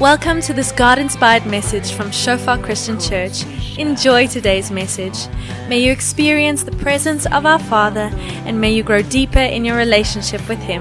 Welcome 0.00 0.40
to 0.48 0.54
this 0.54 0.72
God 0.72 0.98
inspired 0.98 1.44
message 1.44 1.92
from 1.92 2.10
Shofar 2.10 2.56
Christian 2.56 2.98
Church. 2.98 3.44
Enjoy 3.76 4.26
today's 4.26 4.70
message. 4.70 5.28
May 5.68 5.80
you 5.84 5.92
experience 5.92 6.62
the 6.62 6.72
presence 6.72 7.26
of 7.26 7.44
our 7.44 7.58
Father 7.58 8.08
and 8.46 8.58
may 8.58 8.72
you 8.72 8.82
grow 8.82 9.02
deeper 9.02 9.40
in 9.40 9.62
your 9.62 9.76
relationship 9.76 10.40
with 10.48 10.58
Him. 10.60 10.80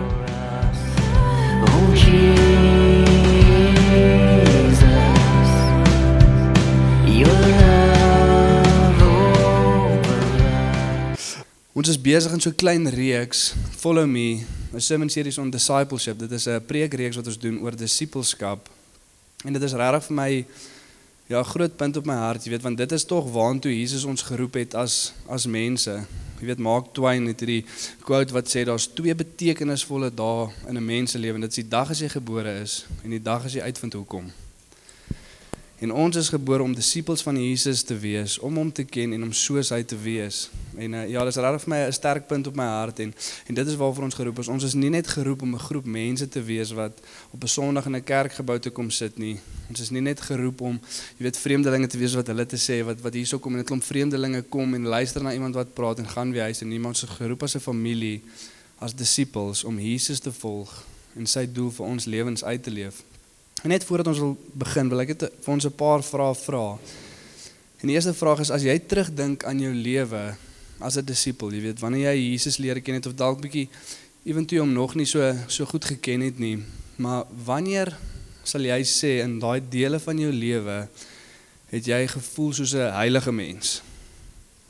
Ons 11.76 11.90
is 11.90 11.98
besig 11.98 12.32
in 12.32 12.40
so 12.40 12.50
'n 12.50 12.56
klein 12.56 12.88
reeks, 12.88 13.54
Follow 13.76 14.08
Me, 14.08 14.46
'n 14.74 14.80
sermon 14.80 15.10
series 15.10 15.38
on 15.38 15.52
discipleship. 15.52 16.18
Dit 16.20 16.32
is 16.32 16.48
'n 16.48 16.66
preekreeks 16.66 17.16
wat 17.18 17.28
ons 17.28 17.38
doen 17.38 17.60
oor 17.60 17.76
disippelskap. 17.76 18.79
En 19.46 19.54
dit 19.56 19.62
is 19.62 19.74
regtig 19.74 20.04
vir 20.10 20.16
my 20.16 20.32
ja, 21.30 21.44
groot 21.44 21.76
punt 21.78 21.98
op 21.98 22.08
my 22.10 22.16
hart, 22.20 22.44
jy 22.44 22.52
weet, 22.52 22.66
want 22.66 22.78
dit 22.78 22.92
is 22.92 23.06
tog 23.08 23.30
waantoe 23.32 23.72
Jesus 23.72 24.04
ons 24.04 24.26
geroep 24.28 24.58
het 24.60 24.76
as 24.76 25.14
as 25.32 25.46
mense. 25.46 25.94
Jy 26.40 26.50
weet, 26.50 26.64
Mark 26.64 26.90
Twain 26.98 27.28
het 27.30 27.40
hierdie 27.44 27.62
quote 28.04 28.36
wat 28.36 28.52
sê 28.52 28.66
daar's 28.68 28.90
twee 28.98 29.16
betekenisvolle 29.16 30.12
dae 30.12 30.50
in 30.68 30.76
'n 30.76 30.86
mens 30.86 31.12
se 31.12 31.20
lewe. 31.20 31.40
Dit 31.40 31.56
is 31.56 31.64
die 31.64 31.70
dag 31.70 31.90
as 31.90 32.00
jy 32.00 32.10
gebore 32.10 32.60
is 32.62 32.86
en 33.04 33.10
die 33.10 33.22
dag 33.22 33.46
as 33.46 33.54
jy 33.54 33.62
uitvind 33.62 33.94
hoekom. 33.94 34.32
En 35.80 35.92
ons 35.92 36.16
is 36.16 36.30
gebore 36.30 36.64
om 36.64 36.74
disippels 36.76 37.22
van 37.24 37.38
Jesus 37.40 37.82
te 37.88 37.96
wees, 37.98 38.40
om 38.40 38.58
hom 38.60 38.72
te 38.72 38.84
ken 38.84 39.14
en 39.16 39.22
om 39.24 39.32
soos 39.32 39.70
hy 39.72 39.80
te 39.88 39.96
wees. 39.96 40.50
En 40.76 40.94
uh, 40.94 41.06
ja, 41.08 41.24
dis 41.24 41.38
regtig 41.40 41.64
vir 41.64 41.72
my 41.72 41.78
'n 41.86 41.94
sterk 41.96 42.26
punt 42.28 42.48
op 42.52 42.56
my 42.56 42.66
hart 42.68 43.00
en 43.00 43.14
en 43.48 43.56
dit 43.56 43.68
is 43.68 43.78
waarvoor 43.80 44.04
ons 44.04 44.18
geroep 44.20 44.40
is. 44.40 44.48
Ons 44.48 44.64
is 44.64 44.74
nie 44.74 44.90
net 44.90 45.08
geroep 45.08 45.42
om 45.42 45.54
'n 45.56 45.60
groep 45.60 45.86
mense 45.86 46.28
te 46.28 46.44
wees 46.44 46.72
wat 46.72 47.00
op 47.32 47.44
'n 47.44 47.48
Sondag 47.48 47.86
in 47.86 47.96
'n 47.96 48.04
kerkgebou 48.04 48.60
te 48.60 48.70
kom 48.70 48.90
sit 48.90 49.18
nie. 49.18 49.40
Ons 49.70 49.80
is 49.80 49.90
nie 49.90 50.02
net 50.02 50.20
geroep 50.20 50.62
om, 50.62 50.80
jy 51.18 51.24
weet, 51.24 51.38
vreemdelinge 51.38 51.88
te 51.88 51.98
wees 51.98 52.14
wat 52.14 52.28
hulle 52.28 52.46
te 52.46 52.58
sê 52.58 52.84
wat 52.84 53.02
wat 53.02 53.14
hierso 53.14 53.40
kom 53.40 53.54
en 53.54 53.60
'n 53.60 53.66
klomp 53.66 53.84
vreemdelinge 53.84 54.42
kom 54.42 54.74
en 54.74 54.84
luister 54.84 55.24
na 55.24 55.34
iemand 55.34 55.56
wat 55.56 55.74
praat 55.74 56.00
en 56.00 56.08
gaan 56.08 56.32
weer 56.32 56.44
huis 56.44 56.62
en 56.62 56.68
nie, 56.68 56.80
maar 56.80 56.92
ons 56.92 57.04
is 57.04 57.10
geroep 57.10 57.44
as 57.44 57.56
'n 57.56 57.60
familie, 57.60 58.22
as 58.80 58.96
disippels 58.96 59.64
om 59.64 59.80
Jesus 59.80 60.20
te 60.20 60.32
volg 60.32 60.86
en 61.16 61.26
sy 61.26 61.48
doel 61.52 61.72
vir 61.72 61.86
ons 61.86 62.06
lewens 62.06 62.44
uit 62.44 62.64
te 62.64 62.72
leef. 62.72 63.04
Net 63.64 63.84
voordat 63.84 64.08
ons 64.08 64.20
wil 64.20 64.38
begin, 64.54 64.90
wil 64.90 65.02
ek 65.04 65.08
net 65.08 65.24
vir 65.44 65.54
ons 65.54 65.66
'n 65.66 65.76
paar 65.76 66.04
vrae 66.04 66.36
vra. 66.36 66.80
En 67.82 67.88
die 67.88 67.96
eerste 67.96 68.14
vraag 68.14 68.40
is 68.40 68.52
as 68.52 68.64
jy 68.64 68.80
terugdink 68.80 69.44
aan 69.44 69.60
jou 69.60 69.74
lewe 69.74 70.36
as 70.80 70.96
'n 70.98 71.06
disipel, 71.06 71.52
jy 71.52 71.62
weet, 71.62 71.80
wanneer 71.80 72.14
jy 72.14 72.32
Jesus 72.32 72.58
leer 72.58 72.82
ken 72.82 72.96
het 72.96 73.06
of 73.06 73.16
dalk 73.16 73.42
bietjie 73.42 73.70
eventueel 74.24 74.62
hom 74.62 74.74
nog 74.74 74.96
nie 74.96 75.06
so 75.06 75.36
so 75.48 75.66
goed 75.66 75.86
geken 75.86 76.22
het 76.22 76.40
nie, 76.40 76.64
maar 76.96 77.26
wanneer 77.46 77.98
sal 78.44 78.62
jy 78.62 78.82
sê 78.84 79.22
in 79.24 79.40
daai 79.40 79.62
dele 79.70 80.00
van 80.00 80.18
jou 80.18 80.32
lewe 80.32 80.88
het 81.70 81.86
jy 81.86 82.08
gevoel 82.08 82.54
soos 82.54 82.74
'n 82.74 82.92
heilige 82.92 83.32
mens? 83.32 83.82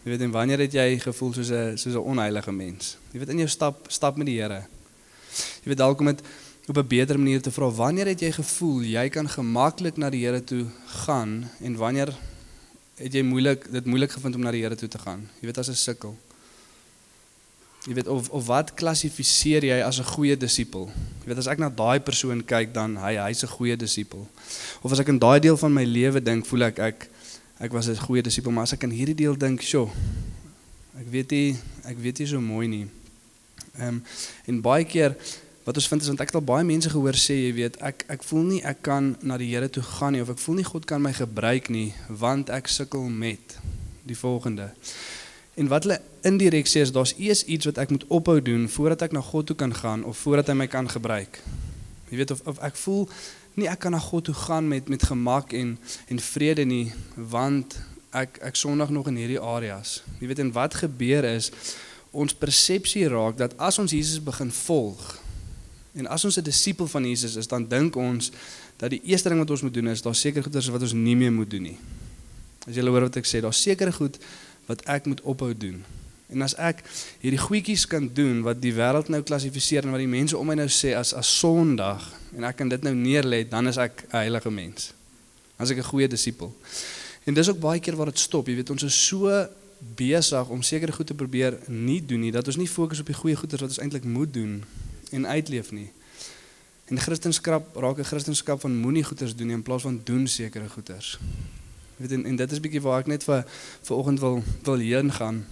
Jy 0.03 0.11
weet 0.11 0.21
en 0.21 0.31
wanneer 0.31 0.59
het 0.59 0.73
jy 0.73 0.99
gevoel 0.99 1.33
soos 1.33 1.51
'n 1.51 1.77
soos 1.77 1.93
'n 1.93 2.09
onheilige 2.11 2.51
mens? 2.51 2.97
Jy 3.11 3.19
weet 3.19 3.29
in 3.29 3.37
jou 3.37 3.47
stap 3.47 3.85
stap 3.87 4.17
met 4.17 4.25
die 4.25 4.41
Here. 4.41 4.65
Jy 5.63 5.67
weet 5.67 5.77
dalk 5.77 5.99
om 5.99 6.05
dit 6.05 6.21
op 6.69 6.77
'n 6.77 6.87
beter 6.87 7.17
manier 7.17 7.41
te 7.41 7.51
vra, 7.51 7.69
wanneer 7.71 8.05
het 8.05 8.19
jy 8.19 8.31
gevoel 8.31 8.81
jy 8.81 9.09
kan 9.09 9.29
gemaklik 9.29 9.97
na 9.97 10.09
die 10.09 10.25
Here 10.25 10.43
toe 10.43 10.65
gaan 10.85 11.49
en 11.61 11.75
wanneer 11.75 12.13
het 12.95 13.13
jy 13.13 13.21
moeilik 13.21 13.71
dit 13.71 13.85
moeilik 13.85 14.11
gevind 14.11 14.35
om 14.35 14.41
na 14.41 14.51
die 14.51 14.61
Here 14.61 14.75
toe 14.75 14.87
te 14.87 14.97
gaan? 14.97 15.29
Jy 15.39 15.45
weet 15.45 15.57
as 15.57 15.69
'n 15.69 15.75
sukkel. 15.75 16.17
Jy 17.87 17.93
weet 17.93 18.07
of 18.07 18.29
of 18.29 18.45
wat 18.45 18.73
klassifiseer 18.73 19.63
jy 19.63 19.81
as 19.81 19.99
'n 19.99 20.03
goeie 20.03 20.37
disipel? 20.37 20.89
Jy 21.21 21.25
weet 21.25 21.37
as 21.37 21.47
ek 21.47 21.57
na 21.57 21.69
daai 21.69 21.99
persoon 21.99 22.45
kyk 22.45 22.73
dan 22.73 22.95
hy 22.97 23.15
hy's 23.15 23.43
'n 23.43 23.47
goeie 23.47 23.75
disipel. 23.75 24.27
Of 24.81 24.91
as 24.91 24.99
ek 24.99 25.07
in 25.07 25.19
daai 25.19 25.39
deel 25.39 25.57
van 25.57 25.73
my 25.73 25.83
lewe 25.83 26.21
dink, 26.21 26.45
voel 26.45 26.63
ek 26.63 26.79
ek 26.79 27.09
ek 27.59 27.71
was 27.71 27.87
'n 27.87 27.95
goeie 27.95 28.21
disipel, 28.21 28.51
maar 28.51 28.63
as 28.63 28.73
ek 28.73 28.83
in 28.83 28.91
hierdie 28.91 29.15
deel 29.15 29.37
dink, 29.37 29.61
sjo. 29.61 29.89
Ek 30.99 31.09
weet 31.09 31.31
nie 31.31 31.57
ek 31.85 31.97
weet 31.97 32.19
nie 32.19 32.27
so 32.27 32.41
mooi 32.41 32.67
nie. 32.67 32.87
Ehm 33.79 33.87
um, 33.87 34.03
en 34.45 34.61
baie 34.61 34.85
keer 34.85 35.15
wat 35.69 35.77
ons 35.77 35.87
vind 35.87 36.01
is 36.01 36.07
want 36.09 36.21
ek 36.23 36.31
het 36.31 36.37
al 36.39 36.47
baie 36.49 36.65
mense 36.65 36.89
gehoor 36.89 37.17
sê 37.21 37.35
jy 37.37 37.49
weet 37.53 37.75
ek 37.85 37.99
ek 38.09 38.23
voel 38.25 38.45
nie 38.47 38.59
ek 38.65 38.79
kan 38.87 39.11
na 39.21 39.35
die 39.37 39.51
Here 39.51 39.67
toe 39.69 39.83
gaan 39.85 40.15
nie 40.15 40.21
of 40.23 40.31
ek 40.33 40.39
voel 40.41 40.55
nie 40.57 40.65
God 40.65 40.87
kan 40.89 41.03
my 41.03 41.11
gebruik 41.13 41.69
nie 41.69 41.91
want 42.21 42.49
ek 42.49 42.71
sukkel 42.73 43.05
met 43.05 43.53
die 44.09 44.17
volgende. 44.17 44.71
En 45.61 45.69
wat 45.69 45.85
hulle 45.85 45.99
indirek 46.25 46.65
sê 46.71 46.81
is 46.81 46.93
daar's 46.95 47.13
eers 47.21 47.45
iets 47.45 47.69
wat 47.69 47.83
ek 47.85 47.93
moet 47.93 48.07
ophou 48.09 48.39
doen 48.41 48.65
voordat 48.65 49.05
ek 49.05 49.13
na 49.13 49.21
God 49.21 49.51
toe 49.51 49.59
kan 49.61 49.75
gaan 49.83 50.07
of 50.09 50.17
voordat 50.23 50.49
hy 50.49 50.57
my 50.57 50.69
kan 50.73 50.89
gebruik. 50.89 51.37
Jy 52.09 52.23
weet 52.23 52.33
of 52.33 52.41
of 52.49 52.63
ek 52.65 52.81
voel 52.87 53.05
nie 53.53 53.69
ek 53.69 53.85
kan 53.85 53.93
na 53.93 54.01
God 54.09 54.25
toe 54.25 54.37
gaan 54.41 54.73
met 54.73 54.89
met 54.89 55.05
gemak 55.05 55.53
en 55.53 55.77
en 56.09 56.25
vrede 56.31 56.65
nie 56.65 56.87
want 57.13 57.77
ek 58.09 58.41
ek 58.41 58.57
sondig 58.57 58.89
nog 58.89 59.13
in 59.13 59.21
hierdie 59.21 59.41
areas. 59.53 59.99
Jy 60.17 60.33
weet 60.33 60.45
en 60.47 60.53
wat 60.57 60.81
gebeur 60.81 61.29
is 61.37 61.53
ons 62.09 62.33
persepsie 62.33 63.05
raak 63.05 63.37
dat 63.37 63.53
as 63.61 63.77
ons 63.77 63.93
Jesus 63.93 64.17
begin 64.17 64.49
volg 64.65 65.19
En 65.99 66.07
as 66.07 66.25
ons 66.25 66.37
'n 66.39 66.43
disipel 66.43 66.87
van 66.87 67.03
Jesus 67.05 67.35
is, 67.35 67.47
dan 67.47 67.67
dink 67.67 67.95
ons 67.95 68.31
dat 68.77 68.89
die 68.89 69.01
eerste 69.03 69.29
ding 69.29 69.39
wat 69.39 69.49
ons 69.49 69.61
moet 69.61 69.73
doen 69.73 69.87
is 69.87 70.01
daar 70.01 70.15
seker 70.15 70.43
goeders 70.43 70.67
wat 70.67 70.81
ons 70.81 70.93
nie 70.93 71.15
meer 71.15 71.31
moet 71.31 71.49
doen 71.49 71.61
nie. 71.61 71.77
As 72.67 72.75
jy 72.75 72.81
hoor 72.87 73.01
wat 73.01 73.15
ek 73.15 73.25
sê, 73.25 73.41
daar 73.41 73.53
seker 73.53 73.93
goed 73.93 74.17
wat 74.65 74.85
ek 74.85 75.05
moet 75.05 75.21
ophou 75.21 75.53
doen. 75.57 75.83
En 76.29 76.41
as 76.41 76.55
ek 76.55 76.83
hierdie 77.19 77.39
goedjies 77.39 77.87
kan 77.87 78.09
doen 78.13 78.41
wat 78.41 78.61
die 78.61 78.73
wêreld 78.73 79.09
nou 79.09 79.21
klassifiseer 79.21 79.83
en 79.83 79.91
wat 79.91 79.99
die 79.99 80.07
mense 80.07 80.37
om 80.37 80.47
my 80.47 80.55
nou 80.55 80.67
sê 80.69 80.93
as 80.95 81.13
as 81.13 81.39
sondig 81.39 82.13
en 82.37 82.43
ek 82.43 82.55
kan 82.55 82.69
dit 82.69 82.83
nou 82.83 82.93
neerlê, 82.93 83.43
dan 83.49 83.67
is 83.67 83.77
ek 83.77 84.05
'n 84.13 84.17
heilige 84.17 84.51
mens. 84.51 84.93
As 85.57 85.71
ek 85.71 85.77
'n 85.77 85.91
goeie 85.91 86.07
disipel. 86.07 86.55
En 87.25 87.33
dis 87.33 87.49
ook 87.49 87.59
baie 87.59 87.79
keer 87.79 87.95
waar 87.95 88.05
dit 88.05 88.19
stop. 88.19 88.47
Jy 88.47 88.55
weet, 88.55 88.69
ons 88.69 88.83
is 88.83 89.07
so 89.07 89.49
besig 89.95 90.47
om 90.49 90.61
sekere 90.61 90.91
goed 90.91 91.07
te 91.07 91.13
probeer 91.13 91.57
nie 91.67 92.05
doen 92.05 92.19
nie 92.19 92.31
dat 92.31 92.47
ons 92.47 92.57
nie 92.57 92.67
fokus 92.67 92.99
op 92.99 93.05
die 93.05 93.15
goeie 93.15 93.35
goeders 93.35 93.61
wat 93.61 93.69
ons 93.69 93.79
eintlik 93.79 94.03
moet 94.03 94.33
doen 94.33 94.63
en 95.11 95.27
uitleef 95.27 95.71
nie. 95.71 95.91
En 96.89 96.99
Christendom 96.99 97.63
raak 97.73 97.97
'n 97.97 98.03
Christendom 98.03 98.59
van 98.59 98.77
moenie 98.77 99.03
goeders 99.03 99.35
doen 99.35 99.47
nie 99.47 99.55
in 99.55 99.63
plaas 99.63 99.81
van 99.81 100.01
doen 100.03 100.27
sekere 100.27 100.69
goeders. 100.69 101.19
Jy 101.97 102.07
weet 102.07 102.11
en, 102.11 102.25
en 102.25 102.35
dit 102.35 102.51
is 102.51 102.59
bietjie 102.59 102.81
waar 102.81 102.99
ek 102.99 103.07
net 103.07 103.23
vir 103.23 103.45
vir 103.81 103.95
oggend 103.95 104.19
wil 104.19 104.43
wil 104.63 104.77
heen 104.77 105.11
gaan 105.11 105.45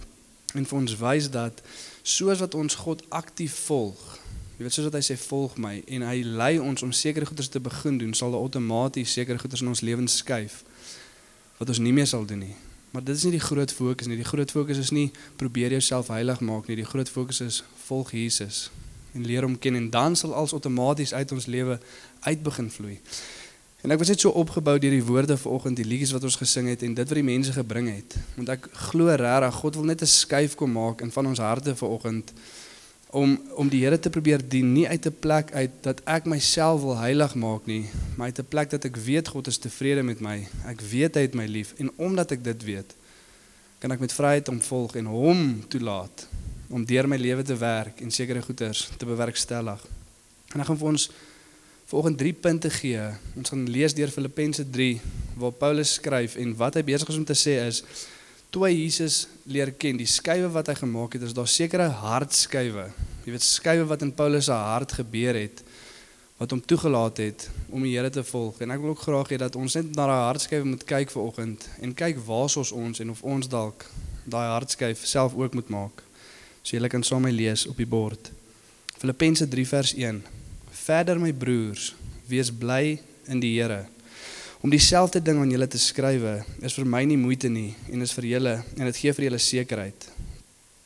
en 0.54 0.66
vir 0.66 0.78
ons 0.78 0.96
wys 0.96 1.30
dat 1.30 1.62
soos 2.02 2.38
wat 2.38 2.54
ons 2.54 2.74
God 2.74 3.04
aktief 3.08 3.54
volg. 3.54 4.18
Jy 4.56 4.62
weet 4.64 4.72
soos 4.72 4.84
wat 4.84 4.94
hy 4.98 5.04
sê 5.04 5.16
volg 5.28 5.56
my 5.56 5.82
en 5.86 6.02
hy 6.02 6.22
lei 6.22 6.58
ons 6.58 6.82
om 6.82 6.92
sekere 6.92 7.26
goeders 7.26 7.48
te 7.48 7.60
begin 7.60 7.98
doen, 7.98 8.14
sal 8.14 8.34
outomaties 8.34 9.12
sekere 9.12 9.38
goeders 9.38 9.60
in 9.60 9.68
ons 9.68 9.80
lewens 9.80 10.16
skuif 10.16 10.64
wat 11.58 11.68
ons 11.68 11.78
nie 11.78 11.92
meer 11.92 12.06
sal 12.06 12.26
doen 12.26 12.38
nie. 12.38 12.56
Maar 12.90 13.04
dit 13.04 13.16
is 13.16 13.24
nie 13.24 13.32
die 13.32 13.46
groot 13.46 13.72
fokus 13.72 14.06
nie. 14.06 14.16
Die 14.16 14.24
groot 14.24 14.50
fokus 14.50 14.78
is 14.78 14.90
nie 14.90 15.10
probeer 15.36 15.70
jouself 15.70 16.08
heilig 16.08 16.40
maak 16.40 16.66
nie. 16.66 16.76
Die 16.76 16.86
groot 16.86 17.08
fokus 17.08 17.40
is 17.40 17.62
volg 17.86 18.10
Jesus 18.10 18.70
en 19.12 19.26
leer 19.26 19.42
hom 19.42 19.58
ken 19.58 19.74
en 19.74 19.90
dan 19.90 20.16
sal 20.16 20.34
alles 20.34 20.52
outomaties 20.52 21.14
uit 21.14 21.32
ons 21.32 21.46
lewe 21.46 21.78
uit 22.20 22.42
begin 22.42 22.70
vloei. 22.70 23.00
En 23.86 23.94
ek 23.94 24.00
was 24.00 24.10
net 24.10 24.20
so 24.20 24.34
opgebou 24.34 24.74
deur 24.82 24.90
die 24.90 25.04
woorde 25.06 25.36
vanoggend, 25.38 25.78
die 25.78 25.86
liedjies 25.86 26.10
wat 26.10 26.24
ons 26.26 26.38
gesing 26.40 26.66
het 26.66 26.82
en 26.82 26.96
dit 26.98 27.08
wat 27.08 27.18
die 27.20 27.26
mense 27.26 27.52
gebring 27.54 27.86
het. 27.92 28.16
Want 28.34 28.50
ek 28.56 28.66
glo 28.90 29.14
regtig 29.14 29.60
God 29.62 29.78
wil 29.78 29.86
net 29.86 30.02
'n 30.02 30.10
skuif 30.10 30.56
kom 30.58 30.72
maak 30.72 31.00
in 31.00 31.12
van 31.14 31.26
ons 31.26 31.38
harte 31.38 31.76
vanoggend 31.76 32.32
om 33.10 33.38
om 33.54 33.68
die 33.68 33.84
Here 33.84 33.98
te 33.98 34.10
probeer 34.10 34.42
dien 34.48 34.72
nie 34.72 34.88
uit 34.88 35.06
'n 35.06 35.16
plek 35.20 35.52
uit 35.52 35.70
dat 35.80 36.00
ek 36.04 36.26
myself 36.26 36.80
wil 36.80 36.96
heilig 36.98 37.34
maak 37.34 37.66
nie, 37.66 37.86
maar 38.16 38.26
uit 38.26 38.38
'n 38.38 38.48
plek 38.48 38.70
dat 38.70 38.84
ek 38.84 38.96
weet 38.96 39.28
God 39.28 39.46
is 39.46 39.58
tevrede 39.58 40.02
met 40.02 40.20
my. 40.20 40.48
Ek 40.66 40.80
weet 40.80 41.14
hy 41.14 41.20
het 41.20 41.34
my 41.34 41.46
lief 41.46 41.74
en 41.76 41.90
omdat 41.96 42.30
ek 42.30 42.44
dit 42.44 42.64
weet, 42.64 42.94
kan 43.78 43.90
ek 43.90 44.00
met 44.00 44.12
vryheid 44.12 44.46
hom 44.46 44.60
volg 44.60 44.96
en 44.96 45.06
hom 45.06 45.64
toelaat 45.68 46.26
om 46.68 46.84
deur 46.84 47.08
my 47.08 47.16
lewe 47.16 47.42
te 47.42 47.56
werk 47.56 48.00
en 48.04 48.10
sekere 48.10 48.42
goeders 48.42 48.88
te 48.96 49.08
bewerkstellig. 49.08 49.80
En 50.52 50.60
ek 50.60 50.68
gaan 50.68 50.80
vir 50.80 50.90
ons 50.92 51.08
volgende 51.88 52.20
3 52.20 52.32
punte 52.32 52.70
gee. 52.70 53.00
Ons 53.36 53.52
gaan 53.52 53.64
lees 53.68 53.94
deur 53.96 54.12
Filippense 54.12 54.64
3 54.70 55.00
waar 55.40 55.52
Paulus 55.56 55.94
skryf 55.96 56.36
en 56.36 56.54
wat 56.56 56.76
hy 56.76 56.84
besig 56.84 57.08
is 57.08 57.20
om 57.20 57.24
te 57.24 57.36
sê 57.36 57.58
is 57.64 57.82
toe 58.52 58.64
hy 58.64 58.72
Jesus 58.72 59.26
leer 59.48 59.74
ken, 59.76 59.98
die 60.00 60.08
skuwe 60.08 60.48
wat 60.52 60.70
hy 60.70 60.76
gemaak 60.78 61.16
het, 61.16 61.26
is 61.28 61.34
daar 61.36 61.48
sekere 61.48 61.88
hartskuwe. 62.00 62.86
Jy 63.26 63.34
weet 63.34 63.44
skuwe 63.44 63.84
wat 63.88 64.04
in 64.04 64.12
Paulus 64.16 64.48
se 64.48 64.56
hart 64.56 64.94
gebeur 65.00 65.36
het 65.36 65.64
wat 66.38 66.52
hom 66.54 66.60
toegelaat 66.62 67.18
het 67.18 67.48
om 67.74 67.82
die 67.82 67.96
Here 67.96 68.10
te 68.14 68.22
volg. 68.22 68.60
En 68.62 68.70
ek 68.70 68.80
wil 68.80 68.94
ook 68.94 69.00
graag 69.02 69.32
hê 69.34 69.40
dat 69.42 69.56
ons 69.58 69.74
net 69.74 69.88
na 69.96 70.06
daai 70.06 70.26
hartskuwe 70.28 70.68
moet 70.68 70.84
kyk 70.86 71.10
vir 71.10 71.22
oggend 71.24 71.66
en 71.82 71.96
kyk 71.98 72.20
waar 72.28 72.46
ons 72.46 72.72
ons 72.72 73.00
en 73.02 73.10
of 73.10 73.24
ons 73.26 73.48
dalk 73.50 73.88
daai 74.28 74.46
hartskuif 74.52 75.02
self 75.08 75.34
ook 75.34 75.56
moet 75.58 75.72
maak. 75.72 76.04
So 76.62 76.76
julle 76.76 76.90
kan 76.92 77.04
saam 77.04 77.22
met 77.24 77.32
my 77.32 77.38
lees 77.38 77.66
op 77.66 77.76
die 77.76 77.88
bord. 77.88 78.30
Filippense 78.98 79.48
3 79.48 79.66
vers 79.66 79.94
1. 79.94 80.22
Verder 80.70 81.20
my 81.20 81.32
broers, 81.32 81.94
wees 82.26 82.50
bly 82.50 82.98
in 83.28 83.40
die 83.40 83.54
Here. 83.56 83.86
Om 84.60 84.70
dieselfde 84.70 85.22
ding 85.22 85.38
aan 85.38 85.50
julle 85.54 85.68
te 85.70 85.78
skrywe 85.78 86.40
is 86.66 86.74
vir 86.74 86.88
my 86.90 87.04
nie 87.06 87.18
moeite 87.20 87.46
nie 87.46 87.76
en 87.92 88.02
is 88.02 88.14
vir 88.16 88.26
julle 88.32 88.54
en 88.74 88.88
dit 88.88 88.96
gee 88.98 89.12
vir 89.14 89.28
julle 89.28 89.38
sekerheid. 89.38 90.08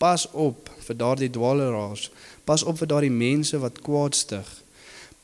Pas 0.03 0.27
op 0.33 0.69
vir 0.83 0.99
daardie 0.99 1.31
dwaaleraars. 1.33 2.11
Pas 2.45 2.65
op 2.69 2.77
vir 2.83 2.91
daardie 2.91 3.15
mense 3.15 3.59
wat 3.63 3.81
kwaad 3.87 4.19
stig. 4.19 4.49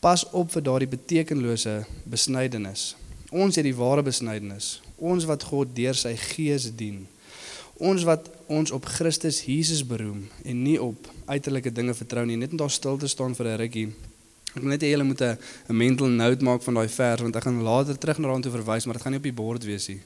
Pas 0.01 0.23
op 0.31 0.53
vir 0.55 0.65
daardie 0.65 0.89
betekenlose 0.89 1.83
besnydenis. 2.09 2.95
Ons 3.29 3.59
het 3.59 3.67
die 3.67 3.77
ware 3.77 4.05
besnydenis. 4.07 4.79
Ons 4.97 5.27
wat 5.29 5.45
God 5.51 5.75
deur 5.77 5.99
sy 5.99 6.15
gees 6.17 6.71
dien. 6.79 7.03
Ons 7.79 8.03
wat 8.03 8.27
ons 8.51 8.71
op 8.75 8.85
Christus 8.91 9.45
Jesus 9.47 9.85
beroem 9.87 10.25
en 10.45 10.63
nie 10.63 10.79
op 10.83 11.07
uiterlike 11.27 11.71
dinge 11.73 11.95
vertrou 11.95 12.25
nie. 12.27 12.37
Net 12.37 12.51
om 12.51 12.63
daar 12.65 12.73
stil 12.75 12.99
te 12.99 13.07
staan 13.07 13.35
vir 13.35 13.47
'n 13.47 13.59
rukkie. 13.61 13.89
Ek 14.57 14.63
wil 14.63 14.71
net 14.71 14.83
hê 14.83 14.91
julle 14.91 15.05
moet 15.05 15.21
'n 15.23 15.39
mental 15.69 16.09
note 16.09 16.45
maak 16.45 16.63
van 16.63 16.75
daai 16.75 16.89
vers 16.89 17.21
want 17.21 17.37
ek 17.37 17.43
gaan 17.43 17.63
later 17.63 17.99
terug 17.99 18.19
na 18.19 18.29
daartoe 18.29 18.53
verwys, 18.53 18.85
maar 18.85 18.95
dit 18.95 19.03
gaan 19.03 19.13
nie 19.13 19.19
op 19.19 19.31
die 19.31 19.33
bord 19.33 19.65
wees 19.65 19.89
nie. 19.89 20.01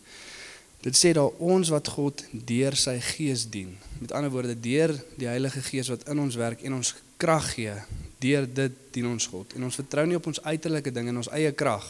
Dit 0.83 0.97
sê 0.97 1.13
daar 1.13 1.31
ons 1.39 1.69
wat 1.69 1.89
God 1.89 2.25
deur 2.33 2.77
sy 2.77 2.99
gees 3.01 3.47
dien. 3.51 3.77
Met 4.01 4.13
ander 4.13 4.31
woorde, 4.31 4.61
deur 4.61 5.05
die 5.17 5.27
Heilige 5.27 5.63
Gees 5.63 5.89
wat 5.89 6.09
in 6.09 6.19
ons 6.19 6.35
werk 6.35 6.63
en 6.63 6.75
ons 6.75 6.95
krag 7.17 7.55
gee, 7.55 7.75
deur 8.19 8.47
dit 8.55 8.73
dien 8.91 9.07
ons 9.07 9.27
God. 9.27 9.55
En 9.55 9.63
ons 9.63 9.75
vertrou 9.75 10.07
nie 10.07 10.17
op 10.17 10.27
ons 10.27 10.43
uiterlike 10.43 10.93
dinge 10.93 11.09
en 11.09 11.17
ons 11.17 11.31
eie 11.31 11.53
krag 11.53 11.87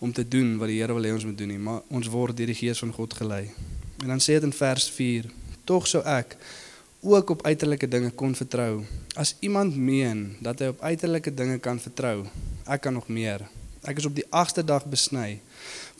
om 0.00 0.12
te 0.12 0.28
doen 0.28 0.58
wat 0.58 0.68
die 0.68 0.80
Here 0.80 0.94
wil 0.94 1.04
hê 1.04 1.12
ons 1.12 1.24
moet 1.24 1.38
doen 1.38 1.48
nie, 1.48 1.58
maar 1.58 1.82
ons 1.88 2.08
word 2.10 2.36
deur 2.36 2.50
die 2.50 2.58
Gees 2.58 2.82
van 2.82 2.92
God 2.92 3.14
gelei. 3.14 3.44
En 4.00 4.08
dan 4.08 4.20
sê 4.20 4.38
dit 4.38 4.42
in 4.42 4.52
vers 4.52 4.90
4: 4.90 5.30
Tog 5.64 5.86
sou 5.86 6.02
ek 6.04 6.36
ook 7.00 7.30
op 7.30 7.46
uiterlike 7.46 7.88
dinge 7.88 8.10
kon 8.10 8.34
vertrou. 8.34 8.84
As 9.14 9.34
iemand 9.40 9.76
meen 9.76 10.36
dat 10.40 10.60
hy 10.60 10.70
op 10.72 10.82
uiterlike 10.82 11.32
dinge 11.34 11.58
kan 11.58 11.80
vertrou, 11.80 12.26
ek 12.64 12.80
kan 12.84 12.96
nog 12.96 13.08
meer. 13.08 13.46
Ek 13.84 13.96
is 13.96 14.08
op 14.08 14.16
die 14.16 14.26
8ste 14.28 14.64
dag 14.64 14.84
besny 14.84 15.40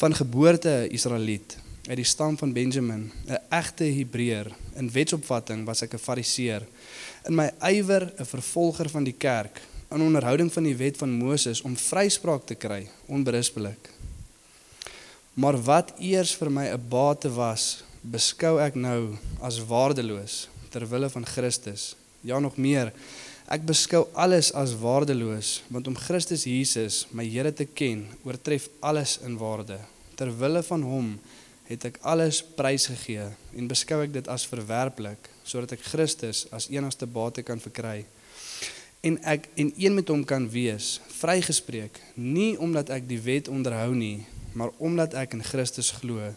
van 0.01 0.17
geboorte 0.17 0.85
Israeliet 0.93 1.57
uit 1.89 1.97
die 1.97 2.07
stam 2.07 2.37
van 2.39 2.53
Benjamin, 2.53 3.11
'n 3.27 3.39
egte 3.49 3.85
Hebreër. 3.85 4.53
In 4.77 4.91
wetsopvatting 4.93 5.65
was 5.65 5.83
ek 5.83 5.95
'n 5.95 5.99
Fariseer. 5.99 6.63
In 7.25 7.35
my 7.35 7.51
ywer 7.61 8.13
'n 8.19 8.25
vervolger 8.25 8.89
van 8.89 9.05
die 9.05 9.17
kerk, 9.19 9.61
in 9.91 10.01
onderhouding 10.01 10.53
van 10.53 10.63
die 10.63 10.77
wet 10.77 10.97
van 10.97 11.11
Moses 11.11 11.61
om 11.61 11.77
vryspraak 11.77 12.47
te 12.47 12.55
kry, 12.55 12.89
onberispelik. 13.07 13.91
Maar 15.35 15.63
wat 15.63 15.93
eers 15.99 16.35
vir 16.35 16.51
my 16.51 16.67
'n 16.69 16.89
bate 16.89 17.33
was, 17.33 17.85
beskou 18.03 18.59
ek 18.63 18.79
nou 18.79 19.17
as 19.45 19.61
waardeloos 19.69 20.47
ter 20.71 20.87
wille 20.89 21.11
van 21.11 21.27
Christus. 21.27 21.95
Ja 22.23 22.39
nog 22.41 22.57
meer, 22.57 22.93
ek 23.51 23.65
beskou 23.67 24.07
alles 24.15 24.53
as 24.57 24.77
waardeloos 24.79 25.61
want 25.69 25.89
om 25.91 25.99
Christus 25.99 26.47
Jesus, 26.47 27.07
my 27.13 27.27
Here 27.27 27.53
te 27.53 27.67
ken, 27.67 28.07
oortref 28.25 28.69
alles 28.81 29.19
in 29.27 29.37
waarde. 29.41 29.81
Ter 30.17 30.31
wille 30.37 30.63
van 30.63 30.85
hom 30.85 31.15
het 31.71 31.85
ek 31.87 32.01
alles 32.03 32.41
prysgegee 32.57 33.29
en 33.55 33.69
beskou 33.71 34.01
ek 34.03 34.15
dit 34.15 34.31
as 34.33 34.47
verwerplik 34.51 35.29
sodat 35.47 35.77
ek 35.77 35.85
Christus 35.93 36.47
as 36.55 36.67
enigste 36.73 37.07
bate 37.07 37.45
kan 37.47 37.63
verkry 37.63 38.03
en 39.07 39.17
ek 39.23 39.47
en 39.55 39.71
een 39.79 39.95
met 39.95 40.11
hom 40.11 40.25
kan 40.27 40.49
wees 40.51 40.99
vrygespreek 41.21 42.01
nie 42.17 42.57
omdat 42.59 42.91
ek 42.97 43.07
die 43.09 43.21
wet 43.23 43.49
onderhou 43.53 43.95
nie 43.95 44.27
maar 44.59 44.75
omdat 44.83 45.15
ek 45.15 45.39
in 45.39 45.47
Christus 45.47 45.93
glo 46.01 46.33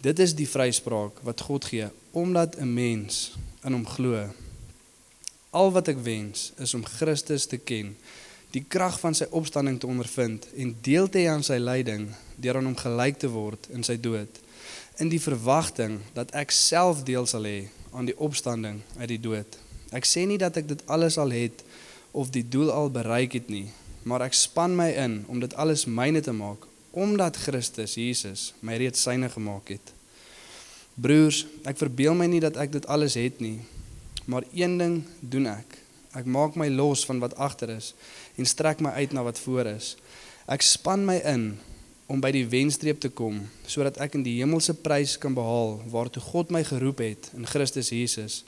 dit 0.00 0.18
is 0.18 0.34
die 0.34 0.48
vryspraak 0.48 1.22
wat 1.22 1.40
God 1.40 1.64
gee 1.64 1.88
omdat 2.12 2.56
'n 2.60 2.74
mens 2.74 3.32
in 3.64 3.72
hom 3.72 3.86
glo 3.86 4.28
al 5.50 5.72
wat 5.72 5.88
ek 5.88 5.98
wens 6.02 6.52
is 6.58 6.74
om 6.74 6.84
Christus 6.84 7.46
te 7.46 7.56
ken 7.56 7.96
die 8.50 8.64
krag 8.68 9.00
van 9.00 9.14
sy 9.14 9.26
opstanding 9.30 9.80
te 9.80 9.86
ondervind 9.86 10.46
en 10.56 10.76
deel 10.82 11.08
te 11.08 11.18
hê 11.18 11.28
aan 11.28 11.42
sy 11.42 11.58
lyding 11.58 12.08
deur 12.36 12.56
aan 12.56 12.68
hom 12.70 12.76
gelyk 12.76 13.18
te 13.18 13.28
word 13.28 13.66
in 13.70 13.82
sy 13.82 13.96
dood 14.00 14.44
in 14.96 15.10
die 15.12 15.20
verwagting 15.20 16.00
dat 16.16 16.32
ek 16.36 16.52
self 16.54 17.02
deel 17.04 17.26
sal 17.28 17.44
hê 17.44 17.68
aan 17.96 18.08
die 18.08 18.16
opstanding 18.20 18.80
uit 18.98 19.10
die 19.12 19.20
dood. 19.20 19.58
Ek 19.96 20.08
sê 20.08 20.24
nie 20.28 20.40
dat 20.40 20.56
ek 20.56 20.68
dit 20.68 20.82
alles 20.92 21.18
al 21.20 21.32
het 21.36 21.62
of 22.16 22.32
die 22.32 22.44
doel 22.44 22.72
al 22.72 22.90
bereik 22.92 23.36
het 23.36 23.50
nie, 23.52 23.68
maar 24.08 24.24
ek 24.24 24.36
span 24.36 24.76
my 24.76 24.88
in 24.96 25.22
om 25.32 25.40
dit 25.42 25.52
alles 25.60 25.84
myne 25.88 26.22
te 26.24 26.32
maak 26.32 26.64
omdat 26.96 27.36
Christus 27.36 27.98
Jesus 28.00 28.54
my 28.64 28.78
reeds 28.80 29.02
syne 29.04 29.28
gemaak 29.28 29.68
het. 29.74 29.92
Broers, 30.96 31.42
ek 31.68 31.76
verbeel 31.76 32.16
my 32.16 32.24
nie 32.30 32.40
dat 32.40 32.56
ek 32.56 32.72
dit 32.72 32.86
alles 32.88 33.18
het 33.20 33.42
nie, 33.44 33.58
maar 34.24 34.46
een 34.56 34.78
ding 34.80 34.94
doen 35.20 35.50
ek. 35.52 35.76
Ek 36.16 36.24
maak 36.24 36.56
my 36.56 36.70
los 36.72 37.04
van 37.04 37.20
wat 37.20 37.36
agter 37.36 37.74
is 37.74 37.92
en 38.40 38.48
strek 38.48 38.80
my 38.80 38.94
uit 38.96 39.12
na 39.12 39.26
wat 39.26 39.36
voor 39.44 39.68
is. 39.74 39.92
Ek 40.48 40.64
span 40.64 41.04
my 41.04 41.18
in 41.20 41.50
om 42.08 42.22
by 42.22 42.30
die 42.32 42.46
wenstreep 42.48 43.02
te 43.02 43.10
kom 43.12 43.42
sodat 43.68 44.00
ek 44.00 44.16
in 44.16 44.24
die 44.24 44.38
hemelse 44.38 44.72
prys 44.80 45.18
kan 45.20 45.36
behaal 45.36 45.76
waartoe 45.92 46.22
God 46.30 46.54
my 46.54 46.62
geroep 46.64 47.04
het 47.04 47.28
in 47.36 47.44
Christus 47.44 47.92
Jesus. 47.92 48.40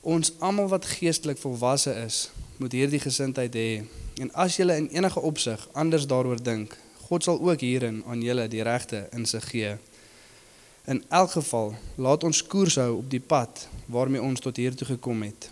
Ons 0.00 0.32
almal 0.40 0.70
wat 0.72 0.88
geestelik 0.88 1.40
volwasse 1.40 1.92
is, 2.00 2.30
moet 2.56 2.72
hierdie 2.76 3.00
gesindheid 3.00 3.52
hê. 3.56 3.84
En 4.20 4.32
as 4.40 4.56
julle 4.56 4.76
in 4.80 4.88
enige 4.92 5.20
opsig 5.20 5.60
anders 5.76 6.08
daaroor 6.08 6.40
dink, 6.40 6.76
God 7.04 7.24
sal 7.24 7.40
ook 7.40 7.60
hierin 7.60 8.02
aan 8.08 8.22
julle 8.24 8.46
die 8.48 8.62
regte 8.64 9.04
insig 9.12 9.44
gee. 9.52 9.74
In 10.88 11.02
elk 11.08 11.30
geval, 11.36 11.74
laat 11.96 12.24
ons 12.24 12.42
koers 12.46 12.78
hou 12.80 12.96
op 12.98 13.10
die 13.12 13.20
pad 13.20 13.66
waarmee 13.92 14.22
ons 14.22 14.40
tot 14.40 14.56
hier 14.56 14.74
toe 14.76 14.86
gekom 14.94 15.22
het. 15.24 15.50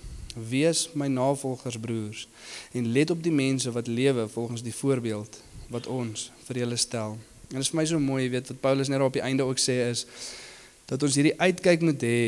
Wees 0.48 0.86
my 0.96 1.10
navolgers 1.12 1.76
broers 1.80 2.26
en 2.72 2.88
let 2.92 3.12
op 3.12 3.20
die 3.24 3.32
mense 3.32 3.72
wat 3.72 3.86
lewe 3.86 4.28
volgens 4.28 4.64
die 4.64 4.74
voorbeeld 4.74 5.40
wat 5.72 5.86
ons 5.86 6.30
vir 6.46 6.64
julle 6.64 6.76
stel. 6.76 7.18
En 7.48 7.60
dit 7.60 7.64
is 7.64 7.72
vir 7.72 7.80
my 7.80 7.86
so 7.88 8.00
mooi, 8.00 8.28
weet 8.32 8.48
wat 8.48 8.60
Paulus 8.60 8.88
net 8.88 9.00
op 9.04 9.12
die 9.12 9.24
einde 9.24 9.44
ook 9.44 9.60
sê 9.60 9.76
is 9.90 10.06
dat 10.88 11.02
ons 11.04 11.16
hierdie 11.16 11.36
uitkyk 11.40 11.84
moet 11.84 12.04
hê 12.04 12.20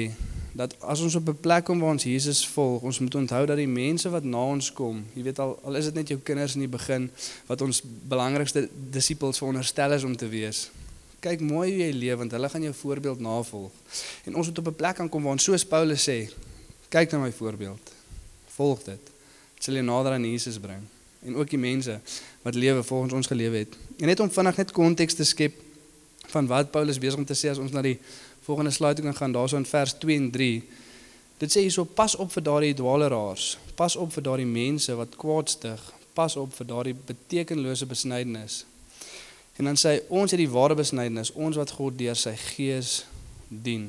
dat 0.54 0.74
as 0.80 1.00
ons 1.00 1.14
op 1.18 1.28
'n 1.28 1.40
plek 1.40 1.64
kom 1.64 1.80
waar 1.80 1.90
ons 1.90 2.02
Jesus 2.02 2.46
volg, 2.48 2.82
ons 2.82 2.98
moet 2.98 3.14
onthou 3.14 3.46
dat 3.46 3.56
die 3.56 3.68
mense 3.68 4.10
wat 4.10 4.24
na 4.24 4.38
ons 4.38 4.72
kom, 4.72 5.04
jy 5.14 5.22
weet 5.22 5.38
al 5.38 5.58
al 5.64 5.76
is 5.76 5.84
dit 5.84 5.94
net 5.94 6.08
jou 6.08 6.18
kinders 6.18 6.54
in 6.54 6.60
die 6.60 6.68
begin 6.68 7.10
wat 7.46 7.60
ons 7.60 7.82
belangrikste 7.84 8.68
disippels 8.90 9.38
veronderstel 9.38 9.92
is 9.92 10.04
om 10.04 10.16
te 10.16 10.28
wees. 10.28 10.70
Kyk 11.20 11.40
mooi 11.40 11.70
hoe 11.70 11.80
jy 11.86 11.92
leef 11.92 12.16
want 12.16 12.30
hulle 12.30 12.48
gaan 12.48 12.62
jou 12.62 12.74
voorbeeld 12.74 13.20
navolg. 13.20 13.72
En 14.24 14.34
ons 14.34 14.46
moet 14.46 14.58
op 14.58 14.66
'n 14.66 14.74
plek 14.74 15.00
aankom 15.00 15.22
waar 15.22 15.32
ons 15.32 15.44
soos 15.44 15.64
Paulus 15.64 16.08
sê, 16.08 16.30
kyk 16.88 17.10
na 17.10 17.18
my 17.18 17.32
voorbeeld. 17.32 17.92
Volg 18.54 18.82
dit. 18.82 19.00
Dit 19.54 19.64
sal 19.64 19.74
jou 19.74 19.84
nader 19.84 20.12
aan 20.12 20.30
Jesus 20.30 20.58
bring 20.58 20.82
en 21.24 21.36
ook 21.36 21.50
die 21.50 21.58
mense 21.58 22.00
wat 22.42 22.54
lewe 22.54 22.82
volgens 22.82 23.12
ons 23.12 23.26
gelewe 23.26 23.56
het. 23.56 23.76
En 23.98 24.06
net 24.06 24.20
om 24.20 24.30
vinnig 24.30 24.56
net 24.56 24.72
konteks 24.72 25.14
te 25.14 25.24
skep 25.24 25.52
van 26.32 26.46
wat 26.46 26.70
Paulus 26.70 26.98
besig 26.98 27.18
om 27.18 27.24
te 27.24 27.36
sê 27.36 27.50
as 27.52 27.60
ons 27.60 27.72
na 27.72 27.82
die 27.84 27.98
volgende 28.44 28.70
slide 28.70 29.02
kan 29.02 29.16
gaan 29.16 29.32
daarso 29.32 29.56
in 29.56 29.66
vers 29.66 29.92
2 29.92 30.16
en 30.16 30.30
3. 30.30 30.62
Dit 31.38 31.52
sê 31.52 31.64
hierso 31.64 31.84
pas 31.84 32.16
op 32.16 32.32
vir 32.32 32.44
daardie 32.44 32.74
dwaaleraars, 32.76 33.56
pas 33.74 33.96
op 33.96 34.12
vir 34.12 34.22
daardie 34.22 34.48
mense 34.48 34.94
wat 34.94 35.16
kwaadstig, 35.18 35.80
pas 36.14 36.36
op 36.36 36.52
vir 36.54 36.66
daardie 36.66 36.94
betekenlose 36.94 37.86
besnydenis. 37.86 38.62
En 39.56 39.70
dan 39.70 39.78
sê 39.78 39.96
hy 39.96 40.02
ons 40.20 40.30
het 40.30 40.40
die 40.40 40.50
ware 40.50 40.76
besnydenis, 40.78 41.32
ons 41.34 41.58
wat 41.58 41.72
God 41.74 41.98
deur 41.98 42.18
sy 42.18 42.34
gees 42.54 43.04
dien. 43.48 43.88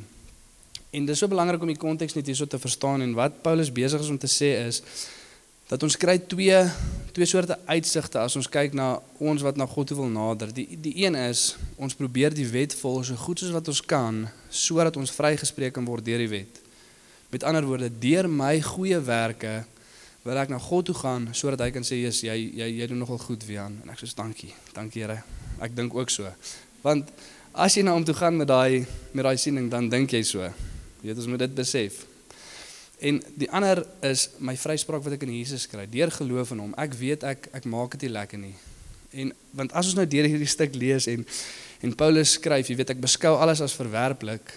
En 0.95 1.05
dis 1.05 1.19
so 1.19 1.27
belangrik 1.27 1.61
om 1.61 1.69
die 1.69 1.79
konteks 1.79 2.15
net 2.15 2.29
hierso 2.29 2.47
te 2.47 2.61
verstaan 2.61 3.03
en 3.03 3.13
wat 3.17 3.41
Paulus 3.43 3.71
besig 3.73 4.01
is 4.01 4.11
om 4.13 4.19
te 4.21 4.31
sê 4.31 4.53
is 4.63 4.81
dat 5.67 5.83
ons 5.83 5.97
kry 5.97 6.19
twee 6.29 6.59
twee 7.15 7.27
soorte 7.27 7.55
uitsigte 7.65 8.19
as 8.19 8.35
ons 8.35 8.49
kyk 8.51 8.75
na 8.75 8.97
ons 9.23 9.43
wat 9.43 9.57
na 9.57 9.65
God 9.69 9.93
wil 9.97 10.09
nader. 10.11 10.51
Die 10.53 10.77
die 10.79 10.93
een 11.03 11.15
is 11.15 11.55
ons 11.75 11.95
probeer 11.97 12.35
die 12.35 12.47
wet 12.51 12.75
volg 12.79 13.07
so 13.07 13.19
goed 13.19 13.41
soos 13.41 13.55
wat 13.55 13.71
ons 13.71 13.81
kan 13.81 14.25
sodat 14.55 14.97
ons 14.97 15.11
vrygespreek 15.11 15.75
kan 15.75 15.85
word 15.85 16.05
deur 16.05 16.23
die 16.23 16.31
wet. 16.31 16.61
Met 17.33 17.43
ander 17.43 17.65
woorde, 17.67 17.89
deur 17.99 18.29
my 18.31 18.57
goeie 18.63 18.99
werke 19.03 19.63
wil 20.25 20.39
ek 20.41 20.49
na 20.49 20.57
God 20.57 20.87
toe 20.89 20.95
gaan 20.97 21.27
sodat 21.37 21.61
hy 21.67 21.71
kan 21.75 21.85
sê 21.85 21.99
jy 22.01 22.09
jy 22.33 22.67
jy 22.79 22.87
doen 22.89 23.03
nogal 23.03 23.19
goed 23.21 23.43
Wian 23.45 23.77
en 23.83 23.91
ek 23.93 24.01
sê 24.01 24.09
dankie. 24.17 24.49
Dankie 24.73 25.03
Here. 25.03 25.19
Ek 25.61 25.75
dink 25.77 25.93
ook 25.93 26.09
so. 26.09 26.31
Want 26.81 27.11
as 27.53 27.77
jy 27.77 27.83
na 27.85 27.93
hom 27.93 28.05
toe 28.07 28.15
gaan 28.17 28.37
met 28.39 28.49
daai 28.49 28.85
met 29.13 29.23
daai 29.27 29.37
siening 29.37 29.69
dan 29.69 29.89
dink 29.91 30.15
jy 30.17 30.23
so. 30.25 30.41
Jy 30.41 31.11
weet 31.11 31.21
ons 31.21 31.29
moet 31.29 31.43
dit 31.45 31.53
besef. 31.55 32.01
En 33.05 33.19
die 33.37 33.51
ander 33.53 33.83
is 34.07 34.29
my 34.39 34.55
vryspraak 34.57 35.03
wat 35.05 35.17
ek 35.17 35.27
in 35.27 35.35
Jesus 35.35 35.67
kry 35.69 35.85
deur 35.91 36.09
geloof 36.15 36.55
in 36.55 36.63
hom. 36.63 36.73
Ek 36.79 36.97
weet 36.97 37.27
ek 37.27 37.51
ek 37.53 37.69
maak 37.69 37.93
dit 37.93 38.07
nie 38.07 38.15
lekker 38.15 38.41
nie. 38.41 38.55
En 39.13 39.31
want 39.53 39.77
as 39.77 39.91
ons 39.91 39.99
nou 39.99 40.07
deur 40.09 40.25
hierdie 40.31 40.49
stuk 40.49 40.73
lees 40.79 41.05
en 41.11 41.21
en 41.85 41.95
Paulus 41.97 42.35
skryf, 42.39 42.69
jy 42.69 42.77
weet 42.79 42.95
ek 42.95 43.03
beskou 43.03 43.35
alles 43.37 43.61
as 43.61 43.75
verwerplik. 43.77 44.55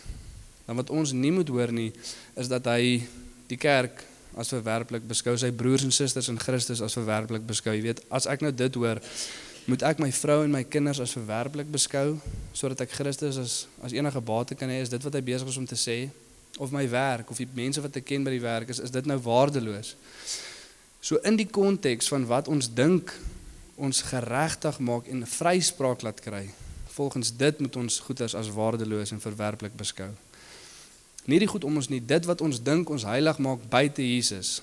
Dan 0.67 0.81
wat 0.81 0.93
ons 0.93 1.15
nie 1.17 1.33
moet 1.33 1.49
hoor 1.53 1.73
nie 1.73 1.91
is 2.37 2.49
dat 2.51 2.67
hy 2.69 3.03
die 3.49 3.61
kerk 3.61 4.05
as 4.39 4.53
verwerplik 4.55 5.05
beskou, 5.09 5.35
sy 5.41 5.51
broers 5.53 5.85
en 5.85 5.93
susters 5.95 6.29
in 6.33 6.39
Christus 6.41 6.83
as 6.85 6.97
verwerplik 6.99 7.47
beskou. 7.49 7.75
Jy 7.75 7.85
weet, 7.89 8.05
as 8.15 8.29
ek 8.31 8.45
nou 8.45 8.53
dit 8.55 8.79
hoor, 8.81 9.01
moet 9.69 9.85
ek 9.85 10.01
my 10.01 10.09
vrou 10.15 10.43
en 10.45 10.55
my 10.55 10.63
kinders 10.65 11.01
as 11.05 11.13
verwerplik 11.17 11.69
beskou 11.73 12.17
sodat 12.57 12.87
ek 12.87 12.97
Christus 12.97 13.41
as 13.41 13.59
as 13.85 13.93
enige 13.97 14.23
bate 14.25 14.57
kan 14.57 14.73
hê. 14.73 14.81
Is 14.85 14.93
dit 14.93 15.05
wat 15.05 15.15
hy 15.15 15.23
besig 15.25 15.53
is 15.53 15.61
om 15.61 15.69
te 15.69 15.77
sê? 15.77 16.07
of 16.59 16.73
my 16.73 16.89
werk 16.89 17.31
of 17.31 17.39
die 17.39 17.49
mense 17.55 17.83
wat 17.83 17.97
ek 18.01 18.07
ken 18.09 18.25
by 18.27 18.35
die 18.35 18.43
werk 18.43 18.71
is 18.73 18.81
is 18.83 18.95
dit 18.95 19.07
nou 19.07 19.19
waardeloos. 19.23 19.95
So 21.01 21.21
in 21.29 21.39
die 21.39 21.47
konteks 21.47 22.11
van 22.11 22.27
wat 22.31 22.49
ons 22.51 22.71
dink 22.75 23.13
ons 23.79 24.03
geregtig 24.09 24.81
maak 24.83 25.07
en 25.13 25.23
vryspraak 25.29 26.03
laat 26.03 26.23
kry. 26.25 26.49
Volgens 26.99 27.31
dit 27.37 27.59
moet 27.63 27.77
ons 27.77 27.99
goeders 28.09 28.35
as 28.35 28.51
waardeloos 28.51 29.15
en 29.15 29.21
verwerplik 29.23 29.77
beskou. 29.79 30.09
Nie 31.31 31.39
die 31.39 31.47
goed 31.47 31.65
om 31.65 31.77
ons 31.79 31.91
nie 31.93 32.01
dit 32.03 32.25
wat 32.27 32.41
ons 32.43 32.59
dink 32.67 32.91
ons 32.91 33.07
heilig 33.07 33.39
maak 33.39 33.63
buite 33.71 34.03
Jesus. 34.03 34.59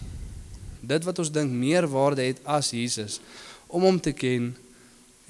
Dit 0.83 1.07
wat 1.07 1.21
ons 1.23 1.31
dink 1.31 1.51
meer 1.51 1.87
waarde 1.87 2.25
het 2.27 2.41
as 2.43 2.73
Jesus 2.75 3.21
om 3.71 3.87
hom 3.87 3.99
te 4.03 4.11
ken 4.11 4.51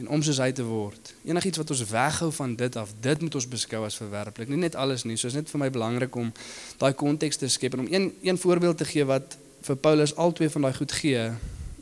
en 0.01 0.09
om 0.09 0.23
soos 0.25 0.41
hy 0.43 0.49
te 0.55 0.65
word. 0.65 1.13
Enigiets 1.27 1.61
wat 1.61 1.71
ons 1.71 1.83
weghou 1.91 2.31
van 2.35 2.55
dit 2.59 2.75
af, 2.81 2.91
dit 3.01 3.21
moet 3.21 3.35
ons 3.39 3.47
beskou 3.53 3.83
as 3.85 3.97
verwerplik. 4.01 4.49
Nie 4.51 4.59
net 4.65 4.75
alles 4.75 5.05
nie, 5.05 5.15
so 5.19 5.29
is 5.29 5.37
net 5.37 5.51
vir 5.51 5.61
my 5.61 5.69
belangrik 5.71 6.15
om 6.19 6.33
daai 6.81 6.93
konteks 6.97 7.39
te 7.39 7.49
skep 7.51 7.77
en 7.77 7.85
om 7.85 7.91
een 7.91 8.09
een 8.25 8.39
voorbeeld 8.41 8.81
te 8.81 8.87
gee 8.89 9.05
wat 9.07 9.37
vir 9.65 9.79
Paulus 9.81 10.15
albei 10.15 10.49
van 10.49 10.67
daai 10.67 10.75
goed 10.75 10.91
gee, 11.03 11.29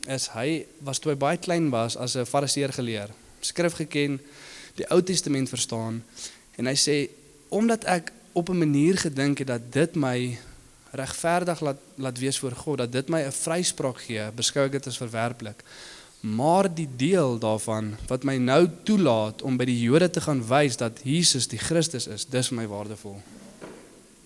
is 0.06 0.28
hy 0.36 0.64
was 0.84 1.00
toe 1.00 1.12
hy 1.14 1.18
baie 1.18 1.40
klein 1.40 1.70
was 1.72 1.96
as 1.96 2.14
'n 2.16 2.28
fariseer 2.28 2.72
geleer, 2.72 3.10
skrif 3.40 3.80
geken, 3.80 4.20
die 4.78 4.88
Ou 4.90 5.02
Testament 5.02 5.48
verstaan 5.48 6.02
en 6.56 6.66
hy 6.66 6.74
sê 6.78 6.96
omdat 7.54 7.84
ek 7.84 8.12
op 8.34 8.48
'n 8.48 8.58
manier 8.58 8.98
gedink 8.98 9.38
het 9.38 9.46
dat 9.46 9.72
dit 9.72 9.94
my 9.94 10.38
regverdig 10.90 11.60
laat 11.60 11.78
laat 11.94 12.18
wees 12.18 12.38
voor 12.38 12.52
God, 12.52 12.78
dat 12.78 12.92
dit 12.92 13.08
my 13.08 13.20
'n 13.20 13.32
vryspraak 13.32 13.98
gee, 13.98 14.30
beskou 14.34 14.64
ek 14.64 14.72
dit 14.72 14.86
as 14.86 14.96
verwerplik. 14.96 15.62
Maar 16.20 16.74
die 16.74 16.88
deel 16.96 17.38
daarvan 17.38 17.96
wat 18.06 18.24
my 18.24 18.36
nou 18.36 18.70
toelaat 18.82 19.42
om 19.42 19.56
by 19.56 19.64
die 19.64 19.80
Jode 19.80 20.10
te 20.10 20.20
gaan 20.20 20.46
wys 20.48 20.76
dat 20.76 21.00
Jesus 21.02 21.46
die 21.46 21.58
Christus 21.58 22.06
is, 22.06 22.24
dis 22.24 22.48
vir 22.48 22.56
my 22.56 22.66
waardevol. 22.66 23.22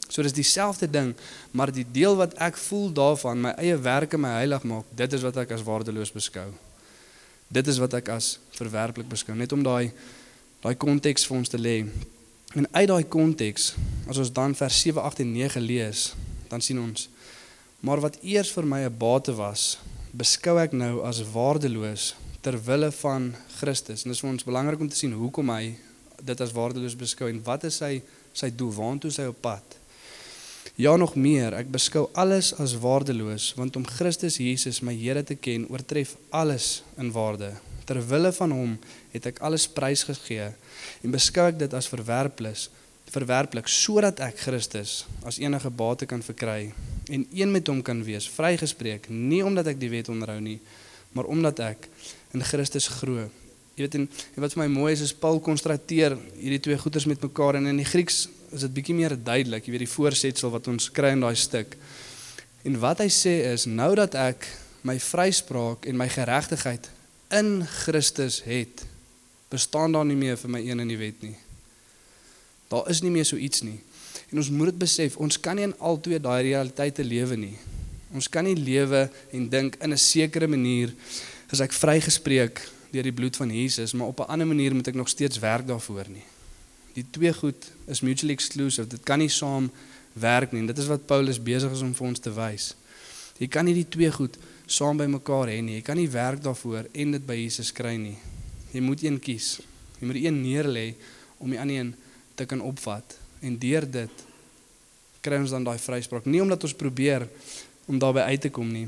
So 0.09 0.23
dis 0.23 0.33
dieselfde 0.33 0.91
ding, 0.91 1.15
maar 1.51 1.73
die 1.73 1.87
deel 1.93 2.17
wat 2.17 2.35
ek 2.35 2.57
voel 2.57 2.93
daarvan, 2.93 3.41
my 3.41 3.51
eie 3.51 3.77
werke 3.77 4.19
my 4.19 4.29
heilig 4.29 4.63
maak, 4.63 4.85
dit 4.91 5.13
is 5.13 5.23
wat 5.23 5.37
ek 5.37 5.51
as 5.51 5.63
waardeloos 5.63 6.13
beskou. 6.13 6.53
Dit 7.49 7.67
is 7.67 7.79
wat 7.79 7.95
ek 7.95 8.09
as 8.09 8.39
verwerplik 8.51 9.09
beskou, 9.09 9.37
net 9.37 9.53
om 9.53 9.63
daai 9.63 9.93
daai 10.63 10.75
konteks 10.75 11.27
vir 11.29 11.37
ons 11.37 11.49
te 11.49 11.59
lê. 11.59 11.77
En 12.57 12.67
uit 12.71 12.89
daai 12.89 13.05
konteks, 13.05 13.75
as 14.09 14.19
ons 14.19 14.33
dan 14.33 14.55
vers 14.59 14.81
7, 14.83 15.03
8 15.03 15.23
en 15.25 15.33
9 15.33 15.61
lees, 15.61 16.13
dan 16.49 16.65
sien 16.65 16.81
ons 16.81 17.09
maar 17.81 18.01
wat 18.03 18.17
eers 18.27 18.51
vir 18.51 18.67
my 18.67 18.81
'n 18.85 18.97
bate 18.99 19.35
was, 19.35 19.79
beskou 20.11 20.59
ek 20.59 20.73
nou 20.73 21.05
as 21.07 21.23
waardeloos 21.23 22.15
ter 22.41 22.59
wille 22.65 22.91
van 22.93 23.35
Christus. 23.59 24.03
En 24.03 24.11
dit 24.11 24.17
is 24.17 24.21
vir 24.21 24.31
ons 24.31 24.45
belangrik 24.45 24.81
om 24.81 24.89
te 24.89 24.97
sien 24.97 25.13
hoekom 25.13 25.51
hy 25.51 25.77
dit 26.23 26.41
as 26.41 26.53
waardeloos 26.53 26.97
beskou 26.97 27.29
en 27.29 27.43
wat 27.43 27.65
is 27.65 27.77
sy 27.77 28.03
sy 28.33 28.51
doel, 28.51 28.73
waartoe 28.73 29.11
hy 29.11 29.27
op 29.27 29.41
pad. 29.41 29.77
Ja 30.77 30.97
nog 30.97 31.15
meer, 31.15 31.55
ek 31.55 31.71
beskou 31.71 32.09
alles 32.15 32.53
as 32.55 32.77
waardeloos 32.79 33.55
want 33.59 33.77
om 33.77 33.87
Christus 33.87 34.37
Jesus 34.37 34.83
my 34.83 34.95
Here 34.95 35.23
te 35.23 35.35
ken 35.35 35.67
oortref 35.69 36.17
alles 36.31 36.83
in 36.99 37.13
waarde. 37.13 37.68
Ter 37.89 38.01
wille 38.05 38.33
van 38.37 38.53
hom 38.53 38.75
het 39.15 39.31
ek 39.31 39.41
alles 39.45 39.65
prys 39.73 40.05
gegee 40.05 40.51
en 40.53 41.15
beskou 41.15 41.47
ek 41.49 41.57
dit 41.63 41.75
as 41.75 41.89
verwerplik, 41.89 42.69
verwerplik 43.09 43.71
sodat 43.73 44.21
ek 44.21 44.43
Christus 44.45 45.07
as 45.25 45.41
enige 45.41 45.71
bate 45.73 46.09
kan 46.09 46.21
verkry 46.25 46.75
en 47.09 47.25
een 47.33 47.53
met 47.53 47.69
hom 47.73 47.81
kan 47.83 48.03
wees, 48.05 48.29
vrygespreek, 48.29 49.09
nie 49.09 49.41
omdat 49.45 49.73
ek 49.73 49.81
die 49.81 49.89
wet 49.89 50.11
onderhou 50.13 50.37
nie, 50.45 50.59
maar 51.17 51.31
omdat 51.33 51.63
ek 51.65 51.89
in 52.37 52.45
Christus 52.45 52.91
glo. 53.01 53.25
Jy 53.79 53.87
weet 53.87 53.97
en, 53.97 54.05
en 54.37 54.45
wat 54.45 54.53
vir 54.53 54.65
my 54.65 54.69
mooi 54.75 54.91
is 54.93 55.07
is 55.07 55.15
Paul 55.17 55.41
konstrateer 55.41 56.19
hierdie 56.37 56.61
twee 56.67 56.77
goeters 56.77 57.09
met 57.09 57.23
mekaar 57.25 57.57
en 57.57 57.71
in 57.71 57.81
die 57.81 57.89
Grieks 57.89 58.27
is 58.53 58.65
dit 58.67 58.75
bietjie 58.75 58.97
meer 58.97 59.17
duidelik, 59.17 59.65
jy 59.65 59.75
weet 59.75 59.87
die 59.87 59.95
voorsetsel 59.95 60.53
wat 60.53 60.69
ons 60.69 60.91
kry 60.93 61.15
in 61.17 61.25
daai 61.25 61.37
stuk. 61.39 61.77
En 62.69 62.77
wat 62.83 63.01
hy 63.01 63.09
sê 63.13 63.39
is 63.55 63.65
nou 63.71 63.95
dat 63.97 64.17
ek 64.19 64.45
my 64.89 64.99
vryspraak 65.01 65.89
en 65.89 65.97
my 65.97 66.09
geregtigheid 66.13 66.91
in 67.31 67.67
Christus 67.67 68.43
het, 68.45 68.85
bestaan 69.49 69.93
daar 69.93 70.07
nie 70.07 70.17
meer 70.17 70.37
vir 70.37 70.51
my 70.51 70.61
een 70.65 70.81
in 70.81 70.89
die 70.89 71.01
wet 71.01 71.23
nie. 71.25 71.37
Daar 72.69 72.89
is 72.93 73.01
nie 73.01 73.13
meer 73.13 73.25
so 73.25 73.37
iets 73.37 73.63
nie. 73.65 73.81
En 74.29 74.41
ons 74.41 74.51
moet 74.53 74.73
dit 74.73 74.79
besef, 74.79 75.17
ons 75.17 75.41
kan 75.41 75.57
nie 75.57 75.65
in 75.69 75.77
albei 75.79 76.21
daai 76.21 76.43
realiteite 76.51 77.05
lewe 77.05 77.37
nie. 77.37 77.57
Ons 78.13 78.29
kan 78.29 78.45
nie 78.45 78.57
lewe 78.57 79.09
en 79.33 79.49
dink 79.49 79.77
in 79.81 79.93
'n 79.93 79.99
sekere 79.99 80.47
manier 80.47 80.93
as 81.53 81.61
ek 81.61 81.73
vrygespreek 81.73 82.61
deur 82.93 83.03
die 83.03 83.13
bloed 83.13 83.37
van 83.37 83.51
Jesus, 83.51 83.93
maar 83.93 84.09
op 84.09 84.21
'n 84.21 84.31
ander 84.33 84.47
manier 84.47 84.75
moet 84.75 84.89
ek 84.89 84.95
nog 84.95 85.09
steeds 85.09 85.39
werk 85.39 85.67
daarvoor 85.67 86.09
nie. 86.09 86.25
Die 86.95 87.05
twee 87.11 87.33
goed 87.33 87.71
is 87.87 88.01
mutually 88.01 88.33
exclusive. 88.33 88.87
Dit 88.87 89.03
kan 89.03 89.19
nie 89.19 89.29
saam 89.29 89.71
werk 90.13 90.53
nie. 90.53 90.67
Dit 90.67 90.79
is 90.79 90.87
wat 90.87 91.07
Paulus 91.07 91.43
besig 91.43 91.73
is 91.73 91.81
om 91.81 91.95
vir 91.95 92.07
ons 92.07 92.19
te 92.19 92.33
wys. 92.33 92.75
Jy 93.39 93.49
kan 93.49 93.65
nie 93.65 93.75
die 93.75 93.89
twee 93.89 94.11
goed 94.13 94.37
saam 94.69 94.99
by 95.01 95.07
mekaar 95.09 95.49
hê 95.49 95.61
nie. 95.65 95.79
Jy 95.79 95.85
kan 95.87 95.97
nie 95.97 96.11
werk 96.13 96.43
daarvoor 96.45 96.91
en 96.93 97.15
dit 97.17 97.27
by 97.27 97.37
Jesus 97.41 97.73
kry 97.73 97.97
nie. 97.97 98.17
Jy 98.73 98.83
moet 98.85 99.03
een 99.05 99.19
kies. 99.21 99.59
Jy 99.99 100.09
moet 100.11 100.21
een 100.21 100.41
neerlê 100.43 100.93
om 101.41 101.51
die 101.51 101.61
ander 101.61 101.81
een 101.81 101.95
te 102.37 102.47
kan 102.47 102.61
opvat 102.63 103.17
en 103.43 103.57
deur 103.59 103.87
dit 103.89 104.25
kry 105.25 105.39
ons 105.41 105.55
dan 105.55 105.65
daai 105.67 105.79
vryspraak. 105.81 106.29
Nie 106.29 106.43
omdat 106.45 106.65
ons 106.69 106.77
probeer 106.77 107.27
om 107.89 107.99
daarby 107.99 108.27
uit 108.29 108.45
te 108.47 108.53
kom 108.53 108.69
nie. 108.73 108.87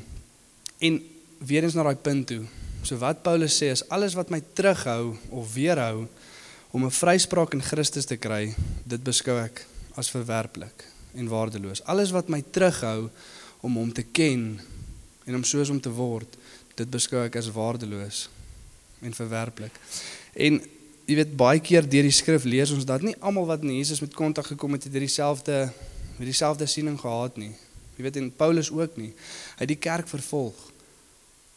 En 0.84 1.00
weer 1.38 1.64
eens 1.64 1.76
na 1.78 1.86
daai 1.88 1.96
punt 1.96 2.28
toe. 2.28 2.44
So 2.84 3.00
wat 3.00 3.24
Paulus 3.24 3.56
sê 3.56 3.72
is 3.72 3.84
alles 3.92 4.16
wat 4.16 4.30
my 4.32 4.40
terughou 4.56 5.16
of 5.30 5.54
weerhou 5.54 6.06
om 6.70 6.84
'n 6.84 6.90
vryspraak 6.90 7.52
in 7.52 7.62
Christus 7.62 8.04
te 8.04 8.16
kry, 8.16 8.54
dit 8.84 9.02
beskou 9.02 9.36
ek 9.40 9.66
as 9.96 10.10
verwerplik 10.10 10.84
en 11.14 11.28
waardeloos. 11.28 11.82
Alles 11.84 12.10
wat 12.10 12.28
my 12.28 12.42
terughou 12.50 13.10
om 13.60 13.74
hom 13.76 13.92
te 13.92 14.02
ken 14.02 14.60
en 15.24 15.34
om 15.34 15.44
soos 15.44 15.70
om 15.70 15.80
te 15.80 15.92
word, 15.92 16.36
dit 16.74 16.90
beskou 16.90 17.24
ek 17.24 17.36
as 17.36 17.50
waardeloos 17.52 18.28
en 19.00 19.14
verwerplik. 19.16 19.74
En 20.34 20.60
jy 21.06 21.16
weet 21.18 21.36
baie 21.36 21.60
keer 21.60 21.88
deur 21.88 22.06
die 22.06 22.14
skrif 22.14 22.44
lees 22.44 22.72
ons 22.74 22.86
dat 22.86 23.02
nie 23.02 23.16
almal 23.20 23.48
wat 23.48 23.64
in 23.66 23.74
Jesus 23.76 24.00
met 24.00 24.14
kontak 24.14 24.46
gekom 24.52 24.76
het, 24.76 24.84
het 24.84 24.92
dieselfde 24.92 25.70
met 26.20 26.28
dieselfde 26.28 26.66
siening 26.68 26.98
gehad 27.00 27.38
nie. 27.40 27.54
Jy 27.96 28.04
weet 28.04 28.16
en 28.20 28.28
Paulus 28.36 28.68
ook 28.70 28.98
nie. 29.00 29.14
Hy 29.56 29.64
het 29.64 29.70
die 29.72 29.80
kerk 29.80 30.08
vervolg. 30.08 30.56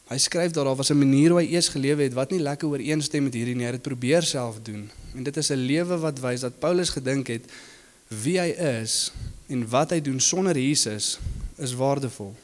Hy 0.07 0.17
skryf 0.23 0.53
daar 0.55 0.69
daar 0.69 0.79
was 0.79 0.91
'n 0.91 0.97
manier 0.97 1.31
hoe 1.31 1.39
hy 1.39 1.51
eers 1.51 1.67
gelewe 1.67 2.03
het 2.03 2.13
wat 2.13 2.31
nie 2.31 2.39
lekker 2.39 2.67
ooreenstem 2.67 3.23
met 3.23 3.33
hierdie 3.33 3.55
nie. 3.55 3.65
Hy 3.65 3.71
het 3.71 3.81
probeer 3.81 4.23
self 4.23 4.61
doen. 4.63 4.89
En 5.15 5.23
dit 5.23 5.37
is 5.37 5.51
'n 5.51 5.65
lewe 5.65 5.97
wat 5.97 6.19
wys 6.19 6.39
dat 6.39 6.59
Paulus 6.59 6.89
gedink 6.89 7.27
het 7.27 7.43
wie 8.07 8.39
hy 8.39 8.49
is 8.83 9.11
en 9.47 9.69
wat 9.69 9.89
hy 9.89 10.01
doen 10.01 10.19
sonder 10.19 10.57
Jesus 10.57 11.19
is 11.57 11.73
waardevol. 11.73 12.35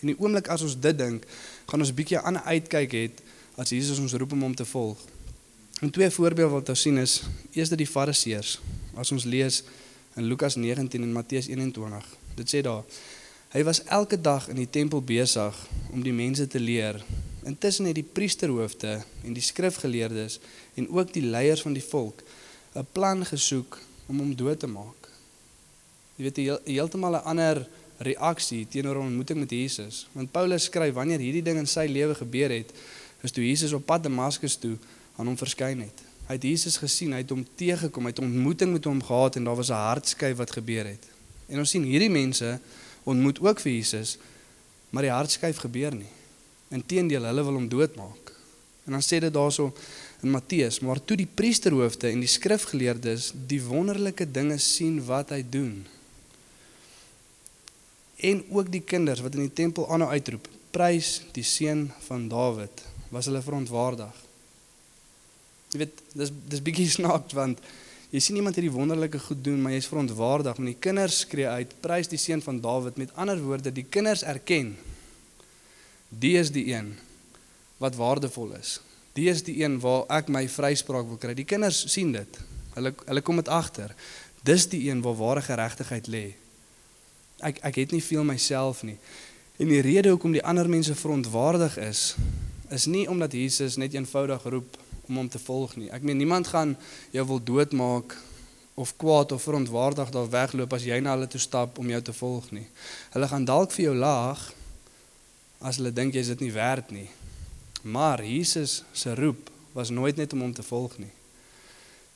En 0.00 0.06
die 0.06 0.16
oomblik 0.18 0.48
as 0.48 0.62
ons 0.62 0.78
dit 0.80 0.98
dink, 0.98 1.24
gaan 1.66 1.80
ons 1.80 1.90
'n 1.90 1.94
bietjie 1.94 2.18
aan 2.18 2.38
uitkyk 2.38 2.92
het 2.92 3.22
as 3.56 3.70
Jesus 3.70 3.98
ons 3.98 4.12
roep 4.12 4.32
om 4.32 4.42
hom 4.42 4.54
te 4.54 4.64
volg. 4.64 4.98
En 5.80 5.90
twee 5.90 6.10
voorbeelde 6.10 6.52
wat 6.52 6.68
ons 6.68 6.80
sien 6.80 6.98
is, 6.98 7.22
eers 7.52 7.68
dat 7.68 7.78
die 7.78 7.86
Fariseërs, 7.86 8.60
as 8.94 9.12
ons 9.12 9.24
lees 9.24 9.62
in 10.16 10.24
Lukas 10.24 10.54
19 10.56 11.02
en 11.02 11.12
Matteus 11.12 11.46
21, 11.46 12.06
dit 12.34 12.48
sê 12.48 12.60
daar 12.60 12.84
Hy 13.50 13.64
was 13.66 13.80
elke 13.90 14.14
dag 14.20 14.44
in 14.48 14.60
die 14.60 14.70
tempel 14.70 15.02
besig 15.02 15.56
om 15.90 16.04
die 16.06 16.12
mense 16.14 16.46
te 16.46 16.60
leer. 16.60 17.00
Intussen 17.42 17.88
het 17.88 17.96
die 17.98 18.06
priesterhoofde 18.06 18.92
en 19.26 19.34
die 19.34 19.42
skrifgeleerdes 19.42 20.38
en 20.78 20.86
ook 20.88 21.10
die 21.12 21.24
leiers 21.26 21.64
van 21.66 21.74
die 21.74 21.82
volk 21.82 22.22
'n 22.74 22.86
plan 22.92 23.26
gesoek 23.26 23.78
om 24.06 24.18
hom 24.18 24.36
dood 24.36 24.60
te 24.60 24.66
maak. 24.66 25.08
Jy 26.16 26.22
weet, 26.24 26.36
heeltemal 26.64 27.18
'n 27.18 27.26
ander 27.26 27.66
reaksie 28.00 28.66
teenoor 28.68 28.96
'n 28.96 29.12
ontmoeting 29.12 29.38
met 29.38 29.50
Jesus. 29.50 30.08
Want 30.12 30.30
Paulus 30.30 30.64
skryf 30.64 30.94
wanneer 30.94 31.18
hierdie 31.18 31.42
ding 31.42 31.58
in 31.58 31.66
sy 31.66 31.86
lewe 31.88 32.14
gebeur 32.14 32.50
het, 32.50 32.72
is 33.20 33.30
toe 33.30 33.46
Jesus 33.46 33.72
op 33.72 33.86
pad 33.86 34.02
Damaskus 34.02 34.56
toe 34.56 34.76
aan 35.16 35.26
hom 35.26 35.36
verskyn 35.36 35.80
het. 35.80 35.98
Hy 36.26 36.34
het 36.34 36.42
Jesus 36.42 36.76
gesien, 36.76 37.12
hy 37.12 37.24
het 37.24 37.30
hom 37.30 37.46
teëgekom, 37.54 38.02
hy 38.02 38.08
het 38.08 38.20
'n 38.20 38.24
ontmoeting 38.24 38.72
met 38.72 38.84
hom 38.84 39.02
gehad 39.02 39.36
en 39.36 39.44
daar 39.44 39.56
was 39.56 39.70
'n 39.70 39.84
hartskyf 39.88 40.36
wat 40.36 40.50
gebeur 40.50 40.86
het. 40.86 41.04
En 41.48 41.58
ons 41.58 41.70
sien 41.70 41.82
hierdie 41.82 42.10
mense 42.10 42.60
ontmoet 43.02 43.40
ook 43.40 43.60
vir 43.60 43.72
Jesus, 43.72 44.18
maar 44.90 45.02
die 45.02 45.10
hartskyf 45.10 45.56
gebeur 45.56 45.94
nie. 45.94 46.12
Inteendeel, 46.68 47.24
hulle 47.24 47.44
wil 47.44 47.52
hom 47.52 47.68
doodmaak. 47.68 48.32
En 48.84 48.92
dan 48.92 49.02
sê 49.02 49.20
dit 49.20 49.32
daarso 49.32 49.74
in 50.22 50.30
Matteus, 50.30 50.80
maar 50.80 51.04
toe 51.04 51.16
die 51.16 51.28
priesterhoofde 51.34 52.08
en 52.08 52.20
die 52.20 52.28
skrifgeleerdes 52.28 53.32
die 53.46 53.62
wonderlike 53.62 54.30
dinge 54.30 54.58
sien 54.58 55.04
wat 55.04 55.30
hy 55.30 55.44
doen, 55.50 55.86
en 58.22 58.42
ook 58.50 58.70
die 58.72 58.82
kinders 58.84 59.20
wat 59.24 59.34
in 59.34 59.46
die 59.46 59.56
tempel 59.62 59.88
aanhou 59.90 60.10
uitroep 60.10 60.48
prys 60.74 61.20
die 61.34 61.44
seun 61.46 61.88
van 62.06 62.28
Dawid 62.30 62.82
was 63.10 63.26
hulle 63.26 63.42
verontwaardig. 63.42 64.18
Jy 65.74 65.80
weet 65.82 66.02
dis 66.18 66.32
dis 66.52 66.62
bietjie 66.66 66.88
snaaks 66.98 67.34
want 67.38 67.62
jy 68.10 68.22
sien 68.22 68.38
iemand 68.38 68.58
hierdie 68.58 68.74
wonderlike 68.74 69.18
goed 69.26 69.42
doen 69.44 69.60
maar 69.62 69.74
jy's 69.74 69.90
verontwaardig 69.90 70.58
want 70.58 70.70
die 70.72 70.78
kinders 70.88 71.22
skree 71.24 71.48
uit 71.48 71.74
prys 71.82 72.10
die 72.10 72.20
seun 72.20 72.42
van 72.44 72.60
Dawid. 72.62 72.98
Met 73.00 73.14
ander 73.14 73.40
woorde 73.42 73.74
die 73.74 73.86
kinders 73.86 74.22
erken 74.22 74.76
die 76.10 76.36
is 76.38 76.50
die 76.50 76.66
een 76.72 76.96
wat 77.78 77.96
waardevol 77.96 78.56
is. 78.58 78.80
Die 79.14 79.28
is 79.30 79.44
die 79.46 79.60
een 79.62 79.78
waar 79.82 80.06
ek 80.12 80.28
my 80.30 80.44
vryspraak 80.50 81.06
wil 81.06 81.18
kry. 81.22 81.34
Die 81.38 81.46
kinders 81.48 81.84
sien 81.90 82.12
dit. 82.14 82.40
Hulle 82.74 82.92
hulle 83.06 83.22
kom 83.26 83.38
dit 83.38 83.50
agter. 83.50 83.94
Dis 84.46 84.66
die 84.70 84.88
een 84.88 85.02
waar 85.02 85.18
ware 85.18 85.42
geregtigheid 85.46 86.10
lê 86.10 86.24
ek 87.40 87.58
ek 87.66 87.80
het 87.82 87.92
nie 87.92 88.02
veel 88.04 88.24
myself 88.24 88.82
nie. 88.82 88.98
En 89.60 89.68
die 89.68 89.82
rede 89.84 90.08
hoekom 90.08 90.32
die 90.32 90.44
ander 90.44 90.68
mense 90.68 90.94
verontwaardig 90.94 91.76
is, 91.76 92.14
is 92.70 92.86
nie 92.86 93.08
omdat 93.08 93.32
Jesus 93.32 93.76
net 93.76 93.94
eenvoudig 93.94 94.42
roep 94.42 94.78
om 95.08 95.16
hom 95.16 95.28
te 95.28 95.38
volg 95.38 95.76
nie. 95.76 95.90
Ek 95.90 96.02
meen 96.06 96.16
niemand 96.16 96.48
gaan 96.48 96.76
jou 97.12 97.26
wil 97.26 97.42
doodmaak 97.44 98.16
of 98.80 98.94
kwaad 98.96 99.32
of 99.32 99.42
verontwaardig 99.42 100.10
daar 100.14 100.30
wegloop 100.30 100.72
as 100.72 100.86
jy 100.86 101.00
na 101.02 101.16
hulle 101.16 101.28
toe 101.28 101.40
stap 101.42 101.78
om 101.78 101.90
jou 101.90 102.00
te 102.02 102.14
volg 102.16 102.50
nie. 102.56 102.66
Hulle 103.12 103.28
gaan 103.28 103.44
dalk 103.44 103.74
vir 103.76 103.90
jou 103.90 103.96
lag 103.98 104.46
as 105.60 105.76
hulle 105.76 105.92
dink 105.92 106.16
jy's 106.16 106.30
dit 106.32 106.46
nie 106.46 106.52
werd 106.54 106.94
nie. 106.94 107.08
Maar 107.82 108.24
Jesus 108.24 108.82
se 108.92 109.14
roep 109.14 109.50
was 109.76 109.90
nooit 109.90 110.16
net 110.16 110.32
om 110.32 110.46
hom 110.46 110.54
te 110.54 110.64
volg 110.64 110.96
nie. 110.98 111.12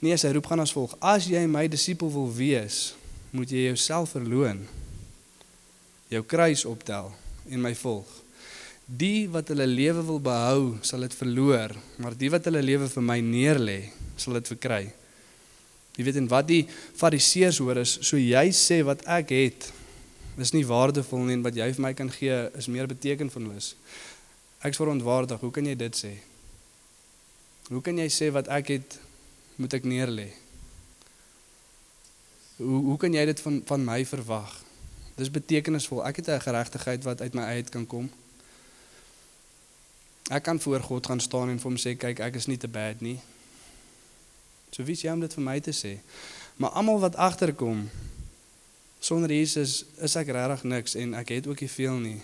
Nee, 0.05 0.17
sy 0.21 0.33
roep 0.37 0.49
gaan 0.49 0.61
as 0.61 0.73
volg: 0.75 0.97
As 1.01 1.29
jy 1.29 1.45
my 1.49 1.67
disipel 1.69 2.11
wil 2.13 2.31
wees, 2.33 2.95
moet 3.33 3.51
jy 3.51 3.69
jouself 3.71 4.17
verloon. 4.17 4.65
Jou 6.15 6.23
kruis 6.31 6.63
optel 6.69 7.11
en 7.51 7.63
my 7.63 7.75
volg. 7.75 8.11
Die 8.85 9.27
wat 9.33 9.49
hulle 9.51 9.67
lewe 9.67 10.03
wil 10.05 10.21
behou, 10.23 10.75
sal 10.85 11.07
dit 11.07 11.15
verloor, 11.17 11.73
maar 11.99 12.17
die 12.21 12.29
wat 12.31 12.45
hulle 12.51 12.61
lewe 12.63 12.87
vir 12.93 13.05
my 13.05 13.17
neerlê, 13.25 13.79
sal 14.21 14.37
dit 14.39 14.51
verkry. 14.53 14.85
Jy 15.97 16.05
weet 16.07 16.19
en 16.21 16.29
wat 16.31 16.47
die 16.51 16.65
fariseërs 16.69 17.61
hoor 17.63 17.81
is, 17.83 17.97
so 18.05 18.21
jy 18.21 18.51
sê 18.55 18.83
wat 18.87 19.05
ek 19.17 19.33
het 19.35 19.71
is 20.43 20.51
nie 20.55 20.65
waardevol 20.67 21.23
nie 21.29 21.37
en 21.39 21.45
wat 21.47 21.57
jy 21.57 21.69
vir 21.77 21.85
my 21.85 21.93
kan 21.95 22.11
gee 22.11 22.39
is 22.59 22.69
meer 22.71 22.91
betekenvollus. 22.91 23.75
Ek's 24.67 24.81
verontwaardig. 24.81 25.41
Hoe 25.41 25.53
kan 25.55 25.67
jy 25.69 25.77
dit 25.79 25.99
sê? 25.99 26.13
Hoe 27.71 27.83
kan 27.85 27.99
jy 27.99 28.09
sê 28.11 28.31
wat 28.35 28.51
ek 28.53 28.73
het 28.75 28.99
moet 29.61 29.79
ek 29.79 29.87
neerlê? 29.89 30.29
Hoe 32.59 32.83
hoe 32.91 32.99
kan 33.01 33.15
jy 33.15 33.25
dit 33.31 33.45
van 33.47 33.63
van 33.69 33.87
my 33.87 34.03
verwag? 34.09 34.64
Dis 35.15 35.31
betekenisvol. 35.31 36.05
Ek 36.07 36.17
het 36.17 36.29
'n 36.29 36.41
geregtigheid 36.41 37.05
wat 37.05 37.21
uit 37.21 37.35
my 37.35 37.43
uit 37.43 37.69
kan 37.69 37.87
kom. 37.87 38.11
Ek 40.31 40.43
kan 40.43 40.61
voor 40.61 40.81
God 40.81 41.07
gaan 41.07 41.21
staan 41.21 41.49
en 41.49 41.59
vir 41.61 41.71
hom 41.71 41.77
sê 41.77 41.97
kyk 41.97 42.19
ek 42.19 42.35
is 42.35 42.47
nie 42.47 42.57
te 42.57 42.69
bad 42.69 43.01
nie. 43.01 43.21
So 44.73 44.83
wie 44.83 44.97
sê 44.97 45.11
hom 45.11 45.21
dit 45.21 45.35
vir 45.35 45.45
my 45.45 45.61
te 45.61 45.71
sê? 45.71 45.99
Maar 46.57 46.71
almal 46.71 46.99
wat 46.99 47.17
agterkom 47.17 47.91
sonder 49.01 49.31
Jesus 49.31 49.85
is 50.01 50.17
ek 50.17 50.29
regtig 50.29 50.63
niks 50.63 50.95
en 50.95 51.15
ek 51.15 51.29
het 51.29 51.47
ook 51.47 51.61
nie 51.61 51.69
veel 51.69 51.99
nie. 52.01 52.23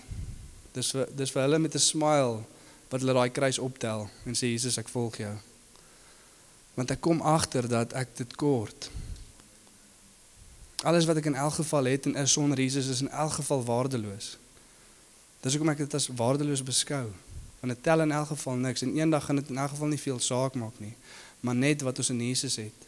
Dis 0.73 0.91
vir 0.91 1.07
dis 1.15 1.31
vir 1.31 1.41
hulle 1.41 1.59
met 1.59 1.75
'n 1.75 1.79
smile 1.79 2.43
wat 2.89 2.99
hulle 3.01 3.13
daai 3.13 3.29
kruis 3.29 3.59
optel 3.59 4.09
en 4.25 4.33
sê 4.33 4.51
Jesus 4.51 4.77
ek 4.77 4.89
volg 4.89 5.17
jou. 5.17 5.35
Want 6.73 6.91
ek 6.91 7.01
kom 7.01 7.21
agter 7.21 7.67
dat 7.67 7.93
ek 7.93 8.15
dit 8.15 8.35
kort. 8.35 8.89
Alles 10.81 11.05
wat 11.05 11.19
ek 11.21 11.27
in 11.29 11.35
elk 11.37 11.53
geval 11.53 11.85
het 11.91 12.05
en 12.09 12.15
is 12.15 12.31
sonder 12.31 12.57
Jesus 12.57 12.87
is 12.89 13.01
in 13.01 13.09
elk 13.09 13.31
geval 13.37 13.63
waardeloos. 13.63 14.37
Dis 15.41 15.53
hoekom 15.53 15.69
ek 15.73 15.83
dit 15.83 15.93
as 15.93 16.07
waardeloos 16.07 16.63
beskou. 16.65 17.05
Want 17.61 17.73
dit 17.75 17.83
tel 17.85 18.01
in 18.01 18.11
elk 18.11 18.31
geval 18.33 18.57
niks 18.57 18.81
en 18.81 18.95
eendag 18.97 19.25
gaan 19.25 19.37
dit 19.37 19.49
in 19.53 19.57
elk 19.61 19.75
geval 19.75 19.91
nie 19.93 20.01
veel 20.01 20.19
saak 20.19 20.57
maak 20.57 20.79
nie, 20.81 20.95
maar 21.45 21.55
net 21.55 21.85
wat 21.85 22.01
ons 22.01 22.09
in 22.09 22.21
Jesus 22.25 22.57
het. 22.57 22.87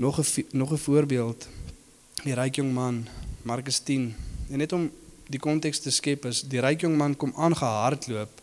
Nog 0.00 0.20
'n 0.20 0.46
nog 0.50 0.72
'n 0.72 0.76
voorbeeld. 0.76 1.48
Die 2.24 2.34
ryk 2.34 2.54
jong 2.54 2.72
man, 2.72 3.08
Markus 3.42 3.78
10. 3.78 4.14
En 4.50 4.58
net 4.58 4.72
om 4.72 4.90
die 5.28 5.38
konteks 5.38 5.78
te 5.78 5.90
skep 5.90 6.24
is 6.24 6.42
die 6.42 6.60
ryk 6.60 6.80
jong 6.80 6.96
man 6.96 7.16
kom 7.16 7.32
aangehardloop 7.36 8.40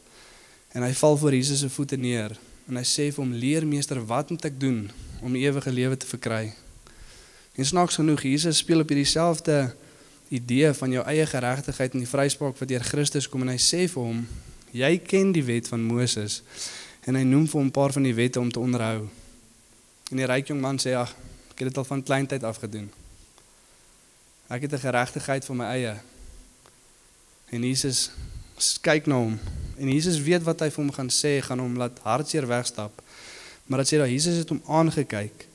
en 0.72 0.84
hy 0.84 0.94
val 0.94 1.17
voor 1.17 1.34
Jesus 1.34 1.60
se 1.60 1.70
voete 1.70 1.96
neer 1.96 2.38
en 2.67 2.75
hy 2.75 2.84
sê 2.84 3.10
vir 3.12 3.24
hom 3.24 3.34
leermeester 3.34 4.06
wat 4.06 4.29
moet 4.29 4.46
ek 4.46 4.60
doen 4.60 4.91
om 5.22 5.36
ewige 5.36 5.72
lewe 5.72 5.98
te 5.98 6.08
verkry 6.08 6.53
en 7.57 7.65
snaaks 7.65 7.99
genoeg 7.99 8.23
Jesus 8.29 8.61
speel 8.63 8.83
op 8.85 8.93
hierdie 8.93 9.09
selfde 9.09 9.75
idee 10.29 10.73
van 10.73 10.91
jou 10.91 11.05
eie 11.07 11.25
geregtigheid 11.25 11.93
en 11.93 12.03
die 12.03 12.09
vryspraak 12.09 12.57
wat 12.59 12.69
deur 12.69 12.83
Christus 12.83 13.29
kom 13.29 13.45
en 13.45 13.53
hy 13.53 13.59
sê 13.61 13.85
vir 13.91 14.03
hom 14.03 14.25
jy 14.71 14.97
ken 15.03 15.31
die 15.35 15.45
wet 15.47 15.67
van 15.71 15.83
Moses 15.83 16.41
en 17.07 17.15
hy 17.15 17.23
noem 17.23 17.47
vir 17.47 17.61
hom 17.61 17.71
'n 17.71 17.77
paar 17.79 17.93
van 17.95 18.03
die 18.03 18.15
wette 18.15 18.39
om 18.39 18.51
te 18.51 18.59
onderhou 18.59 19.07
en 20.11 20.17
die 20.17 20.27
ryk 20.27 20.53
jong 20.53 20.61
man 20.61 20.77
sê 20.77 20.93
ag 20.95 21.15
ek 21.51 21.63
het 21.63 21.73
dit 21.73 21.77
al 21.77 21.89
van 21.89 22.03
kleintyd 22.03 22.43
af 22.43 22.61
gedoen 22.61 22.91
ek 24.49 24.61
het 24.61 24.73
'n 24.73 24.85
geregtigheid 24.87 25.45
van 25.45 25.57
my 25.57 25.65
eie 25.73 25.97
En 27.47 27.63
Jesus 27.63 28.10
kyk 28.84 29.05
na 29.08 29.21
hom 29.21 29.38
en 29.77 29.91
Jesus 29.91 30.19
weet 30.19 30.43
wat 30.43 30.60
hy 30.65 30.67
vir 30.73 30.82
hom 30.82 30.91
gaan 30.91 31.12
sê, 31.13 31.38
gaan 31.45 31.62
hom 31.62 31.77
laat 31.79 31.99
hartseer 32.03 32.47
wegstap. 32.49 33.03
Maar 33.69 33.84
dit 33.84 33.93
sê 33.93 33.99
dat 34.01 34.12
Jesus 34.12 34.41
het 34.41 34.51
hom 34.51 34.60
aangekyk 34.65 35.45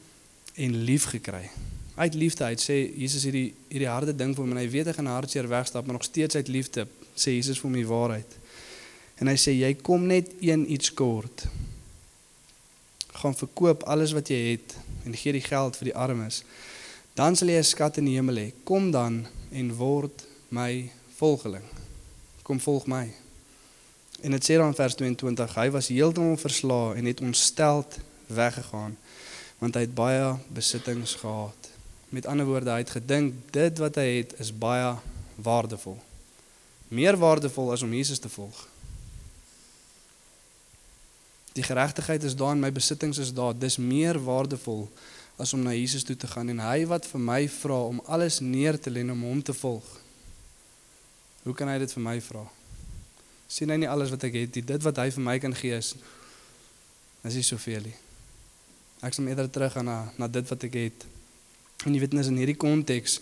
en 0.62 0.76
lief 0.86 1.08
gekry. 1.10 1.50
Uit 1.94 2.14
liefde 2.14 2.44
uit 2.44 2.60
sê 2.60 2.76
Jesus 2.96 3.26
hierdie 3.28 3.52
hierdie 3.68 3.90
harde 3.90 4.14
ding 4.16 4.32
vir 4.34 4.44
hom 4.44 4.54
en 4.54 4.60
hy 4.62 4.68
weet 4.72 4.90
hy 4.90 4.94
gaan 4.96 5.10
hartseer 5.12 5.48
wegstap, 5.48 5.86
maar 5.86 5.98
nog 5.98 6.06
steeds 6.08 6.36
uit 6.36 6.48
liefde 6.48 6.86
sê 7.16 7.36
Jesus 7.36 7.60
vir 7.60 7.68
hom 7.68 7.76
die 7.76 7.88
waarheid. 7.88 8.38
En 9.20 9.28
hy 9.28 9.36
sê 9.36 9.52
jy 9.54 9.74
kom 9.84 10.06
net 10.08 10.32
een 10.40 10.64
iets 10.72 10.94
kort. 10.94 11.46
Gaan 13.22 13.36
verkoop 13.36 13.84
alles 13.84 14.16
wat 14.16 14.32
jy 14.32 14.40
het 14.54 14.76
en 15.04 15.16
gee 15.16 15.36
die 15.36 15.44
geld 15.44 15.76
vir 15.76 15.92
die 15.92 15.98
armes. 15.98 16.42
Dan 17.14 17.36
sal 17.36 17.52
jy 17.52 17.60
'n 17.60 17.70
skat 17.74 17.98
in 17.98 18.08
die 18.08 18.16
hemel 18.16 18.36
hê. 18.36 18.52
Kom 18.64 18.90
dan 18.90 19.26
en 19.52 19.76
word 19.76 20.24
my 20.48 20.90
volgeling 21.18 21.68
kom 22.42 22.60
volg 22.60 22.86
my. 22.86 23.06
En 24.22 24.30
dit 24.30 24.44
sê 24.44 24.58
dan 24.60 24.74
vers 24.74 24.94
22, 24.94 25.54
hy 25.54 25.68
was 25.74 25.88
heeltemal 25.88 26.36
verslae 26.36 26.96
en 26.98 27.08
het 27.08 27.20
ontsteld 27.20 27.98
weggegaan 28.26 28.96
want 29.62 29.76
hy 29.78 29.84
het 29.84 29.94
baie 29.94 30.24
besittings 30.50 31.14
gehad. 31.20 31.71
Met 32.12 32.26
ander 32.28 32.44
woorde, 32.46 32.70
hy 32.70 32.82
het 32.82 32.92
gedink 32.92 33.38
dit 33.54 33.78
wat 33.80 33.96
hy 33.96 34.08
het 34.18 34.34
is 34.42 34.50
baie 34.52 34.90
waardevol. 35.40 35.96
Meer 36.92 37.16
waardevol 37.16 37.70
as 37.72 37.82
om 37.82 37.92
Jesus 37.96 38.20
te 38.20 38.28
volg. 38.28 38.58
Die 41.56 41.64
geregtigheid 41.64 42.22
is 42.28 42.36
daar 42.36 42.52
en 42.52 42.60
my 42.60 42.68
besittings 42.72 43.18
is 43.18 43.32
daar. 43.32 43.56
Dis 43.56 43.78
meer 43.80 44.20
waardevol 44.20 44.84
as 45.40 45.54
om 45.56 45.62
na 45.64 45.72
Jesus 45.72 46.04
toe 46.04 46.16
te 46.16 46.28
gaan 46.28 46.52
en 46.52 46.60
hy 46.60 46.84
wat 46.90 47.08
vir 47.08 47.24
my 47.24 47.40
vra 47.48 47.78
om 47.88 48.02
alles 48.04 48.42
neer 48.44 48.76
te 48.76 48.92
lê 48.92 49.06
om 49.08 49.24
hom 49.24 49.40
te 49.42 49.56
volg. 49.56 49.88
Hoe 51.42 51.54
kan 51.56 51.72
hy 51.72 51.78
dit 51.80 51.96
vir 51.96 52.04
my 52.04 52.18
vra? 52.20 52.44
Sien 53.48 53.72
hy 53.72 53.80
nie 53.80 53.88
alles 53.88 54.12
wat 54.12 54.28
ek 54.28 54.36
het 54.36 54.60
nie? 54.60 54.64
Dit 54.68 54.84
wat 54.84 55.00
hy 55.00 55.08
vir 55.16 55.26
my 55.30 55.38
kan 55.40 55.56
gee 55.56 55.80
is 55.80 55.94
is 57.24 57.40
nie 57.40 57.46
soveel 57.46 57.88
nie. 57.88 57.96
Ek 59.00 59.16
sal 59.16 59.32
eerder 59.32 59.48
terug 59.48 59.72
gaan 59.72 59.88
na 59.88 59.98
na 60.20 60.28
dit 60.28 60.44
wat 60.52 60.68
ek 60.68 60.76
het. 60.76 61.11
En 61.86 61.94
jy 61.94 62.02
weet 62.02 62.14
net 62.14 62.28
in 62.30 62.38
hierdie 62.38 62.58
konteks 62.58 63.20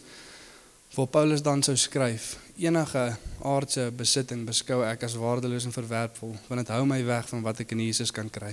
waar 0.95 1.07
Paulus 1.07 1.43
dan 1.43 1.63
sou 1.63 1.77
skryf, 1.79 2.35
enige 2.59 3.05
aardse 3.47 3.87
besitting 3.95 4.43
beskou 4.49 4.83
ek 4.85 5.05
as 5.07 5.15
waardeloos 5.17 5.69
en 5.69 5.75
verwerpvol, 5.75 6.35
want 6.49 6.61
dit 6.61 6.73
hou 6.75 6.83
my 6.89 6.99
weg 7.07 7.29
van 7.31 7.45
wat 7.47 7.63
ek 7.63 7.73
in 7.77 7.85
Jesus 7.87 8.11
kan 8.13 8.29
kry. 8.33 8.51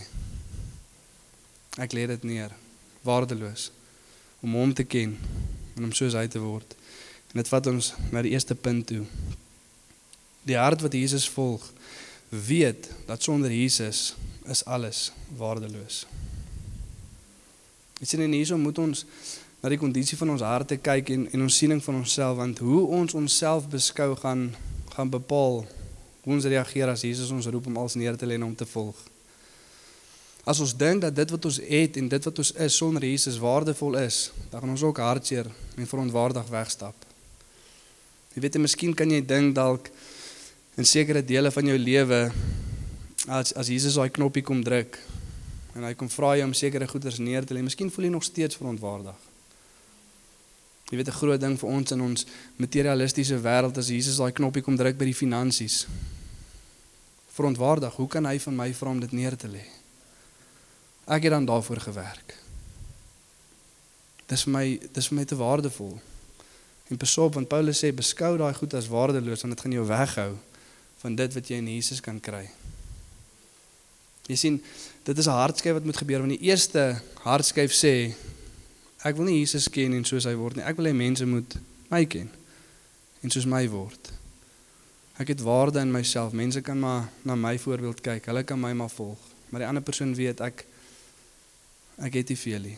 Ek 1.81 1.95
lê 1.97 2.05
dit 2.09 2.27
neer, 2.29 2.53
waardeloos 3.05 3.71
om 4.45 4.53
hom 4.53 4.73
te 4.73 4.85
ken 4.85 5.15
en 5.75 5.89
om 5.89 5.95
soos 5.97 6.15
hy 6.17 6.27
te 6.29 6.41
word. 6.41 6.77
En 7.33 7.41
dit 7.41 7.49
vat 7.51 7.67
ons 7.73 7.89
na 8.13 8.23
die 8.23 8.35
eerste 8.37 8.55
punt 8.55 8.85
toe. 8.89 9.03
Die 10.47 10.57
hart 10.57 10.85
wat 10.85 10.95
Jesus 10.95 11.27
volg, 11.29 11.65
weet 12.29 12.87
dat 13.09 13.23
sonder 13.23 13.51
Jesus 13.51 14.13
is 14.47 14.63
alles 14.65 15.11
waardeloos. 15.37 16.05
Dit 17.97 18.09
sien 18.09 18.21
en 18.23 18.37
hierso 18.37 18.57
moet 18.61 18.77
ons 18.77 19.03
na 19.61 19.69
die 19.73 19.79
kondisie 19.81 20.17
van 20.17 20.35
ons 20.35 20.45
harte 20.45 20.77
kyk 20.77 21.09
en 21.15 21.27
en 21.33 21.45
ons 21.47 21.57
siening 21.57 21.81
van 21.83 22.01
onsself 22.03 22.37
want 22.37 22.59
hoe 22.61 22.85
ons 22.99 23.17
onsself 23.17 23.69
beskou 23.71 24.13
gaan 24.21 24.49
gaan 24.93 25.09
bepaal 25.09 25.63
hoe 26.23 26.33
ons 26.35 26.45
reageer 26.45 26.89
as 26.91 27.05
Jesus 27.07 27.31
ons 27.31 27.47
roep 27.47 27.69
om 27.69 27.77
als 27.79 27.95
neer 27.95 28.17
te 28.19 28.27
lê 28.27 28.35
en 28.35 28.49
om 28.49 28.55
te 28.55 28.65
volg. 28.67 28.97
As 30.47 30.59
ons 30.63 30.73
dink 30.75 31.01
dat 31.05 31.15
dit 31.15 31.31
wat 31.31 31.45
ons 31.47 31.59
het 31.69 31.99
en 31.99 32.09
dit 32.11 32.27
wat 32.27 32.41
ons 32.43 32.51
is 32.65 32.75
sonder 32.79 33.05
Jesus 33.07 33.37
waardevol 33.39 33.95
is, 34.01 34.17
dan 34.51 34.59
gaan 34.59 34.73
ons 34.73 34.83
ook 34.83 34.99
hartseer 35.03 35.47
en 35.75 35.87
verontwaardig 35.87 36.49
wegstap. 36.51 37.07
Jy 38.35 38.43
weet, 38.43 38.59
miskien 38.59 38.93
kan 38.95 39.11
jy 39.11 39.21
dink 39.23 39.55
dalk 39.55 39.87
in 40.77 40.87
sekere 40.87 41.23
dele 41.23 41.51
van 41.51 41.71
jou 41.71 41.77
lewe 41.79 42.19
as 43.39 43.55
as 43.55 43.71
Jesus 43.71 43.95
daai 43.95 44.11
knoppie 44.13 44.43
kom 44.43 44.59
druk 44.63 44.99
en 45.75 45.87
hy 45.87 45.95
kom 45.95 46.11
vra 46.11 46.35
jou 46.35 46.47
om 46.47 46.55
sekere 46.57 46.87
goederes 46.91 47.21
neer 47.23 47.47
te 47.47 47.55
lê, 47.55 47.63
miskien 47.63 47.91
voel 47.93 48.09
jy 48.09 48.13
nog 48.17 48.27
steeds 48.27 48.59
verontwaardig. 48.59 49.26
Jy 50.89 50.97
weet 50.97 51.07
'n 51.07 51.19
groot 51.19 51.39
ding 51.39 51.59
vir 51.59 51.69
ons 51.69 51.91
in 51.91 52.01
ons 52.01 52.25
materialistiese 52.55 53.41
wêreld 53.41 53.77
as 53.77 53.87
Jesus 53.87 54.17
daai 54.17 54.31
knoppie 54.31 54.61
kom 54.61 54.75
druk 54.75 54.97
by 54.97 55.05
die 55.05 55.13
finansies. 55.13 55.85
Verontwaardig, 57.33 57.95
hoe 57.95 58.07
kan 58.07 58.25
hy 58.25 58.39
van 58.39 58.55
my 58.55 58.73
vra 58.73 58.89
om 58.89 58.99
dit 58.99 59.11
neer 59.11 59.35
te 59.35 59.47
lê? 59.47 59.65
Ek 61.07 61.23
het 61.23 61.31
dan 61.31 61.45
daarvoor 61.45 61.79
gewerk. 61.79 62.35
Dis 64.27 64.43
vir 64.43 64.53
my 64.53 64.79
dis 64.93 65.07
vir 65.07 65.15
my 65.15 65.25
te 65.25 65.35
waardevol. 65.35 65.99
En 66.89 66.97
pasop 66.97 67.33
want 67.33 67.49
Paulus 67.49 67.83
sê 67.83 67.91
beskou 67.91 68.37
daai 68.37 68.53
goed 68.53 68.73
as 68.73 68.87
waardeloos 68.87 69.41
want 69.41 69.55
dit 69.55 69.61
gaan 69.61 69.71
jou 69.71 69.85
weghou 69.85 70.37
van 71.01 71.15
dit 71.15 71.33
wat 71.33 71.49
jy 71.49 71.57
in 71.57 71.67
Jesus 71.67 72.01
kan 72.01 72.19
kry. 72.19 72.49
Jy 74.27 74.35
sien, 74.35 74.63
dit 75.03 75.17
is 75.17 75.27
'n 75.27 75.39
hartskyf 75.39 75.73
wat 75.73 75.83
moet 75.83 75.97
gebeur 75.97 76.19
want 76.19 76.35
die 76.35 76.47
eerste 76.47 77.01
hartskyf 77.23 77.71
sê 77.71 78.15
ek 79.07 79.17
wil 79.19 79.29
nie 79.29 79.39
Jesus 79.39 79.69
ken 79.71 79.95
en 79.97 80.05
soos 80.05 80.27
hy 80.27 80.35
word 80.37 80.59
nie. 80.59 80.65
Ek 80.67 80.77
wil 80.79 80.89
hê 80.89 80.93
mense 80.95 81.25
moet 81.25 81.57
my 81.91 82.03
ken 82.05 82.29
en 83.23 83.33
soos 83.33 83.47
my 83.49 83.63
word. 83.71 84.11
Ek 85.17 85.31
het 85.33 85.41
waarde 85.41 85.81
in 85.81 85.91
myself. 85.91 86.35
Mense 86.37 86.61
kan 86.61 86.79
maar 86.79 87.07
na 87.25 87.35
my 87.35 87.55
voorbeeld 87.59 88.03
kyk. 88.05 88.29
Hulle 88.29 88.43
kan 88.45 88.59
my 88.61 88.73
maar 88.77 88.91
volg. 88.93 89.19
Maar 89.49 89.63
die 89.63 89.69
ander 89.69 89.83
persoon 89.83 90.13
weet 90.15 90.43
ek 90.45 90.65
ek 91.97 92.19
het 92.19 92.29
nie 92.29 92.37
veel 92.37 92.61
nie. 92.61 92.77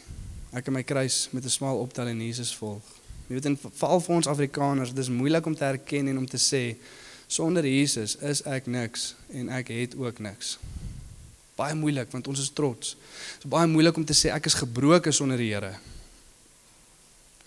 Ek 0.56 0.64
kan 0.66 0.74
my 0.74 0.84
kruis 0.88 1.28
met 1.36 1.44
'n 1.44 1.50
smaal 1.50 1.80
optel 1.80 2.08
en 2.08 2.22
Jesus 2.22 2.56
volg. 2.56 2.84
Jy 3.28 3.36
weet 3.36 3.46
en 3.46 3.58
veral 3.58 4.00
vir 4.00 4.16
ons 4.16 4.28
Afrikaners, 4.28 4.94
dis 4.94 5.10
moeilik 5.10 5.46
om 5.46 5.56
te 5.56 5.66
erken 5.66 6.08
en 6.08 6.18
om 6.18 6.26
te 6.26 6.38
sê 6.38 6.76
sonder 7.28 7.66
Jesus 7.66 8.16
is 8.16 8.42
ek 8.42 8.66
niks 8.66 9.16
en 9.30 9.50
ek 9.50 9.68
het 9.68 9.96
ook 9.96 10.20
niks. 10.20 10.58
Baie 11.56 11.76
moeilik 11.76 12.12
want 12.12 12.28
ons 12.28 12.40
is 12.40 12.50
trots. 12.50 12.96
Dit 13.36 13.44
is 13.44 13.50
baie 13.50 13.68
moeilik 13.68 13.96
om 13.96 14.06
te 14.06 14.14
sê 14.18 14.32
ek 14.34 14.46
is 14.46 14.54
gebroken 14.54 15.14
sonder 15.14 15.38
die 15.38 15.54
Here. 15.54 15.76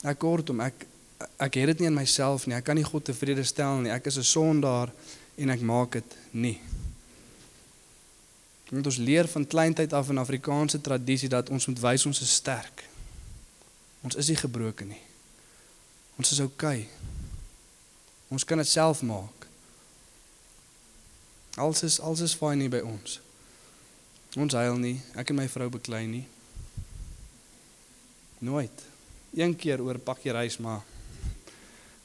Ek 0.03 0.19
kortom, 0.19 0.61
ek 0.61 0.89
ek 1.39 1.55
het 1.55 1.67
dit 1.71 1.83
nie 1.83 1.87
in 1.87 1.95
myself 1.95 2.47
nie. 2.47 2.57
Ek 2.57 2.65
kan 2.67 2.77
nie 2.77 2.87
God 2.87 3.05
tevrede 3.07 3.45
stel 3.47 3.79
nie. 3.79 3.93
Ek 3.95 4.07
is 4.07 4.19
'n 4.19 4.25
sondaar 4.25 4.91
en 5.37 5.51
ek 5.51 5.61
maak 5.61 5.93
dit 5.93 6.17
nie. 6.31 6.61
Ons 8.73 8.97
leer 8.97 9.29
van 9.29 9.47
kleintyd 9.47 9.93
af 9.93 10.09
in 10.09 10.19
Afrikaanse 10.19 10.81
tradisie 10.81 11.29
dat 11.29 11.51
ons 11.51 11.67
moet 11.67 11.81
wys 11.81 12.07
ons 12.07 12.21
is 12.21 12.35
sterk. 12.35 12.85
Ons 14.03 14.15
is 14.15 14.29
nie 14.29 14.37
gebroken 14.37 14.89
nie. 14.89 15.03
Ons 16.17 16.33
is 16.33 16.41
oukei. 16.41 16.81
Okay. 16.81 16.89
Ons 18.33 18.45
kan 18.45 18.57
dit 18.57 18.69
self 18.69 19.03
maak. 19.03 19.47
Alles 21.55 21.83
is 21.83 22.01
alles 22.01 22.21
is 22.21 22.35
fyn 22.35 22.59
nie 22.59 22.71
by 22.73 22.81
ons. 22.81 23.19
Ons 24.41 24.57
huil 24.57 24.79
nie, 24.81 24.95
ek 25.21 25.35
en 25.35 25.37
my 25.43 25.45
vrou 25.53 25.69
beklei 25.75 26.07
nie. 26.09 26.25
Nooit. 28.41 28.87
Een 29.35 29.57
keer 29.57 29.81
oor 29.81 29.99
pakkie 29.99 30.33
reis 30.33 30.59
maar 30.61 30.83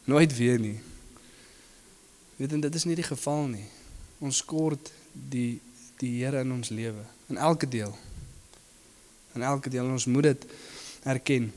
nooit 0.07 0.31
weer 0.37 0.59
nie. 0.59 0.79
Weet 2.35 2.51
en 2.51 2.61
dit 2.63 2.75
is 2.75 2.85
nie 2.87 2.95
die 2.95 3.07
geval 3.07 3.47
nie. 3.51 3.65
Ons 4.23 4.43
kort 4.45 4.91
die 5.11 5.59
die 5.97 6.19
Here 6.21 6.43
in 6.45 6.51
ons 6.53 6.69
lewe 6.69 7.03
in 7.27 7.37
elke 7.37 7.67
deel. 7.67 7.95
In 9.33 9.41
elke 9.41 9.69
deel 9.69 9.85
ons 9.85 10.05
moet 10.05 10.23
dit 10.29 10.45
erken. 11.03 11.51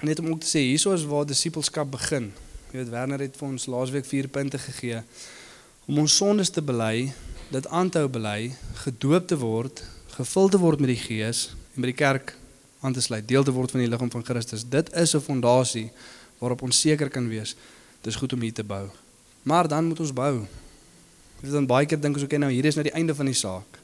Net 0.00 0.18
om 0.18 0.30
ook 0.30 0.40
te 0.40 0.50
sê 0.50 0.62
hieso 0.62 0.94
is 0.94 1.04
waar 1.04 1.26
disippelskap 1.26 1.90
begin. 1.90 2.30
Jy 2.70 2.78
weet 2.78 2.92
Werner 2.94 3.20
het 3.26 3.36
vir 3.36 3.48
ons 3.48 3.66
laasweek 3.66 4.06
4 4.08 4.28
punte 4.32 4.58
gegee 4.58 5.02
om 5.90 5.98
ons 5.98 6.14
sondes 6.16 6.50
te 6.54 6.62
bely, 6.62 7.10
dit 7.50 7.66
aan 7.66 7.90
te 7.90 7.98
hou 7.98 8.08
bely, 8.08 8.52
gedoop 8.84 9.26
te 9.28 9.36
word, 9.36 9.82
gevul 10.14 10.48
te 10.48 10.60
word 10.62 10.80
met 10.80 10.92
die 10.94 11.02
Gees 11.02 11.50
en 11.74 11.82
by 11.82 11.90
die 11.90 11.98
kerk 11.98 12.36
aan 12.82 12.92
te 12.92 13.00
sluit, 13.00 13.28
deel 13.28 13.44
te 13.46 13.54
word 13.54 13.70
van 13.70 13.80
die 13.80 13.88
liggaam 13.88 14.10
van 14.10 14.24
Christus. 14.26 14.64
Dit 14.68 14.92
is 14.92 15.14
'n 15.14 15.20
fondasie 15.20 15.90
waarop 16.38 16.62
ons 16.62 16.80
seker 16.80 17.08
kan 17.08 17.28
wees 17.28 17.56
dis 18.02 18.18
goed 18.18 18.32
om 18.32 18.40
hier 18.40 18.52
te 18.52 18.64
bou. 18.66 18.88
Maar 19.42 19.68
dan 19.68 19.84
moet 19.84 20.00
ons 20.00 20.12
bou. 20.12 20.42
Ek 21.38 21.46
het 21.48 21.54
dan 21.54 21.66
baie 21.66 21.86
keer 21.86 22.00
dink 22.00 22.18
ons 22.18 22.26
okay 22.26 22.38
nou 22.38 22.50
hier 22.52 22.66
is 22.66 22.78
nou 22.78 22.84
die 22.86 22.94
einde 22.94 23.14
van 23.14 23.30
die 23.30 23.38
saak. 23.38 23.78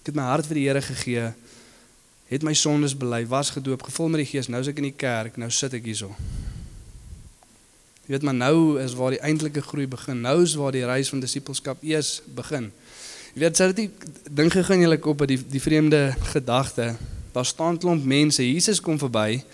Ek 0.00 0.12
het 0.12 0.16
my 0.16 0.28
hart 0.28 0.48
vir 0.48 0.60
die 0.60 0.66
Here 0.68 0.82
gegee. 0.84 1.30
Het 2.30 2.44
my 2.46 2.54
sondes 2.54 2.94
bely, 2.96 3.24
was 3.26 3.50
gedoop, 3.50 3.82
gevul 3.82 4.08
met 4.08 4.22
die 4.24 4.30
Gees. 4.32 4.48
Nou 4.48 4.60
is 4.62 4.70
ek 4.70 4.78
in 4.80 4.88
die 4.88 4.96
kerk, 4.96 5.36
nou 5.40 5.50
sit 5.52 5.74
ek 5.76 5.88
hierso. 5.88 6.12
Jy 8.06 8.16
weet 8.16 8.26
maar 8.26 8.36
nou 8.38 8.80
is 8.82 8.94
waar 8.98 9.14
die 9.14 9.22
eintlike 9.22 9.62
groei 9.62 9.86
begin. 9.90 10.22
Nou 10.24 10.40
is 10.42 10.56
waar 10.58 10.72
die 10.74 10.86
reis 10.86 11.10
van 11.12 11.20
disippelskap 11.22 11.82
eers 11.86 12.20
begin. 12.34 12.70
Jy 13.34 13.44
weet, 13.44 13.60
sou 13.60 13.68
dit 13.72 13.90
ding 14.26 14.50
gegaan 14.50 14.82
julle 14.82 14.98
op 14.98 15.20
by 15.20 15.28
die 15.30 15.38
die 15.38 15.62
vreemde 15.62 16.08
gedagte. 16.32 16.94
Daar 17.32 17.46
staan 17.46 17.78
klomp 17.78 18.04
mense, 18.04 18.52
Jesus 18.52 18.80
kom 18.80 18.98
verby 18.98 19.44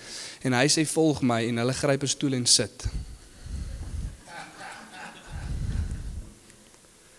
en 0.42 0.52
hy 0.52 0.66
sê 0.68 0.86
volg 0.88 1.22
my 1.22 1.42
en 1.48 1.56
hulle 1.56 1.72
gryp 1.72 2.02
'n 2.02 2.08
stoel 2.08 2.32
en 2.32 2.46
sit. 2.46 2.86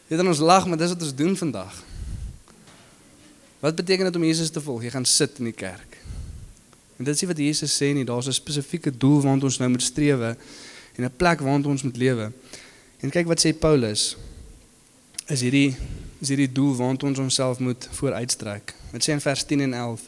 Jy 0.08 0.16
weet 0.16 0.28
ons 0.28 0.40
lag, 0.40 0.68
maar 0.68 0.78
dis 0.78 0.90
wat 0.90 1.02
ons 1.02 1.16
doen 1.16 1.36
vandag. 1.38 1.84
Wat 3.60 3.76
beteken 3.76 4.06
dit 4.06 4.16
om 4.16 4.24
Jesus 4.24 4.50
te 4.50 4.62
volg? 4.62 4.84
Jy 4.84 4.90
gaan 4.90 5.06
sit 5.06 5.38
in 5.38 5.50
die 5.50 5.54
kerk. 5.54 5.98
En 6.98 7.06
dit 7.06 7.16
is 7.16 7.28
wat 7.28 7.38
Jesus 7.38 7.74
sê 7.76 7.92
nie, 7.94 8.06
daar's 8.06 8.28
'n 8.28 8.34
spesifieke 8.34 8.98
doel 8.98 9.22
waarna 9.22 9.44
ons 9.44 9.58
nou 9.58 9.70
moet 9.70 9.84
streef 9.84 10.20
en 10.96 11.04
'n 11.04 11.16
plek 11.18 11.40
waarna 11.40 11.68
ons 11.68 11.84
moet 11.84 11.98
lewe. 11.98 12.32
En 13.00 13.10
kyk 13.10 13.28
wat 13.28 13.46
sê 13.46 13.54
Paulus. 13.54 14.16
Is 15.28 15.42
hierdie 15.42 15.76
is 16.20 16.28
hierdie 16.28 16.52
doel 16.52 16.76
waarna 16.76 16.98
ons 17.04 17.20
onsself 17.20 17.60
moet 17.60 17.88
vooruitstrek. 17.92 18.74
Dit 18.92 19.04
sê 19.04 19.12
in 19.12 19.22
vers 19.22 19.44
10 19.46 19.62
en 19.62 19.74
11: 19.74 20.02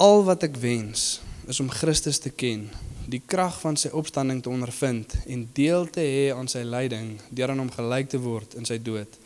Al 0.00 0.24
wat 0.24 0.46
ek 0.48 0.56
wens 0.60 1.20
is 1.50 1.60
om 1.60 1.70
Christus 1.72 2.18
te 2.22 2.32
ken 2.32 2.68
die 3.10 3.22
krag 3.26 3.56
van 3.60 3.76
sy 3.80 3.90
opstanding 3.96 4.40
te 4.42 4.52
ondervind 4.52 5.16
en 5.26 5.48
deel 5.56 5.88
te 5.90 6.04
hê 6.04 6.26
aan 6.32 6.48
sy 6.48 6.62
lyding 6.64 7.16
deur 7.28 7.52
aan 7.52 7.64
hom 7.64 7.72
gelyk 7.74 8.12
te 8.12 8.20
word 8.22 8.54
in 8.56 8.68
sy 8.68 8.78
dood 8.80 9.18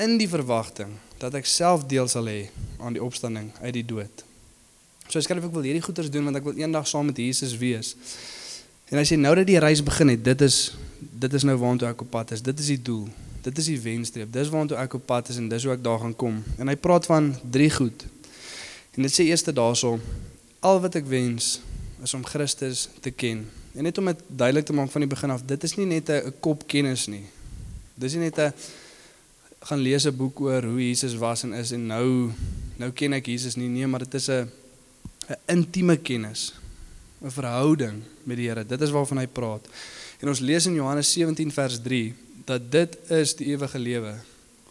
in 0.00 0.16
die 0.20 0.28
verwagting 0.30 0.94
dat 1.20 1.36
ek 1.36 1.48
self 1.48 1.84
deel 1.88 2.08
sal 2.08 2.28
hê 2.30 2.48
aan 2.80 2.96
die 2.96 3.02
opstanding 3.04 3.50
uit 3.60 3.74
die 3.76 3.84
dood. 3.84 4.24
So 5.10 5.18
ek 5.20 5.26
skryf 5.26 5.48
ek 5.50 5.52
wil 5.52 5.66
hierdie 5.66 5.84
goeders 5.84 6.08
doen 6.12 6.28
want 6.28 6.38
ek 6.40 6.46
wil 6.46 6.60
eendag 6.60 6.88
saam 6.88 7.10
met 7.10 7.18
Jesus 7.20 7.52
wees. 7.60 7.92
En 8.90 8.98
hy 8.98 9.04
sê 9.06 9.18
nou 9.20 9.34
dat 9.36 9.48
die 9.48 9.58
reis 9.60 9.82
begin 9.84 10.14
het, 10.14 10.22
dit 10.24 10.46
is 10.46 10.60
dit 11.20 11.34
is 11.36 11.44
nou 11.44 11.56
waartoe 11.60 11.90
ek 11.90 12.04
op 12.06 12.10
pad 12.12 12.32
is. 12.36 12.44
Dit 12.44 12.60
is 12.62 12.72
die 12.72 12.80
doel. 12.80 13.08
Dit 13.44 13.58
is 13.60 13.68
die 13.68 13.78
wenstreep. 13.80 14.32
Dis 14.32 14.48
waartoe 14.52 14.78
ek 14.80 14.96
op 14.96 15.04
pad 15.08 15.28
is 15.32 15.40
en 15.40 15.48
dis 15.52 15.66
hoe 15.66 15.74
ek 15.74 15.84
daar 15.84 16.00
gaan 16.00 16.16
kom. 16.16 16.40
En 16.56 16.72
hy 16.72 16.76
praat 16.80 17.08
van 17.08 17.32
drie 17.52 17.68
goed. 17.72 18.06
En 19.00 19.06
dit 19.06 19.14
sê 19.14 19.30
eerste 19.32 19.52
daaroor 19.56 19.96
al 20.60 20.78
wat 20.84 20.98
ek 20.98 21.06
wens 21.08 21.54
is 22.04 22.12
om 22.12 22.24
Christus 22.24 22.82
te 23.00 23.08
ken. 23.08 23.46
En 23.72 23.86
net 23.88 23.96
om 23.96 24.10
dit 24.10 24.18
duidelik 24.28 24.66
te 24.68 24.74
maak 24.76 24.90
van 24.92 25.00
die 25.00 25.08
begin 25.08 25.32
af, 25.32 25.44
dit 25.48 25.62
is 25.64 25.74
nie 25.78 25.86
net 25.88 26.10
'n 26.12 26.34
kop 26.44 26.66
kennis 26.68 27.06
nie. 27.08 27.24
Dis 27.96 28.12
nie 28.12 28.28
net 28.28 28.36
'n 28.38 28.52
gaan 29.64 29.80
lees 29.80 30.04
'n 30.04 30.16
boek 30.16 30.40
oor 30.40 30.62
hoe 30.62 30.88
Jesus 30.88 31.14
was 31.14 31.42
en 31.42 31.52
is 31.52 31.72
en 31.72 31.86
nou 31.86 32.30
nou 32.76 32.90
ken 32.90 33.12
ek 33.12 33.26
Jesus 33.26 33.56
nie 33.56 33.68
nee, 33.68 33.86
maar 33.86 34.04
dit 34.04 34.14
is 34.14 34.28
'n 34.28 34.50
'n 35.28 35.36
intieme 35.46 35.96
kennis, 35.96 36.52
'n 37.22 37.30
verhouding 37.30 38.02
met 38.24 38.36
die 38.36 38.48
Here. 38.48 38.66
Dit 38.66 38.80
is 38.80 38.90
waarvan 38.90 39.18
hy 39.18 39.26
praat. 39.26 39.66
En 40.20 40.28
ons 40.28 40.40
lees 40.40 40.66
in 40.66 40.74
Johannes 40.74 41.12
17 41.12 41.52
vers 41.52 41.80
3 41.82 42.14
dat 42.44 42.72
dit 42.72 42.98
is 43.10 43.34
die 43.34 43.46
ewige 43.46 43.78
lewe 43.78 44.14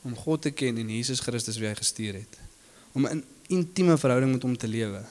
om 0.03 0.15
God 0.15 0.41
te 0.41 0.51
ken 0.51 0.77
en 0.77 0.89
Jesus 0.89 1.19
Christus 1.19 1.57
wie 1.57 1.67
hy 1.67 1.75
gestuur 1.75 2.13
het. 2.13 2.38
Om 2.91 3.07
'n 3.07 3.23
intieme 3.47 3.97
verhouding 3.97 4.31
met 4.31 4.41
hom 4.41 4.57
te 4.57 4.67
lewe. 4.67 5.01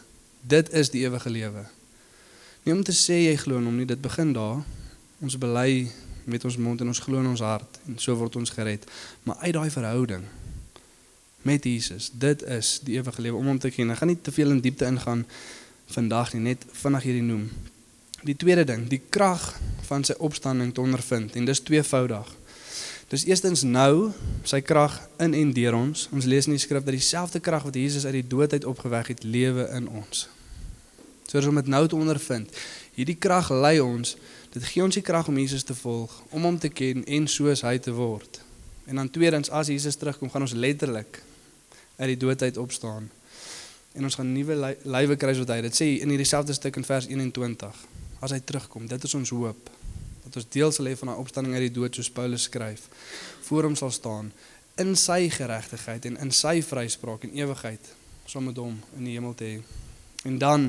Dit 0.41 0.73
is 0.73 0.91
die 0.91 1.03
ewige 1.03 1.31
lewe. 1.31 1.65
Nie 2.63 2.75
om 2.75 2.83
te 2.83 2.93
sê 2.93 3.17
jy 3.25 3.37
glo 3.37 3.59
in 3.59 3.65
hom 3.65 3.77
nie, 3.77 3.87
dit 3.87 4.01
begin 4.01 4.33
daar. 4.33 4.65
Ons 5.19 5.39
bely 5.39 5.91
met 6.25 6.45
ons 6.45 6.57
mond 6.57 6.81
en 6.81 6.87
ons 6.87 6.99
glo 6.99 7.21
in 7.21 7.27
ons 7.27 7.41
hart 7.41 7.79
en 7.87 7.99
so 7.99 8.15
word 8.15 8.37
ons 8.37 8.51
gered. 8.51 8.85
Maar 9.23 9.37
uit 9.37 9.53
daai 9.53 9.71
verhouding 9.71 10.25
met 11.43 11.65
Jesus, 11.65 12.11
dit 12.13 12.43
is 12.43 12.81
die 12.85 12.99
ewige 12.99 13.23
lewe 13.23 13.37
om 13.37 13.47
hom 13.47 13.59
te 13.59 13.71
ken. 13.71 13.91
Ek 13.91 14.03
gaan 14.03 14.13
nie 14.13 14.21
te 14.21 14.35
veel 14.35 14.53
in 14.53 14.61
diepte 14.61 14.85
ingaan 14.85 15.25
vandag 15.89 16.35
nie, 16.35 16.43
net 16.51 16.67
vinnig 16.83 17.07
hierdie 17.09 17.25
noem. 17.25 17.47
Die 18.27 18.37
tweede 18.37 18.67
ding, 18.69 18.85
die 18.91 19.01
krag 19.09 19.55
van 19.89 20.05
sy 20.05 20.19
opstanding 20.19 20.75
te 20.75 20.85
ondervind 20.85 21.37
en 21.39 21.49
dis 21.49 21.63
tweevoudig. 21.65 22.29
Dis 23.09 23.25
eerstens 23.25 23.63
nou 23.65 24.11
sy 24.45 24.61
krag 24.61 24.99
in 25.17 25.35
en 25.35 25.53
deur 25.57 25.77
ons. 25.79 26.09
Ons 26.13 26.29
lees 26.29 26.49
in 26.49 26.57
die 26.57 26.61
skrif 26.61 26.85
dat 26.85 26.93
dieselfde 26.93 27.41
krag 27.41 27.65
wat 27.65 27.79
Jesus 27.79 28.05
uit 28.05 28.21
die 28.21 28.27
dood 28.27 28.53
uit 28.53 28.69
opgewek 28.69 29.15
het, 29.15 29.25
lewe 29.25 29.65
in 29.77 29.89
ons 29.89 30.29
soos 31.29 31.47
om 31.47 31.59
dit 31.61 31.67
nou 31.69 31.85
te 31.89 31.97
ondervind. 31.97 32.53
Hierdie 32.97 33.19
krag 33.21 33.51
lei 33.53 33.79
ons, 33.85 34.17
dit 34.55 34.65
gee 34.65 34.83
ons 34.85 34.97
die 34.97 35.05
krag 35.05 35.29
om 35.29 35.39
Jesus 35.39 35.67
te 35.69 35.77
volg, 35.77 36.13
om 36.33 36.47
hom 36.49 36.59
te 36.61 36.71
ken 36.73 37.05
en 37.05 37.29
soos 37.29 37.63
hy 37.67 37.77
te 37.85 37.93
word. 37.95 38.41
En 38.89 39.01
dan 39.01 39.11
tweedens 39.13 39.53
as 39.53 39.69
Jesus 39.69 40.01
terugkom, 40.01 40.31
gaan 40.33 40.47
ons 40.47 40.57
letterlik 40.57 41.21
uit 41.99 42.09
die 42.15 42.21
dood 42.25 42.43
uit 42.43 42.57
opstaan. 42.57 43.11
En 43.93 44.09
ons 44.09 44.17
gaan 44.17 44.33
nuwe 44.33 44.57
lywe 44.89 45.17
kry 45.21 45.35
wat 45.43 45.53
hy 45.53 45.61
dit 45.69 45.77
sê 45.77 45.91
in 46.01 46.13
hierdie 46.15 46.29
selfde 46.29 46.57
stuk 46.57 46.81
in 46.81 46.87
vers 46.89 47.09
21. 47.11 47.85
As 48.25 48.33
hy 48.33 48.41
terugkom, 48.41 48.89
dit 48.89 49.05
is 49.05 49.15
ons 49.19 49.35
hoop 49.37 49.78
dat 50.29 50.39
ons 50.43 50.49
deel 50.53 50.73
sal 50.75 50.91
hê 50.91 50.95
van 51.01 51.13
daai 51.13 51.23
opstanding 51.25 51.57
uit 51.57 51.67
die 51.67 51.77
dood 51.81 51.97
soos 51.97 52.13
Paulus 52.13 52.47
skryf. 52.49 52.87
Voor 53.49 53.69
hom 53.69 53.77
sal 53.79 53.93
staan 53.95 54.33
in 54.79 54.95
sy 54.97 55.27
geregtigheid 55.35 56.07
en 56.07 56.21
in 56.23 56.31
sy 56.31 56.61
vryspraak 56.63 57.25
en 57.27 57.35
ewigheid 57.35 57.93
saam 58.29 58.47
met 58.51 58.61
hom 58.61 58.77
in 58.99 59.09
die 59.09 59.17
hemel 59.17 59.35
te 59.35 59.49
hê. 59.49 59.61
En 60.29 60.39
dan 60.39 60.69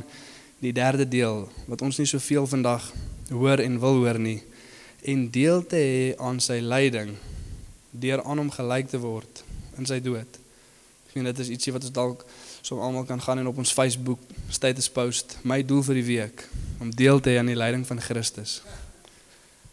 die 0.63 0.74
derde 0.74 1.06
deel 1.08 1.45
wat 1.67 1.84
ons 1.86 2.00
nie 2.00 2.08
soveel 2.10 2.48
vandag 2.48 2.89
hoor 3.30 3.62
en 3.62 3.80
wil 3.84 4.02
hoor 4.02 4.19
nie 4.19 4.39
en 5.08 5.30
deel 5.32 5.62
te 5.67 5.80
hê 5.80 6.08
aan 6.19 6.41
sy 6.43 6.60
lyding 6.60 7.13
deur 7.91 8.24
aan 8.24 8.41
hom 8.43 8.52
gelyk 8.52 8.89
te 8.91 9.00
word 9.00 9.43
in 9.80 9.88
sy 9.88 10.00
dood. 10.04 10.39
Ek 11.10 11.15
meen 11.15 11.30
dit 11.30 11.39
is 11.45 11.52
ietsie 11.56 11.74
wat 11.74 11.86
ons 11.88 11.95
dalk 11.95 12.26
so 12.62 12.82
almal 12.84 13.08
kan 13.08 13.22
gaan 13.24 13.39
en 13.41 13.50
op 13.50 13.62
ons 13.62 13.74
Facebook 13.74 14.19
status 14.52 14.89
post 14.93 15.38
my 15.48 15.62
doel 15.63 15.86
vir 15.88 16.02
die 16.02 16.08
week 16.10 16.43
om 16.84 16.91
deel 16.91 17.24
te 17.24 17.34
hê 17.34 17.39
aan 17.39 17.50
die 17.52 17.58
lyding 17.60 17.86
van 17.88 18.02
Christus. 18.04 18.60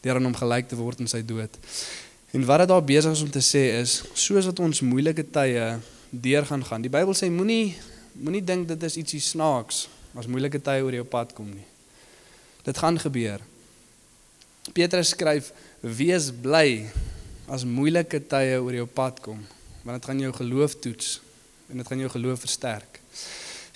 Deur 0.07 0.21
aan 0.21 0.29
hom 0.29 0.38
gelyk 0.38 0.69
te 0.71 0.79
word 0.79 1.03
in 1.03 1.11
sy 1.11 1.19
dood. 1.27 1.51
En 2.31 2.45
wat 2.47 2.62
dit 2.62 2.71
daar 2.71 2.85
besig 2.85 3.16
is 3.16 3.23
om 3.25 3.31
te 3.35 3.42
sê 3.42 3.64
is 3.81 3.99
soos 4.14 4.47
wat 4.47 4.61
ons 4.62 4.85
moeilike 4.87 5.25
tye 5.35 5.64
deur 6.11 6.47
gaan 6.47 6.62
gaan. 6.62 6.85
Die 6.85 6.92
Bybel 6.92 7.16
sê 7.19 7.31
moenie 7.33 7.75
moenie 8.16 8.45
dink 8.45 8.69
dit 8.71 8.85
is 8.87 8.97
ietsie 9.03 9.21
snaaks 9.21 9.87
as 10.16 10.29
moeilike 10.31 10.61
tye 10.64 10.85
oor 10.85 10.95
jou 10.95 11.05
pad 11.11 11.35
kom 11.37 11.49
nie. 11.51 11.66
Dit 12.64 12.79
gaan 12.79 12.99
gebeur. 13.03 13.42
Petrus 14.73 15.12
skryf: 15.14 15.51
"Wees 15.81 16.31
bly 16.31 16.87
as 17.51 17.64
moeilike 17.64 18.21
tye 18.31 18.61
oor 18.62 18.75
jou 18.75 18.87
pad 18.87 19.21
kom, 19.21 19.42
want 19.83 19.99
dit 19.99 20.09
gaan 20.09 20.21
jou 20.21 20.33
geloof 20.33 20.79
toets 20.81 21.21
en 21.71 21.83
dit 21.83 21.87
gaan 21.87 21.99
jou 21.99 22.11
geloof 22.11 22.40
versterk." 22.40 23.01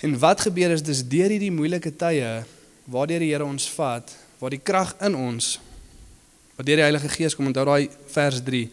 En 0.01 0.17
wat 0.19 0.41
gebeur 0.41 0.71
is 0.71 0.81
dis 0.81 1.03
deur 1.03 1.29
hierdie 1.29 1.51
moeilike 1.51 1.91
tye 1.91 2.43
waardeur 2.85 3.19
die 3.19 3.29
Here 3.31 3.45
ons 3.45 3.69
vat, 3.75 4.15
waar 4.39 4.49
die 4.49 4.63
krag 4.63 4.95
in 4.99 5.15
ons 5.15 5.59
Wat 6.61 6.67
deur 6.69 6.77
die 6.77 6.83
Heilige 6.85 7.09
Gees 7.09 7.33
kom, 7.33 7.47
onthou 7.49 7.63
daai 7.65 7.87
vers 8.13 8.37
3. 8.45 8.67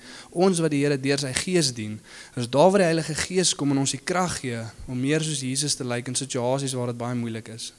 Ons 0.44 0.58
wat 0.60 0.74
die 0.74 0.82
Here 0.82 0.98
deur 1.00 1.22
sy 1.22 1.30
Gees 1.32 1.70
dien, 1.72 1.94
is 2.36 2.44
daar 2.52 2.68
waar 2.68 2.82
die 2.82 2.88
Heilige 2.90 3.14
Gees 3.16 3.54
kom 3.56 3.72
en 3.72 3.80
ons 3.80 3.94
die 3.96 4.02
krag 4.04 4.34
gee 4.42 4.60
om 4.92 5.00
meer 5.00 5.24
soos 5.24 5.40
Jesus 5.40 5.78
te 5.78 5.86
lyk 5.88 6.10
in 6.12 6.18
situasies 6.18 6.76
waar 6.76 6.92
dit 6.92 7.00
baie 7.00 7.16
moeilik 7.16 7.48
is. 7.54 7.70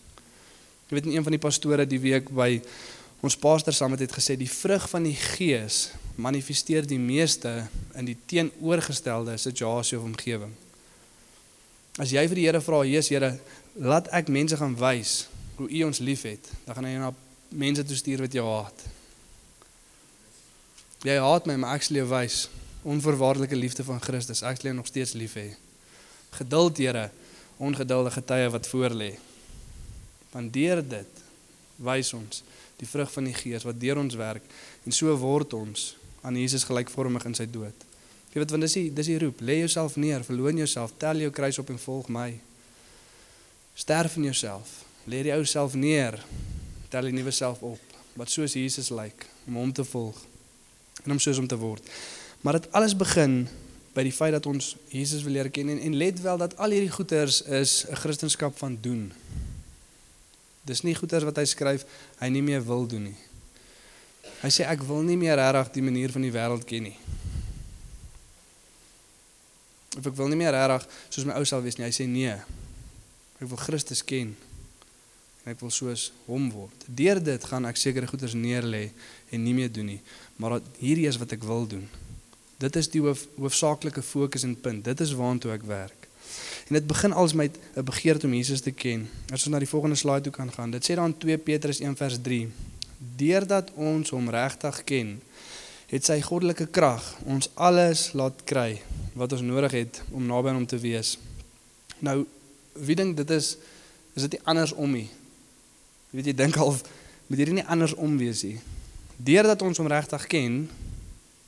Jy 0.90 0.98
weet 0.98 1.12
een 1.14 1.28
van 1.30 1.38
die 1.38 1.42
pastore 1.46 1.86
die 1.86 2.02
week 2.02 2.34
by 2.34 2.56
ons 3.22 3.38
pastor 3.38 3.78
saam 3.78 3.94
het 3.94 4.18
gesê 4.18 4.34
die 4.34 4.50
vrug 4.50 4.90
van 4.90 5.06
die 5.06 5.14
Gees 5.14 5.92
manifesteer 6.18 6.90
die 6.90 6.98
meeste 6.98 7.68
in 7.94 8.10
die 8.10 8.18
teenoorgestelde 8.26 9.38
situasie 9.38 10.02
of 10.02 10.10
omgewing. 10.10 10.56
As 12.02 12.10
jy 12.18 12.26
vir 12.26 12.42
die 12.42 12.50
Here 12.50 12.62
vra, 12.66 12.82
"Jesus 12.82 13.14
Here, 13.14 13.38
laat 13.78 14.08
ek 14.10 14.28
mense 14.28 14.58
gaan 14.58 14.74
wys 14.74 15.28
hoe 15.58 15.70
U 15.70 15.84
ons 15.84 16.00
liefhet," 16.00 16.50
dan 16.66 16.76
gaan 16.76 16.86
hy 16.86 16.98
na 16.98 17.14
mense 17.50 17.84
toe 17.84 17.96
stuur 17.96 18.26
wat 18.26 18.34
jou 18.34 18.48
haat. 18.50 18.99
Jy 21.08 21.16
haat 21.16 21.46
my, 21.48 21.56
maar 21.56 21.78
ek 21.78 21.86
sal 21.88 22.02
jou 22.02 22.10
wys 22.12 22.50
onvoorwaardelike 22.84 23.56
liefde 23.56 23.86
van 23.88 24.02
Christus. 24.04 24.42
Ek 24.44 24.58
sal 24.60 24.74
jou 24.74 24.76
nog 24.82 24.88
steeds 24.90 25.14
lief 25.16 25.38
hê. 25.40 25.54
Geduld, 26.36 26.80
Here, 26.84 27.06
ongeduldige 27.56 28.24
tye 28.28 28.50
wat 28.52 28.68
voor 28.68 28.92
lê. 28.92 29.14
Want 30.34 30.52
deur 30.52 30.82
dit 30.84 31.22
wys 31.80 32.12
ons 32.18 32.42
die 32.82 32.88
vrug 32.88 33.12
van 33.14 33.30
die 33.30 33.36
Gees 33.36 33.64
wat 33.68 33.80
deur 33.80 34.00
ons 34.00 34.18
werk 34.20 34.44
en 34.84 34.96
so 34.96 35.14
word 35.20 35.56
ons 35.56 35.94
aan 36.24 36.36
Jesus 36.36 36.66
gelykvormig 36.68 37.30
in 37.32 37.38
sy 37.38 37.48
dood. 37.48 37.86
Jy 38.34 38.42
weet 38.42 38.54
want 38.54 38.68
dis 38.68 38.76
die 38.76 38.90
dis 38.94 39.08
die 39.08 39.20
roep, 39.24 39.40
lê 39.40 39.62
jouself 39.62 39.96
neer, 39.96 40.26
verloon 40.28 40.60
jouself, 40.60 40.92
tel 41.00 41.24
jou 41.24 41.32
kruis 41.32 41.60
op 41.64 41.72
en 41.72 41.80
volg 41.80 42.10
my. 42.12 42.34
Sterf 43.80 44.20
in 44.20 44.28
jouself, 44.28 44.82
lê 45.08 45.24
die 45.28 45.34
ou 45.36 45.48
self 45.48 45.80
neer, 45.80 46.20
tel 46.92 47.08
die 47.08 47.16
nuwe 47.16 47.32
self 47.32 47.64
op 47.64 47.96
wat 48.20 48.32
soos 48.32 48.60
Jesus 48.60 48.92
lyk 48.92 49.24
om 49.48 49.62
hom 49.62 49.72
te 49.72 49.88
volg 49.88 50.20
en 51.06 51.12
om 51.12 51.20
soos 51.20 51.38
hom 51.38 51.48
te 51.48 51.58
word. 51.60 51.86
Maar 52.42 52.60
dit 52.60 52.72
alles 52.72 52.96
begin 52.96 53.48
by 53.96 54.04
die 54.06 54.14
feit 54.14 54.36
dat 54.36 54.46
ons 54.46 54.76
Jesus 54.94 55.24
wil 55.26 55.36
leer 55.36 55.50
ken 55.52 55.72
en, 55.74 55.80
en 55.80 55.98
let 55.98 56.22
wel 56.22 56.38
dat 56.38 56.56
al 56.58 56.76
hierdie 56.76 56.94
goeters 56.94 57.42
is 57.42 57.86
'n 57.90 57.96
Christendom 57.96 58.54
van 58.56 58.78
doen. 58.82 59.12
Dis 60.64 60.82
nie 60.82 60.96
goeters 60.96 61.24
wat 61.24 61.38
hy 61.38 61.46
skryf 61.46 61.86
hy 62.20 62.28
nie 62.28 62.42
meer 62.42 62.66
wil 62.66 62.88
doen 62.88 63.04
nie. 63.04 63.18
Hy 64.42 64.50
sê 64.50 64.64
ek 64.64 64.84
wil 64.84 65.02
nie 65.02 65.18
meer 65.18 65.36
regtig 65.36 65.74
die 65.74 65.82
manier 65.82 66.12
van 66.12 66.22
die 66.22 66.32
wêreld 66.32 66.66
ken 66.66 66.84
nie. 66.84 66.98
Of 69.98 70.06
ek 70.06 70.16
wil 70.16 70.28
nie 70.28 70.38
meer 70.38 70.52
regtig 70.52 70.88
soos 71.10 71.26
my 71.26 71.34
ou 71.34 71.46
self 71.46 71.64
wees 71.64 71.78
nie. 71.78 71.86
Hy 71.86 71.92
sê 71.92 72.08
nee. 72.08 72.36
Ek 73.40 73.48
wil 73.48 73.58
Christus 73.58 74.04
ken 74.04 74.36
en 74.36 74.49
ek 75.50 75.60
wil 75.64 75.72
soos 75.74 76.10
hom 76.26 76.50
word. 76.54 76.86
Deur 76.86 77.22
dit 77.24 77.44
gaan 77.52 77.66
ek 77.66 77.80
sekere 77.80 78.08
goeders 78.08 78.36
neerlê 78.38 78.90
en 79.34 79.44
nie 79.44 79.54
meer 79.54 79.72
doen 79.72 79.96
nie, 79.96 80.02
maar 80.38 80.60
hierdie 80.80 81.08
is 81.10 81.20
wat 81.22 81.34
ek 81.36 81.44
wil 81.48 81.68
doen. 81.70 81.88
Dit 82.60 82.76
is 82.76 82.90
die 82.92 83.02
hoof, 83.02 83.24
hoofsaaklike 83.40 84.04
fokus 84.04 84.44
en 84.44 84.58
punt. 84.60 84.84
Dit 84.84 85.00
is 85.00 85.16
waartoe 85.16 85.54
ek 85.56 85.64
werk. 85.68 86.08
En 86.68 86.76
dit 86.76 86.88
begin 86.88 87.14
als 87.14 87.34
met 87.34 87.58
'n 87.76 87.84
begeerte 87.84 88.28
om 88.28 88.34
Jesus 88.34 88.62
te 88.62 88.72
ken. 88.72 89.10
As 89.32 89.46
ons 89.46 89.54
na 89.54 89.60
die 89.60 89.68
volgende 89.68 89.96
slide 89.96 90.22
toe 90.22 90.32
kan 90.32 90.52
gaan. 90.52 90.72
Dit 90.72 90.84
sê 90.84 90.96
dan 90.96 91.18
2 91.18 91.38
Petrus 91.38 91.80
1 91.80 91.96
vers 91.96 92.18
3. 92.22 92.50
Deurdat 93.16 93.72
ons 93.74 94.10
hom 94.10 94.30
regtig 94.30 94.84
ken, 94.84 95.22
het 95.90 96.06
sy 96.06 96.22
goddelike 96.22 96.68
krag 96.68 97.18
ons 97.26 97.50
alles 97.54 98.12
laat 98.14 98.44
kry 98.44 98.82
wat 99.14 99.32
ons 99.32 99.42
nodig 99.42 99.72
het 99.72 100.02
om 100.12 100.26
naby 100.26 100.50
aan 100.50 100.62
hom 100.62 100.66
te 100.66 100.78
wees. 100.78 101.18
Nou, 102.00 102.26
wie 102.74 102.96
dink 102.96 103.18
dit 103.18 103.30
is 103.30 103.58
is 104.14 104.22
dit 104.22 104.32
nie 104.32 104.42
andersom 104.44 104.92
nie? 104.92 105.10
Jy 106.10 106.20
weet 106.20 106.32
jy 106.32 106.36
dink 106.36 106.58
al 106.58 106.74
moet 107.30 107.38
hierdie 107.38 107.60
nie 107.60 107.66
andersom 107.70 108.18
wees 108.18 108.42
nie. 108.48 108.58
Deurdat 109.18 109.62
ons 109.62 109.78
hom 109.78 109.90
regtig 109.92 110.26
ken, 110.32 110.64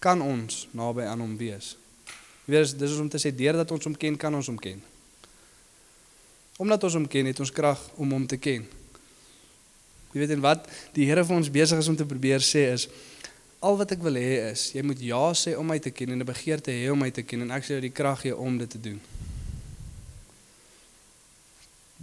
kan 0.02 0.22
ons 0.22 0.68
naby 0.78 1.08
aan 1.10 1.24
hom 1.24 1.34
wees. 1.40 1.76
Jy 2.46 2.54
weet 2.54 2.76
dis 2.78 2.94
is 2.94 3.00
om 3.02 3.10
te 3.10 3.22
sê 3.22 3.32
deurdat 3.34 3.72
ons 3.74 3.88
hom 3.90 3.96
ken, 3.98 4.18
kan 4.18 4.36
ons 4.38 4.50
hom 4.52 4.60
ken. 4.62 4.82
Omdat 6.62 6.86
ons 6.86 7.00
hom 7.00 7.08
ken, 7.10 7.30
het 7.32 7.42
ons 7.42 7.54
krag 7.54 7.82
om 7.98 8.14
hom 8.14 8.28
te 8.30 8.38
ken. 8.38 8.68
Jy 10.12 10.20
weet 10.20 10.36
en 10.36 10.44
wat 10.44 10.68
die 10.94 11.08
Here 11.08 11.24
vir 11.26 11.38
ons 11.38 11.50
besig 11.50 11.80
is 11.80 11.90
om 11.90 11.98
te 11.98 12.06
probeer 12.06 12.44
sê 12.44 12.68
is 12.76 12.90
al 13.62 13.78
wat 13.78 13.94
ek 13.94 14.02
wil 14.02 14.18
hê 14.18 14.50
is 14.50 14.72
jy 14.76 14.82
moet 14.84 15.02
ja 15.06 15.22
sê 15.38 15.54
om 15.58 15.68
my 15.70 15.78
te 15.80 15.94
ken 15.94 16.12
en 16.12 16.20
'n 16.20 16.26
begeerte 16.26 16.74
hê 16.74 16.90
om 16.92 17.00
my 17.00 17.12
te 17.12 17.24
ken 17.24 17.42
en 17.42 17.52
ek 17.52 17.64
sê 17.64 17.78
jy 17.78 17.82
die 17.88 17.98
krag 18.00 18.22
gee 18.22 18.36
om 18.36 18.58
dit 18.58 18.70
te 18.70 18.82
doen. 18.82 19.00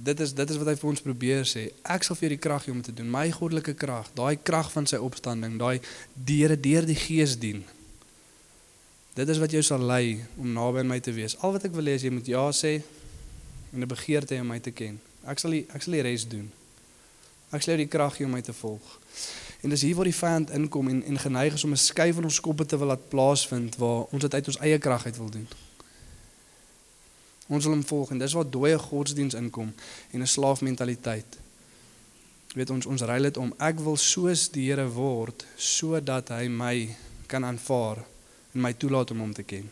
Dit 0.03 0.21
is 0.21 0.35
dit 0.35 0.51
is 0.51 0.59
wat 0.61 0.69
hy 0.71 0.77
vir 0.79 0.91
ons 0.93 1.03
probeer 1.03 1.47
sê. 1.49 1.65
Ek 1.83 2.05
sal 2.07 2.17
vir 2.19 2.29
jou 2.29 2.35
die 2.37 2.43
krag 2.43 2.63
gee 2.65 2.75
om 2.75 2.83
te 2.83 2.95
doen. 2.95 3.09
My 3.11 3.27
goddelike 3.35 3.75
krag, 3.75 4.13
daai 4.15 4.39
krag 4.39 4.71
van 4.71 4.87
sy 4.87 5.01
opstanding, 5.03 5.57
daai 5.59 5.81
deure 6.15 6.55
deur 6.61 6.87
die 6.87 6.99
Gees 6.99 7.35
dien. 7.43 7.65
Dit 9.19 9.29
is 9.29 9.41
wat 9.43 9.51
jou 9.51 9.63
sal 9.67 9.83
lei 9.83 10.21
om 10.39 10.53
naby 10.55 10.85
aan 10.85 10.93
my 10.93 11.01
te 11.03 11.15
wees. 11.17 11.35
Al 11.43 11.57
wat 11.57 11.67
ek 11.67 11.75
wil 11.75 11.91
hê 11.91 11.97
is 11.99 12.07
jy 12.07 12.13
moet 12.15 12.31
ja 12.31 12.45
sê 12.55 12.79
en 13.73 13.83
'n 13.83 13.91
begeerte 13.91 14.35
hê 14.37 14.41
om 14.41 14.47
my 14.47 14.61
te 14.61 14.71
ken. 14.71 15.01
Ek 15.27 15.39
sal 15.39 15.51
die, 15.51 15.67
ek 15.75 15.83
sal 15.83 15.93
die 15.93 16.07
res 16.07 16.29
doen. 16.29 16.47
Ek 17.51 17.63
sal 17.63 17.75
jou 17.75 17.83
die 17.83 17.91
krag 17.91 18.15
gee 18.17 18.27
om 18.27 18.33
my 18.33 18.41
te 18.41 18.53
volg. 18.53 18.99
En 19.63 19.71
dis 19.71 19.83
hier 19.83 19.97
waar 19.97 20.07
die 20.07 20.15
vyand 20.15 20.51
inkom 20.51 20.89
en 20.89 21.03
en 21.03 21.19
geneig 21.19 21.55
is 21.55 21.65
om 21.65 21.73
'n 21.73 21.77
skuif 21.77 22.17
in 22.17 22.25
ons 22.25 22.41
koppe 22.41 22.67
te 22.67 22.79
wil 22.79 22.87
laat 22.87 23.09
plaasvind 23.09 23.77
waar 23.77 24.07
ons 24.13 24.23
dit 24.23 24.35
uit 24.35 24.47
ons 24.47 24.59
eie 24.59 24.79
krag 24.79 25.05
uit 25.05 25.17
wil 25.17 25.31
doen. 25.31 25.49
Ons 27.49 27.65
wil 27.65 27.75
hom 27.75 27.85
volg 27.85 28.11
en 28.13 28.21
dis 28.21 28.33
waar 28.37 28.51
dooie 28.51 28.79
godsdiens 28.79 29.35
inkom 29.35 29.73
en 30.13 30.21
'n 30.21 30.27
slaafmentaliteit. 30.27 31.39
Weet 32.55 32.71
ons 32.71 32.87
ons 32.87 33.03
ry 33.03 33.19
dit 33.23 33.37
om 33.37 33.55
ek 33.59 33.81
wil 33.81 33.97
soos 33.97 34.49
die 34.49 34.69
Here 34.69 34.89
word 34.89 35.47
sodat 35.57 36.29
hy 36.29 36.49
my 36.49 36.97
kan 37.27 37.45
aanvaar 37.45 38.05
en 38.55 38.61
my 38.61 38.73
toelaat 38.73 39.11
om 39.11 39.21
hom 39.21 39.33
te 39.33 39.43
ken. 39.43 39.69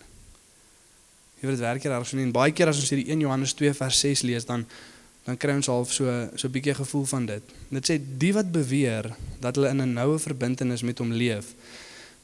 Jy 1.41 1.49
weet 1.49 1.57
dit 1.57 1.65
werk 1.65 1.83
hier 1.83 2.05
so 2.05 2.17
nie 2.17 2.25
en 2.25 2.33
baie 2.33 2.53
keer 2.53 2.69
as 2.69 2.79
ons 2.81 2.91
hierdie 2.91 3.11
1 3.12 3.21
Johannes 3.21 3.55
2 3.55 3.75
vers 3.75 4.01
6 4.01 4.23
lees 4.23 4.45
dan 4.45 4.67
dan 5.27 5.37
kry 5.37 5.57
ons 5.59 5.67
half 5.67 5.91
so 5.93 6.05
so 6.37 6.47
'n 6.47 6.53
bietjie 6.53 6.75
gevoel 6.75 7.05
van 7.05 7.27
dit. 7.27 7.43
Dit 7.71 7.91
sê 7.91 7.99
die 7.99 8.33
wat 8.33 8.53
beweer 8.53 9.11
dat 9.41 9.57
hulle 9.57 9.69
in 9.69 9.83
'n 9.83 9.93
noue 9.93 10.19
verbintenis 10.19 10.83
met 10.83 10.99
hom 10.99 11.12
leef, 11.12 11.55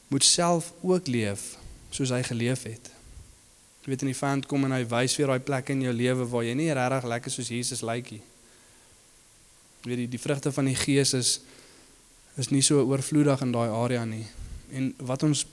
moet 0.07 0.23
self 0.23 0.73
ook 0.81 1.07
leef 1.07 1.57
soos 1.89 2.09
hy 2.09 2.23
geleef 2.23 2.63
het. 2.63 2.92
Jy 3.83 3.91
weet 3.91 4.05
in 4.05 4.13
die 4.13 4.17
vyand 4.17 4.45
kom 4.47 4.63
en 4.63 4.71
hy 4.71 4.85
wys 4.87 5.15
vir 5.19 5.27
daai 5.27 5.43
plek 5.43 5.73
in 5.73 5.81
jou 5.83 5.91
lewe 5.91 6.27
waar 6.31 6.45
jy 6.47 6.53
nie 6.55 6.69
regtig 6.71 7.07
lekker 7.11 7.33
soos 7.33 7.49
Jesus 7.51 7.81
lyk 7.83 8.13
nie. 8.15 8.21
Jy 9.83 9.89
weet 9.89 10.01
die, 10.05 10.11
die 10.13 10.21
vrugte 10.23 10.53
van 10.55 10.69
die 10.71 10.77
Gees 10.79 11.11
is 11.17 11.39
is 12.39 12.49
nie 12.49 12.63
so 12.65 12.81
oorvloedig 12.81 13.43
in 13.45 13.51
daai 13.53 13.69
area 13.69 14.05
nie. 14.09 14.23
En 14.73 14.87
wat 15.05 15.21
ons 15.27 15.43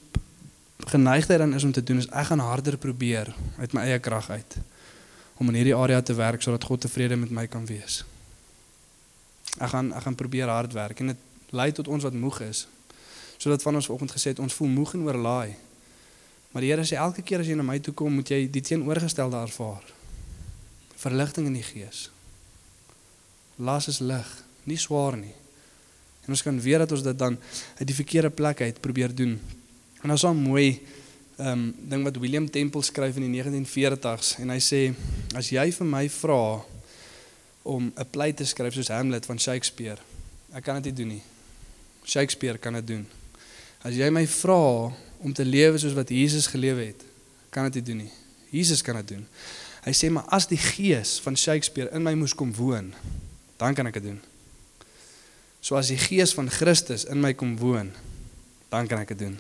geneigtheid 0.89 1.43
dan 1.43 1.55
is 1.55 1.67
om 1.67 1.73
te 1.73 1.83
doen 1.83 1.99
is 2.01 2.09
ek 2.09 2.31
gaan 2.31 2.41
harder 2.41 2.79
probeer 2.81 3.35
uit 3.59 3.75
my 3.77 3.83
eie 3.85 3.99
krag 4.01 4.31
uit 4.31 4.57
om 5.41 5.49
in 5.49 5.59
hierdie 5.59 5.77
area 5.77 6.01
te 6.01 6.15
werk 6.15 6.43
sodat 6.43 6.65
God 6.65 6.81
tevrede 6.81 7.17
met 7.17 7.31
my 7.35 7.47
kan 7.49 7.67
wees. 7.67 8.03
Ek 9.59 9.73
gaan 9.75 9.91
ek 9.97 10.07
gaan 10.07 10.17
probeer 10.17 10.49
hard 10.49 10.73
werk 10.77 11.03
en 11.03 11.13
dit 11.13 11.53
lei 11.57 11.73
tot 11.73 11.89
ons 11.89 12.07
wat 12.07 12.15
moeg 12.15 12.41
is. 12.47 12.67
Sodat 13.41 13.63
van 13.67 13.75
ons 13.75 13.91
vanoggend 13.91 14.15
gesê 14.15 14.35
het 14.35 14.41
ons 14.41 14.55
voel 14.55 14.69
moeg 14.69 14.95
en 14.95 15.07
oorlaai. 15.09 15.57
Maar 16.51 16.65
die 16.65 16.71
Here 16.73 16.85
sê 16.85 16.99
elke 16.99 17.23
keer 17.23 17.45
as 17.45 17.51
jy 17.51 17.57
na 17.59 17.67
my 17.67 17.79
toe 17.79 17.95
kom, 17.95 18.15
moet 18.15 18.31
jy 18.33 18.45
die 18.51 18.63
teenoorgestelde 18.63 19.39
ervaar. 19.39 19.85
Verligting 20.99 21.47
in 21.47 21.59
die 21.59 21.67
gees. 21.67 22.09
Las 23.61 23.89
is 23.93 24.01
lig, 24.01 24.29
nie 24.65 24.79
swaar 24.81 25.17
nie. 25.21 25.35
En 26.27 26.35
ons 26.35 26.43
kan 26.43 26.59
weet 26.61 26.83
dat 26.83 26.93
ons 26.97 27.05
dit 27.07 27.19
dan 27.19 27.39
uit 27.79 27.87
die 27.87 27.97
verkeerde 27.97 28.33
plek 28.35 28.61
uit 28.67 28.81
probeer 28.83 29.15
doen. 29.15 29.39
En 30.03 30.11
is 30.11 30.25
'n 30.25 30.37
mooi 30.37 30.81
ehm 31.39 31.49
um, 31.49 31.75
ding 31.89 32.03
wat 32.05 32.17
William 32.17 32.51
Temple 32.51 32.83
skryf 32.83 33.17
in 33.17 33.33
die 33.33 33.43
1940s 33.43 34.39
en 34.39 34.51
hy 34.51 34.59
sê 34.61 34.95
as 35.35 35.49
jy 35.49 35.73
vir 35.73 35.87
my 35.87 36.09
vra 36.09 36.61
om 37.63 37.93
'n 37.97 38.11
play 38.11 38.33
te 38.33 38.45
skryf 38.45 38.75
soos 38.75 38.89
Hamlet 38.89 39.27
van 39.27 39.39
Shakespeare, 39.39 39.99
ek 40.53 40.65
kan 40.65 40.83
dit 40.83 40.85
nie 40.85 40.93
doen 40.93 41.09
nie. 41.09 41.23
Shakespeare 42.05 42.59
kan 42.59 42.73
dit 42.73 42.87
doen. 42.87 43.07
As 43.83 43.95
jy 43.95 44.11
my 44.11 44.27
vra 44.27 44.93
om 45.21 45.33
te 45.37 45.45
lewe 45.45 45.79
soos 45.79 45.97
wat 45.97 46.13
Jesus 46.13 46.49
gelewe 46.51 46.91
het, 46.91 47.05
kan 47.51 47.69
dit 47.69 47.81
nie 47.81 47.87
doen 47.91 48.03
nie. 48.05 48.13
Jesus 48.51 48.83
kan 48.83 48.97
dit 49.01 49.15
doen. 49.15 49.27
Hy 49.85 49.93
sê 49.97 50.11
maar 50.13 50.29
as 50.35 50.49
die 50.51 50.59
gees 50.61 51.19
van 51.25 51.37
Shakespeare 51.39 51.93
in 51.97 52.05
my 52.05 52.15
moes 52.19 52.35
kom 52.37 52.53
woon, 52.57 52.91
dan 53.61 53.77
kan 53.77 53.89
ek 53.89 54.01
dit 54.01 54.11
doen. 54.11 54.21
So 55.61 55.77
as 55.77 55.93
die 55.93 56.01
gees 56.01 56.33
van 56.37 56.49
Christus 56.53 57.07
in 57.09 57.21
my 57.21 57.35
kom 57.37 57.57
woon, 57.61 57.93
dan 58.73 58.89
kan 58.89 59.03
ek 59.03 59.13
dit 59.15 59.27
doen. 59.27 59.37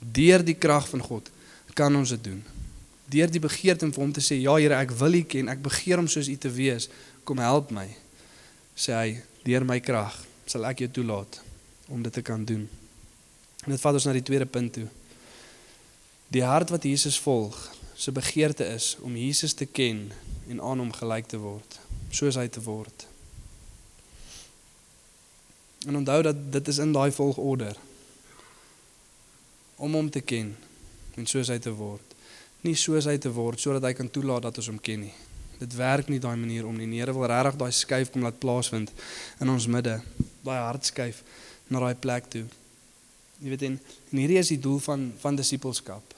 Deur 0.00 0.44
die 0.44 0.56
krag 0.60 0.88
van 0.92 1.04
God 1.04 1.30
kan 1.76 1.92
ons 1.96 2.12
dit 2.14 2.22
doen. 2.30 2.40
Deur 3.12 3.30
die 3.30 3.42
begeerte 3.42 3.86
om 3.86 3.92
vir 3.92 4.02
hom 4.02 4.12
te 4.16 4.24
sê, 4.24 4.38
ja 4.40 4.56
Here, 4.56 4.78
ek 4.80 4.94
wil 4.98 5.20
U 5.20 5.22
ken, 5.28 5.50
ek 5.52 5.60
begeer 5.64 6.00
om 6.00 6.08
soos 6.10 6.30
U 6.32 6.36
te 6.40 6.50
wees, 6.52 6.88
kom 7.28 7.40
help 7.42 7.72
my. 7.74 7.86
Sê 8.76 8.96
hy, 8.96 9.20
deur 9.44 9.66
my 9.68 9.78
krag 9.84 10.16
sal 10.48 10.66
ek 10.68 10.84
jou 10.84 10.90
toelaat 11.00 11.40
om 11.92 12.02
dit 12.02 12.12
te 12.12 12.24
kan 12.24 12.42
doen. 12.46 12.64
En 13.66 13.74
dit 13.74 13.82
vat 13.82 13.98
ons 13.98 14.06
na 14.06 14.14
die 14.14 14.24
tweede 14.24 14.46
punt 14.46 14.72
toe. 14.78 14.86
Die 16.34 16.44
hart 16.46 16.70
wat 16.74 16.86
Jesus 16.86 17.18
volg, 17.22 17.58
se 17.96 18.12
begeerte 18.14 18.64
is 18.70 18.94
om 19.02 19.16
Jesus 19.16 19.54
te 19.54 19.66
ken 19.66 20.08
en 20.48 20.62
aan 20.62 20.82
hom 20.82 20.92
gelyk 20.94 21.26
te 21.30 21.38
word, 21.42 21.78
soos 22.14 22.38
hy 22.38 22.46
te 22.48 22.62
word. 22.62 23.06
En 25.86 25.98
onthou 26.00 26.22
dat 26.26 26.40
dit 26.52 26.68
is 26.68 26.80
in 26.82 26.94
daai 26.94 27.10
volgorde. 27.12 27.74
om 29.76 29.92
hom 29.92 30.10
te 30.10 30.22
ken 30.24 30.54
en 31.16 31.26
soos 31.28 31.50
hy 31.52 31.58
te 31.60 31.72
word. 31.76 32.14
Nie 32.64 32.76
soos 32.80 33.06
hy 33.08 33.16
te 33.20 33.32
word 33.32 33.60
sodat 33.60 33.84
hy 33.88 33.92
kan 33.96 34.08
toelaat 34.12 34.48
dat 34.48 34.60
ons 34.60 34.70
hom 34.72 34.80
ken 34.80 35.06
nie. 35.06 35.14
Dit 35.60 35.76
werk 35.76 36.10
nie 36.12 36.20
daai 36.20 36.36
manier 36.36 36.66
om 36.68 36.76
nie. 36.76 36.88
Die 36.88 37.00
Here 37.00 37.14
wil 37.16 37.28
regtig 37.30 37.58
daai 37.60 37.72
skuif 37.72 38.12
kom 38.12 38.24
laat 38.24 38.40
plaasvind 38.40 38.92
in 39.40 39.52
ons 39.52 39.68
midde. 39.72 39.98
Daai 40.44 40.58
hartskuif 40.60 41.22
na 41.72 41.80
daai 41.84 41.96
plek 42.00 42.28
toe. 42.32 42.44
Jy 43.42 43.52
weet 43.52 43.64
en, 43.68 43.78
en 44.10 44.20
hierdie 44.20 44.38
is 44.40 44.52
die 44.54 44.60
doel 44.60 44.78
van 44.80 45.10
van 45.20 45.36
disippelskap. 45.36 46.14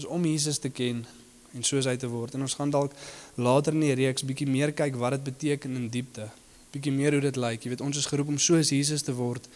Is 0.00 0.06
om 0.08 0.24
Jesus 0.26 0.58
te 0.58 0.70
ken 0.74 1.04
en 1.52 1.66
soos 1.66 1.86
hy 1.86 1.94
te 2.00 2.08
word. 2.10 2.34
En 2.34 2.46
ons 2.46 2.56
gaan 2.58 2.72
dalk 2.72 2.96
later 3.36 3.76
in 3.76 3.84
die 3.84 3.94
reeks 4.02 4.26
bietjie 4.26 4.48
meer 4.48 4.72
kyk 4.74 4.96
wat 4.98 5.18
dit 5.18 5.28
beteken 5.30 5.76
in 5.78 5.86
diepte. 5.92 6.26
Bietjie 6.72 6.94
meer 6.94 7.14
hoe 7.14 7.22
dit 7.22 7.38
lyk. 7.38 7.62
Jy 7.62 7.74
weet 7.74 7.84
ons 7.84 8.00
is 8.00 8.08
geroep 8.10 8.32
om 8.32 8.40
soos 8.40 8.72
Jesus 8.74 9.04
te 9.06 9.14
word 9.14 9.46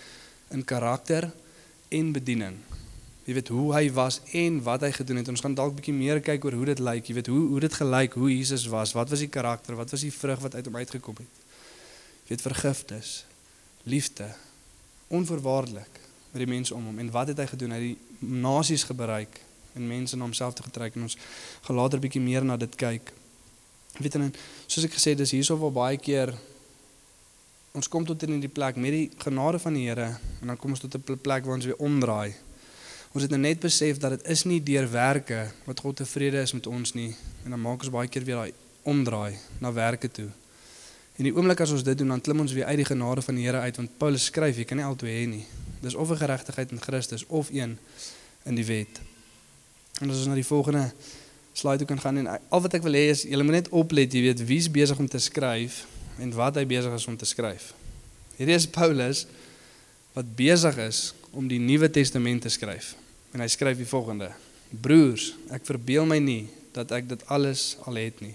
in 0.55 0.63
karakter 0.63 1.31
en 1.91 2.13
bediening. 2.15 2.61
Jy 3.27 3.35
weet 3.41 3.51
hoe 3.51 3.67
hy 3.75 3.85
was 3.97 4.21
en 4.39 4.61
wat 4.63 4.85
hy 4.87 4.93
gedoen 4.95 5.19
het. 5.19 5.33
Ons 5.33 5.43
gaan 5.43 5.57
dalk 5.59 5.75
bietjie 5.81 5.97
meer 5.97 6.23
kyk 6.23 6.47
oor 6.47 6.55
hoe 6.61 6.71
dit 6.71 6.85
lyk. 6.85 7.11
Jy 7.11 7.19
weet 7.19 7.33
hoe 7.33 7.43
hoe 7.57 7.65
dit 7.67 7.81
gelyk 7.81 8.15
hoe 8.21 8.31
Jesus 8.31 8.69
was. 8.71 8.95
Wat 8.95 9.11
was 9.11 9.25
die 9.25 9.33
karakter? 9.33 9.75
Wat 9.75 9.91
was 9.91 10.07
die 10.07 10.15
vrug 10.15 10.45
wat 10.45 10.55
uit 10.55 10.69
hom 10.69 10.79
uitgekom 10.79 11.19
het? 11.19 11.45
Jy 12.27 12.35
weet 12.35 12.47
vergifnis, 12.47 13.13
liefde, 13.87 14.31
onvoorwaardelik 15.15 16.06
met 16.37 16.45
die 16.45 16.55
mense 16.55 16.75
om 16.77 16.85
hom 16.85 16.99
en 17.01 17.11
wat 17.15 17.33
het 17.33 17.41
hy 17.41 17.47
gedoen? 17.51 17.73
Hy 17.73 17.81
het 17.81 17.87
die 18.21 18.31
nasies 18.45 18.85
bereik 18.87 19.41
en 19.77 19.87
mense 19.89 20.17
na 20.17 20.25
homself 20.25 20.57
te 20.57 20.65
getrek 20.65 20.97
en 20.97 21.07
ons 21.09 21.17
gaan 21.67 21.77
later 21.77 22.01
bietjie 22.03 22.23
meer 22.23 22.45
na 22.45 22.57
dit 22.61 22.77
kyk. 22.81 23.13
Weet 23.97 24.19
en 24.19 24.33
soos 24.67 24.85
ek 24.85 24.97
gesê 24.97 25.15
het, 25.15 25.23
dis 25.23 25.35
hierso 25.37 25.57
waar 25.61 25.75
baie 25.75 26.01
keer 26.01 26.35
ons 27.77 27.89
kom 27.93 28.07
tot 28.09 28.23
in 28.25 28.41
die 28.41 28.53
plek 28.53 28.79
met 28.81 28.95
die 28.95 29.07
genade 29.21 29.61
van 29.61 29.77
die 29.77 29.85
Here 29.89 30.09
en 30.41 30.53
dan 30.53 30.61
kom 30.61 30.73
ons 30.73 30.81
tot 30.81 30.95
'n 30.97 31.19
plek 31.21 31.45
waar 31.45 31.57
ons 31.57 31.69
weer 31.69 31.77
omdraai. 31.77 32.35
Ons 33.13 33.23
het 33.23 33.31
nou 33.31 33.41
net 33.41 33.61
besef 33.61 33.99
dat 33.99 34.11
dit 34.11 34.29
is 34.29 34.45
nie 34.45 34.61
deur 34.61 34.91
werke 34.91 35.53
wat 35.65 35.81
God 35.81 35.97
tevrede 35.97 36.41
is 36.41 36.53
met 36.53 36.67
ons 36.67 36.93
nie 36.95 37.15
en 37.45 37.51
dan 37.51 37.61
maak 37.61 37.81
ons 37.81 37.91
baie 37.91 38.09
keer 38.09 38.25
weer 38.25 38.37
daai 38.37 38.53
omdraai 38.83 39.37
na 39.61 39.73
werke 39.73 40.09
toe. 40.09 40.31
En 41.17 41.25
die 41.25 41.33
oomblik 41.33 41.61
as 41.61 41.71
ons 41.71 41.83
dit 41.83 41.99
doen, 41.99 42.09
dan 42.09 42.21
klim 42.21 42.41
ons 42.41 42.53
weer 42.53 42.65
uit 42.65 42.77
die 42.77 42.85
genade 42.85 43.23
van 43.23 43.35
die 43.35 43.45
Here 43.45 43.61
uit 43.61 43.77
want 43.77 43.99
Paulus 43.99 44.25
skryf 44.25 44.57
jy 44.57 44.65
kan 44.65 44.77
nie 44.77 44.85
altyd 44.85 45.11
hê 45.11 45.27
nie. 45.29 45.47
Dis 45.87 45.95
of 45.95 46.11
'n 46.11 46.19
geregtigheid 46.19 46.71
in 46.71 46.81
Christus 46.83 47.27
of 47.27 47.49
een 47.53 47.79
in 48.43 48.55
die 48.55 48.65
wet. 48.65 49.01
En 50.01 50.11
as 50.11 50.17
ons 50.17 50.27
na 50.27 50.35
die 50.35 50.47
volgende 50.47 50.93
slide 51.53 51.79
toe 51.79 51.87
kan 51.87 52.01
gaan 52.01 52.17
en 52.17 52.27
al 52.49 52.61
wat 52.61 52.75
ek 52.75 52.83
wil 52.83 52.93
hê 52.93 53.07
is 53.15 53.23
julle 53.23 53.45
moet 53.47 53.63
net 53.63 53.69
oplet, 53.69 54.13
jy 54.13 54.21
weet 54.21 54.43
wie's 54.45 54.71
besig 54.71 54.99
om 54.99 55.09
te 55.09 55.19
skryf 55.19 55.87
en 56.19 56.33
wat 56.35 56.59
hy 56.59 56.67
besig 56.67 56.93
is 56.93 57.07
om 57.07 57.17
te 57.17 57.25
skryf. 57.25 57.71
Hierdie 58.37 58.57
is 58.59 58.67
Paulus 58.67 59.27
wat 60.13 60.35
besig 60.37 60.77
is 60.77 61.15
om 61.31 61.49
die 61.49 61.61
Nuwe 61.61 61.91
Testament 61.91 62.43
te 62.43 62.53
skryf. 62.53 62.95
En 63.33 63.41
hy 63.41 63.49
skryf 63.49 63.79
die 63.79 63.89
volgende: 63.89 64.33
Broers, 64.71 65.35
ek 65.53 65.65
verbeel 65.69 66.07
my 66.09 66.19
nie 66.19 66.49
dat 66.73 66.91
ek 66.93 67.09
dit 67.09 67.27
alles 67.33 67.77
al 67.85 68.01
het 68.01 68.21
nie. 68.21 68.35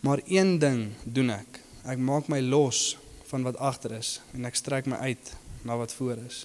Maar 0.00 0.20
een 0.28 0.58
ding 0.58 0.92
doen 1.04 1.30
ek. 1.30 1.60
Ek 1.84 1.98
maak 1.98 2.28
my 2.28 2.40
los 2.40 2.96
van 3.28 3.42
wat 3.42 3.56
agter 3.56 3.98
is 3.98 4.20
en 4.36 4.44
ek 4.48 4.56
strek 4.56 4.86
my 4.86 4.96
uit 5.10 5.32
na 5.64 5.76
wat 5.76 5.92
voor 5.96 6.18
is. 6.26 6.44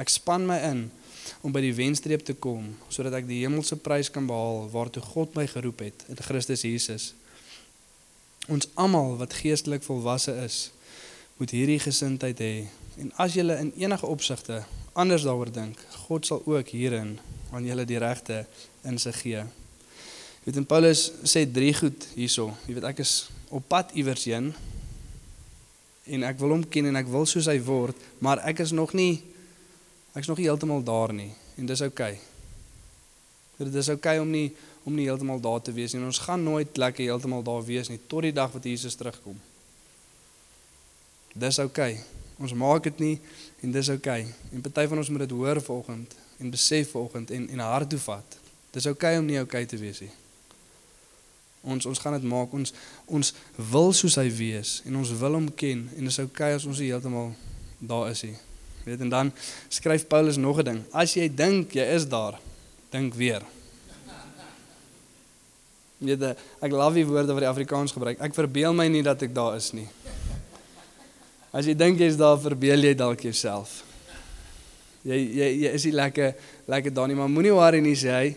Ek 0.00 0.08
span 0.08 0.46
my 0.48 0.56
in 0.70 0.86
om 1.44 1.52
by 1.52 1.60
die 1.62 1.74
wenstreep 1.76 2.24
te 2.24 2.34
kom 2.34 2.70
sodat 2.88 3.20
ek 3.20 3.28
die 3.28 3.42
hemelse 3.44 3.76
prys 3.76 4.10
kan 4.12 4.28
behaal 4.28 4.68
waartoe 4.72 5.02
God 5.04 5.34
my 5.36 5.46
geroep 5.50 5.84
het 5.84 6.04
in 6.08 6.20
Christus 6.24 6.64
Jesus. 6.66 7.12
Ons 8.48 8.70
almal 8.80 9.18
wat 9.20 9.36
geestelik 9.42 9.84
volwasse 9.84 10.32
is, 10.44 10.70
moet 11.38 11.52
hierdie 11.54 11.80
gesindheid 11.80 12.40
hê. 12.40 12.54
En 13.00 13.12
as 13.20 13.36
jy 13.36 13.44
in 13.54 13.72
enige 13.78 14.08
opsigte 14.08 14.62
anders 14.98 15.24
daaroor 15.24 15.52
dink, 15.52 15.78
God 16.08 16.26
sal 16.26 16.42
ook 16.44 16.72
hierin 16.74 17.18
aan 17.52 17.66
julle 17.66 17.86
die 17.88 18.00
regte 18.00 18.44
insig 18.86 19.20
gee. 19.22 19.44
Jy 19.44 20.48
weet 20.48 20.58
en 20.62 20.66
Paulus 20.68 21.06
sê 21.28 21.44
drie 21.44 21.72
goed 21.76 22.06
hierso. 22.16 22.50
Jy 22.66 22.78
weet 22.78 22.88
ek 22.90 23.02
is 23.04 23.14
op 23.52 23.66
pad 23.68 23.92
iewers 23.98 24.24
heen 24.30 24.52
en 26.10 26.26
ek 26.26 26.40
wil 26.42 26.56
hom 26.56 26.64
ken 26.68 26.90
en 26.90 26.98
ek 27.00 27.08
wil 27.10 27.26
soos 27.28 27.48
hy 27.50 27.58
word, 27.64 27.98
maar 28.18 28.42
ek 28.48 28.64
is 28.64 28.74
nog 28.76 28.94
nie 28.98 29.22
ek's 30.16 30.26
nog 30.26 30.40
nie 30.40 30.48
heeltemal 30.48 30.82
daar 30.82 31.14
nie 31.14 31.30
en 31.60 31.68
dis 31.68 31.82
oukei. 31.84 32.14
Okay. 32.16 33.66
Dit 33.66 33.74
is 33.74 33.90
oukei 33.92 34.16
okay 34.16 34.24
om 34.24 34.30
nie 34.32 34.48
om 34.88 34.94
nie 34.96 35.04
heeltemal 35.04 35.40
daar 35.44 35.60
te 35.60 35.72
wees 35.76 35.92
nie. 35.92 36.00
Ons 36.02 36.22
gaan 36.24 36.42
nooit 36.42 36.76
lekker 36.80 37.04
heeltemal 37.04 37.44
daar 37.44 37.64
wees 37.64 37.90
nie 37.92 38.00
tot 38.08 38.24
die 38.24 38.32
dag 38.32 38.52
wat 38.54 38.64
Jesus 38.64 38.96
terugkom. 38.96 39.36
Dis 41.34 41.60
oukei. 41.60 41.92
Okay. 41.92 42.18
Ons 42.40 42.56
maak 42.56 42.86
dit 42.88 43.02
nie 43.04 43.16
en 43.60 43.74
dis 43.74 43.92
oukei. 43.92 44.22
Okay. 44.24 44.56
En 44.56 44.64
party 44.64 44.86
van 44.88 45.02
ons 45.02 45.12
moet 45.12 45.26
dit 45.26 45.36
hoor 45.36 45.60
vanoggend 45.62 46.16
en 46.40 46.50
besef 46.50 46.94
vanoggend 46.96 47.30
en 47.36 47.48
en 47.48 47.66
hart 47.68 47.92
toe 47.92 48.00
vat. 48.08 48.38
Dis 48.72 48.88
oukei 48.88 49.12
okay 49.12 49.20
om 49.20 49.28
nie 49.28 49.38
oukei 49.38 49.62
okay 49.66 49.76
te 49.76 49.82
wees 49.82 50.00
nie. 50.06 50.12
Ons 51.62 51.86
ons 51.86 51.98
gaan 51.98 52.16
dit 52.16 52.28
maak. 52.28 52.52
Ons 52.52 52.72
ons 53.06 53.32
wil 53.72 53.92
soos 53.92 54.16
hy 54.16 54.28
wees 54.32 54.80
en 54.88 54.96
ons 54.96 55.14
wil 55.20 55.38
hom 55.38 55.48
ken 55.52 55.88
en 55.96 56.08
dis 56.08 56.20
oukei 56.22 56.52
okay 56.52 56.58
as 56.58 56.66
ons 56.68 56.80
heeltemal 56.80 57.32
daar 57.78 58.10
is 58.10 58.22
nie. 58.24 58.36
Weet 58.84 59.00
en 59.04 59.12
dan 59.12 59.32
skryf 59.68 60.06
Paulus 60.08 60.36
nog 60.36 60.58
'n 60.58 60.64
ding. 60.64 60.84
As 60.92 61.14
jy 61.14 61.28
dink 61.28 61.72
jy 61.72 61.84
is 61.94 62.08
daar, 62.08 62.40
dink 62.90 63.14
weer. 63.14 63.42
Jy, 66.00 66.16
ek 66.64 66.72
love 66.72 66.94
die 66.94 67.04
woorde 67.04 67.34
wat 67.36 67.42
die 67.44 67.48
Afrikaans 67.48 67.92
gebruik. 67.92 68.20
Ek 68.20 68.34
verbeel 68.34 68.72
my 68.72 68.88
nie 68.88 69.02
dat 69.02 69.22
ek 69.22 69.34
daar 69.34 69.56
is 69.56 69.72
nie. 69.72 69.88
As 71.52 71.66
jy 71.66 71.74
dink 71.74 71.98
jy's 71.98 72.16
daar, 72.16 72.38
verbeel 72.38 72.78
jy 72.78 72.94
dalk 72.94 73.20
jouself. 73.20 73.82
Jy 75.02 75.16
jy 75.16 75.48
jy 75.64 75.72
is 75.74 75.84
nie 75.84 75.92
lekker 75.92 76.34
lekker 76.70 76.94
daar 76.94 77.08
nie, 77.08 77.16
maar 77.18 77.28
moenie 77.28 77.52
worry 77.52 77.80
nie 77.80 77.96
sê 77.98 78.10
hy. 78.14 78.36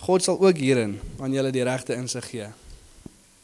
God 0.00 0.24
sal 0.24 0.40
ook 0.40 0.56
hierin 0.56 0.96
aan 1.20 1.32
julle 1.32 1.52
die 1.52 1.64
regte 1.66 1.94
insig 1.94 2.24
gee. 2.32 2.46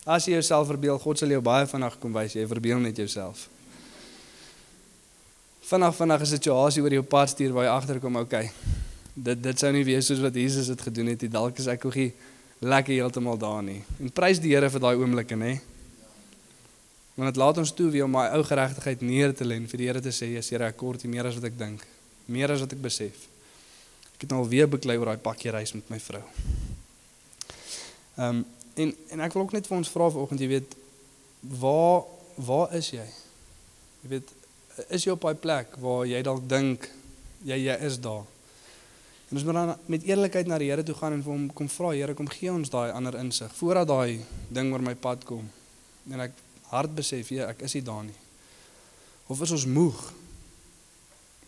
As 0.07 0.25
jy 0.25 0.39
jouself 0.39 0.71
verbeel, 0.71 0.97
God 1.03 1.21
sal 1.21 1.35
jou 1.35 1.43
baie 1.45 1.67
vinnig 1.69 1.99
kom 2.01 2.15
wys 2.17 2.37
jy 2.39 2.47
verbeel 2.49 2.81
net 2.81 2.97
jouself. 2.97 3.49
Vinnig 5.67 5.97
vinnig 5.99 6.21
'n 6.21 6.27
situasie 6.27 6.83
oor 6.83 6.93
jou 6.93 7.03
pad 7.03 7.29
stuur 7.29 7.53
waar 7.53 7.65
jy 7.65 7.71
agterkom, 7.71 8.17
okay. 8.17 8.51
Dit 9.15 9.43
dit 9.43 9.59
sou 9.59 9.73
nie 9.73 9.85
wees 9.85 10.07
soos 10.07 10.21
wat 10.21 10.35
Jesus 10.35 10.67
dit 10.67 10.81
gedoen 10.81 11.07
het 11.07 11.21
nie. 11.23 11.31
Dalk 11.31 11.59
is 11.59 11.67
ek 11.67 11.85
ook 11.85 11.95
nie 11.95 12.13
lekker 12.61 12.95
heeltemal 12.95 13.39
daar 13.39 13.63
nie. 13.63 13.83
En 14.01 14.11
prys 14.11 14.39
die 14.41 14.55
Here 14.55 14.71
vir 14.71 14.81
daai 14.81 14.97
oomblikke, 14.97 15.37
nê? 15.37 15.61
Want 17.17 17.35
dit 17.35 17.37
laat 17.37 17.59
ons 17.59 17.73
toe 17.73 17.91
weer 17.91 18.05
om 18.05 18.11
my 18.11 18.29
ou 18.37 18.43
geregtigheid 18.45 19.01
neer 19.01 19.35
te 19.35 19.45
lê 19.45 19.57
en 19.57 19.67
vir 19.67 19.79
die 19.79 19.87
Here 19.87 20.01
te 20.01 20.13
sê, 20.13 20.33
"Ja, 20.33 20.41
Here, 20.41 20.65
ek 20.65 20.77
kort 20.77 21.05
meer 21.05 21.27
as 21.27 21.35
wat 21.35 21.45
ek 21.45 21.59
dink, 21.59 21.87
meer 22.27 22.51
as 22.51 22.61
wat 22.61 22.73
ek 22.73 22.83
besef." 22.83 23.36
Ek 24.17 24.25
het 24.25 24.31
nou 24.33 24.41
al 24.41 24.49
weer 24.49 24.69
beklei 24.69 24.97
oor 24.97 25.11
daai 25.11 25.21
pakkie 25.21 25.53
reis 25.53 25.75
met 25.77 25.91
my 25.93 25.99
vrou. 26.01 26.23
Ehm 28.17 28.29
um, 28.29 28.45
en 28.77 28.93
en 29.13 29.21
ek 29.25 29.33
wil 29.33 29.43
ook 29.43 29.53
net 29.53 29.67
vir 29.69 29.77
ons 29.77 29.89
vra 29.89 30.07
vanoggend, 30.13 30.41
jy 30.41 30.49
weet, 30.49 30.77
waar 31.61 32.05
waar 32.49 32.73
is 32.77 32.89
jy? 32.93 33.05
Jy 34.03 34.09
weet, 34.15 34.33
is 34.89 35.05
jy 35.05 35.13
op 35.13 35.25
daai 35.25 35.37
plek 35.41 35.77
waar 35.81 36.07
jy 36.09 36.23
dalk 36.25 36.49
dink 36.49 36.89
jy 37.45 37.61
jy 37.61 37.77
is 37.89 38.01
daar? 38.01 38.25
En 39.29 39.37
ons 39.37 39.45
moet 39.45 39.59
dan 39.59 39.75
met 39.93 40.09
eerlikheid 40.09 40.49
na 40.49 40.59
die 40.61 40.71
Here 40.71 40.85
toe 40.85 40.97
gaan 40.97 41.17
en 41.17 41.25
vir 41.25 41.33
hom 41.33 41.47
kom 41.53 41.69
vra, 41.69 41.93
Here, 41.93 42.15
kom 42.15 42.29
gee 42.33 42.53
ons 42.53 42.73
daai 42.73 42.93
ander 42.93 43.17
insig 43.21 43.53
voordat 43.59 43.89
daai 43.89 44.25
ding 44.49 44.73
oor 44.73 44.85
my 44.85 44.95
pad 44.95 45.25
kom. 45.29 45.45
En 46.13 46.25
ek 46.25 46.37
hard 46.71 46.95
besef, 46.97 47.33
ja, 47.35 47.51
ek 47.53 47.65
is 47.69 47.77
nie 47.77 47.85
daar 47.85 48.05
nie. 48.07 48.17
Of 49.29 49.43
is 49.43 49.53
ons 49.57 49.69
moeg? 49.69 49.99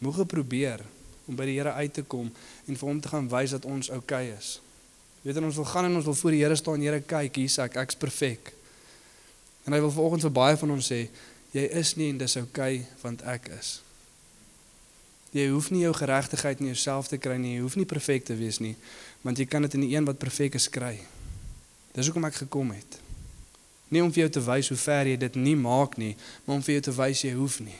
Moeg 0.05 0.25
probeer 0.27 0.85
om 1.29 1.37
by 1.37 1.47
die 1.49 1.59
Here 1.59 1.73
uit 1.77 1.95
te 1.95 2.03
kom 2.03 2.31
en 2.67 2.79
vir 2.81 2.89
hom 2.89 3.01
te 3.01 3.13
gaan 3.13 3.29
wys 3.31 3.55
dat 3.57 3.67
ons 3.69 3.91
oukei 3.93 4.29
okay 4.31 4.37
is. 4.39 4.59
Weet 5.23 5.37
jy 5.37 5.45
ons 5.45 5.59
wil 5.61 5.69
gaan 5.69 5.89
en 5.89 5.99
ons 6.01 6.07
wil 6.09 6.17
voor 6.17 6.37
die 6.37 6.45
Here 6.45 6.57
staan, 6.57 6.85
Here, 6.85 7.01
kyk, 7.01 7.43
hier's 7.43 7.59
ek, 7.63 7.77
ek's 7.83 7.99
perfek. 7.99 8.55
En 9.67 9.77
hy 9.77 9.83
wil 9.85 9.93
vanoggend 9.93 10.25
vir 10.29 10.33
baie 10.33 10.57
van 10.57 10.73
ons 10.73 10.89
sê, 10.89 11.03
jy 11.53 11.67
is 11.81 11.93
nie 12.01 12.09
en 12.15 12.23
dis 12.23 12.39
oukei 12.41 12.81
okay, 12.81 13.03
want 13.03 13.25
ek 13.29 13.51
is. 13.59 13.79
Jy 15.37 15.51
hoef 15.53 15.69
nie 15.71 15.83
jou 15.85 15.93
geregtigheid 15.93 16.63
in 16.63 16.71
jouself 16.73 17.11
te 17.11 17.19
kry 17.21 17.37
nie. 17.37 17.59
Jy 17.59 17.65
hoef 17.67 17.77
nie 17.77 17.89
perfek 17.89 18.25
te 18.25 18.37
wees 18.39 18.63
nie, 18.65 18.75
want 19.21 19.41
jy 19.41 19.45
kan 19.51 19.67
dit 19.67 19.77
in 19.77 19.85
die 19.85 19.93
een 19.93 20.09
wat 20.09 20.21
perfek 20.21 20.57
is 20.57 20.71
kry. 20.73 20.95
Dis 21.93 22.09
hoekom 22.09 22.25
ek 22.31 22.41
gekom 22.47 22.73
het. 22.73 22.97
Nie 23.93 24.01
om 24.05 24.13
vir 24.13 24.25
jou 24.27 24.31
te 24.39 24.45
wys 24.45 24.71
hoe 24.73 24.79
ver 24.81 25.13
jy 25.13 25.19
dit 25.21 25.37
nie 25.37 25.57
maak 25.57 25.99
nie, 26.01 26.15
maar 26.47 26.59
om 26.59 26.65
vir 26.65 26.79
jou 26.79 26.87
te 26.89 26.97
wys 26.97 27.25
jy 27.25 27.35
hoef 27.37 27.61
nie. 27.65 27.77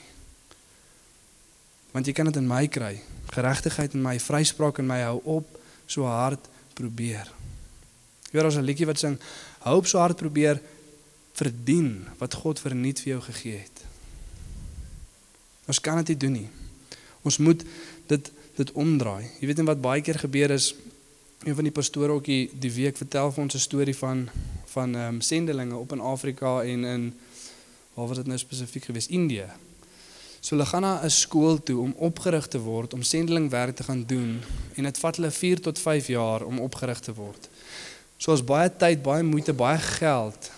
Want 1.93 2.07
jy 2.07 2.13
kan 2.13 2.29
dit 2.31 2.37
in 2.37 2.47
my 2.47 2.67
kry. 2.69 3.01
Geregtigheid 3.33 3.95
in 3.95 4.03
my, 4.03 4.19
vryspraak 4.21 4.79
in 4.79 4.87
my 4.87 5.01
hou 5.03 5.21
op 5.25 5.61
so 5.87 6.05
hard 6.05 6.49
probeer. 6.75 7.29
Jy 8.31 8.39
hoor 8.39 8.51
ons 8.51 8.59
'n 8.61 8.65
liedjie 8.65 8.87
wat 8.87 8.99
sing, 8.99 9.19
hou 9.65 9.77
op 9.77 9.87
so 9.87 9.99
hard 9.99 10.17
probeer 10.17 10.61
verdien 11.33 12.07
wat 12.19 12.35
God 12.35 12.61
verniet 12.61 13.01
vir 13.01 13.13
jou 13.13 13.21
gegee 13.21 13.59
het. 13.59 13.85
Ons 15.67 15.81
kan 15.81 15.97
dit 15.97 16.09
nie 16.09 16.17
doen 16.17 16.33
nie. 16.33 16.49
Ons 17.23 17.39
moet 17.39 17.65
dit 18.07 18.31
dit 18.59 18.73
omdraai. 18.73 19.31
Jy 19.39 19.47
weet 19.47 19.57
net 19.57 19.67
wat 19.67 19.81
baie 19.81 20.03
keer 20.03 20.19
gebeur 20.19 20.51
is 20.51 20.75
een 21.47 21.55
van 21.55 21.65
die 21.65 21.73
pastore 21.73 22.13
ook 22.13 22.25
die, 22.25 22.51
die 22.51 22.73
week 22.73 22.97
vertel 22.97 23.31
vir 23.33 23.43
ons 23.43 23.55
'n 23.55 23.59
storie 23.59 23.97
van 23.97 24.29
van 24.67 24.95
ehm 24.95 25.15
um, 25.15 25.21
sendelinge 25.21 25.77
op 25.77 25.93
in 25.93 26.01
Afrika 26.01 26.63
en 26.63 26.85
in 26.85 27.19
waar 27.95 28.07
was 28.07 28.17
dit 28.17 28.27
nou 28.27 28.39
spesifiek 28.39 28.85
gewees? 28.85 29.07
Indië. 29.07 29.47
So 30.41 30.55
hulle 30.55 30.67
gaan 30.67 30.83
na 30.83 31.03
'n 31.03 31.11
skool 31.11 31.63
toe 31.63 31.81
om 31.81 31.95
opgerig 31.99 32.47
te 32.47 32.59
word 32.59 32.95
om 32.95 33.03
sendelingwerk 33.03 33.77
te 33.77 33.83
gaan 33.83 34.05
doen 34.07 34.41
en 34.75 34.83
dit 34.83 34.99
vat 34.99 35.17
hulle 35.17 35.31
4 35.31 35.61
tot 35.61 35.79
5 35.79 36.07
jaar 36.07 36.43
om 36.43 36.61
opgerig 36.61 37.01
te 37.01 37.15
word. 37.15 37.49
So 38.17 38.31
ons 38.31 38.45
baie 38.45 38.71
tyd, 38.77 39.03
baie 39.03 39.23
moeite, 39.23 39.53
baie 39.53 39.79
geld 39.79 40.51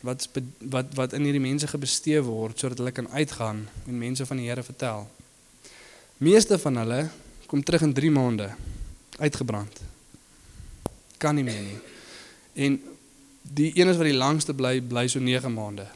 wat 0.00 0.28
wat 0.60 0.94
wat 0.94 1.12
in 1.12 1.24
hierdie 1.26 1.42
mense 1.42 1.66
gebestee 1.66 2.20
word 2.22 2.58
sodat 2.58 2.78
hulle 2.78 2.92
kan 2.92 3.08
uitgaan 3.10 3.68
en 3.86 3.98
mense 3.98 4.26
van 4.26 4.36
die 4.36 4.48
Here 4.48 4.62
vertel. 4.62 5.08
Meeste 6.16 6.58
van 6.58 6.76
hulle 6.76 7.08
kom 7.46 7.62
terug 7.62 7.82
in 7.82 7.92
3 7.92 8.10
maande 8.10 8.50
uitgebrand. 9.18 9.80
Kan 11.16 11.34
nie 11.34 11.44
meer 11.44 11.62
nie. 11.62 11.78
En 12.54 12.80
die 13.42 13.72
een 13.74 13.92
wat 13.92 14.08
die 14.08 14.16
langste 14.16 14.54
bly 14.54 14.80
bly 14.80 15.06
so 15.08 15.20
9 15.20 15.52
maande. 15.52 15.86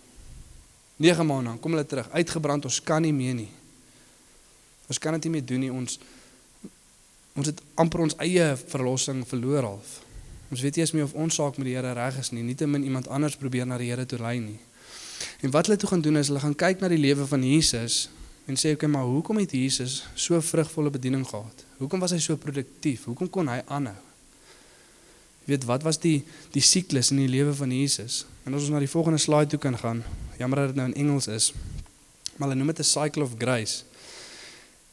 9 1.01 1.27
maande 1.27 1.49
dan 1.49 1.61
kom 1.61 1.73
hulle 1.73 1.87
terug 1.89 2.11
uitgebrand 2.13 2.67
ons 2.69 2.81
kan 2.85 3.01
nie 3.03 3.15
meer 3.17 3.35
nie. 3.39 3.49
Ons 4.91 4.99
kan 5.01 5.17
dit 5.17 5.29
nie 5.29 5.39
meer 5.39 5.47
doen 5.49 5.65
nie 5.65 5.73
ons 5.73 5.97
ons 7.39 7.47
het 7.49 7.61
amper 7.81 8.03
ons 8.05 8.17
eie 8.21 8.47
verlossing 8.69 9.23
verloor 9.29 9.65
half. 9.65 9.95
Ons 10.51 10.61
weet 10.61 10.77
nie 10.77 10.85
eens 10.85 10.93
meer 10.93 11.07
of 11.07 11.15
ons 11.15 11.39
saak 11.39 11.57
met 11.57 11.71
die 11.71 11.77
Here 11.79 11.95
reg 11.97 12.19
is 12.21 12.33
nie. 12.35 12.43
Nietemin 12.45 12.85
iemand 12.85 13.09
anders 13.09 13.39
probeer 13.41 13.69
na 13.71 13.79
die 13.81 13.89
Here 13.89 14.05
toe 14.05 14.19
lei 14.21 14.41
nie. 14.43 14.59
En 15.41 15.55
wat 15.55 15.71
hulle 15.71 15.79
toe 15.81 15.89
gaan 15.89 16.05
doen 16.05 16.21
is 16.21 16.29
hulle 16.29 16.43
gaan 16.43 16.59
kyk 16.59 16.83
na 16.83 16.91
die 16.93 17.01
lewe 17.01 17.25
van 17.31 17.45
Jesus 17.47 18.09
en 18.51 18.59
sê 18.59 18.75
okay, 18.75 18.91
maar 18.91 19.07
hoekom 19.07 19.39
het 19.41 19.55
Jesus 19.55 20.03
so 20.19 20.41
vrugvolle 20.43 20.91
bediening 20.91 21.25
gehad? 21.29 21.65
Hoekom 21.79 22.03
was 22.03 22.13
hy 22.17 22.21
so 22.21 22.37
produktief? 22.37 23.07
Hoekom 23.09 23.31
kon 23.31 23.49
hy 23.49 23.61
aanhou? 23.69 24.10
Weet 25.51 25.67
wat 25.67 25.83
was 25.83 25.99
die 25.99 26.23
die 26.55 26.63
siklus 26.63 27.11
in 27.11 27.19
die 27.25 27.31
lewe 27.31 27.55
van 27.55 27.73
Jesus? 27.75 28.25
En 28.47 28.55
as 28.55 28.63
ons 28.63 28.71
na 28.71 28.79
die 28.79 28.91
volgende 28.91 29.19
slide 29.19 29.51
toe 29.51 29.59
kan 29.59 29.79
gaan, 29.79 30.05
jammer 30.39 30.63
dat 30.63 30.73
dit 30.73 30.79
nou 30.79 30.87
in 30.93 30.99
Engels 31.07 31.27
is, 31.27 31.51
maar 32.37 32.49
hulle 32.49 32.61
noem 32.61 32.71
dit 32.71 32.79
'n 32.79 32.91
cycle 32.91 33.23
of 33.23 33.35
grace. 33.39 33.83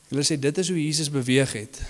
Hulle 0.10 0.24
sê 0.24 0.40
dit 0.40 0.58
is 0.58 0.70
hoe 0.70 0.84
Jesus 0.84 1.10
beweeg 1.10 1.54
het 1.54 1.82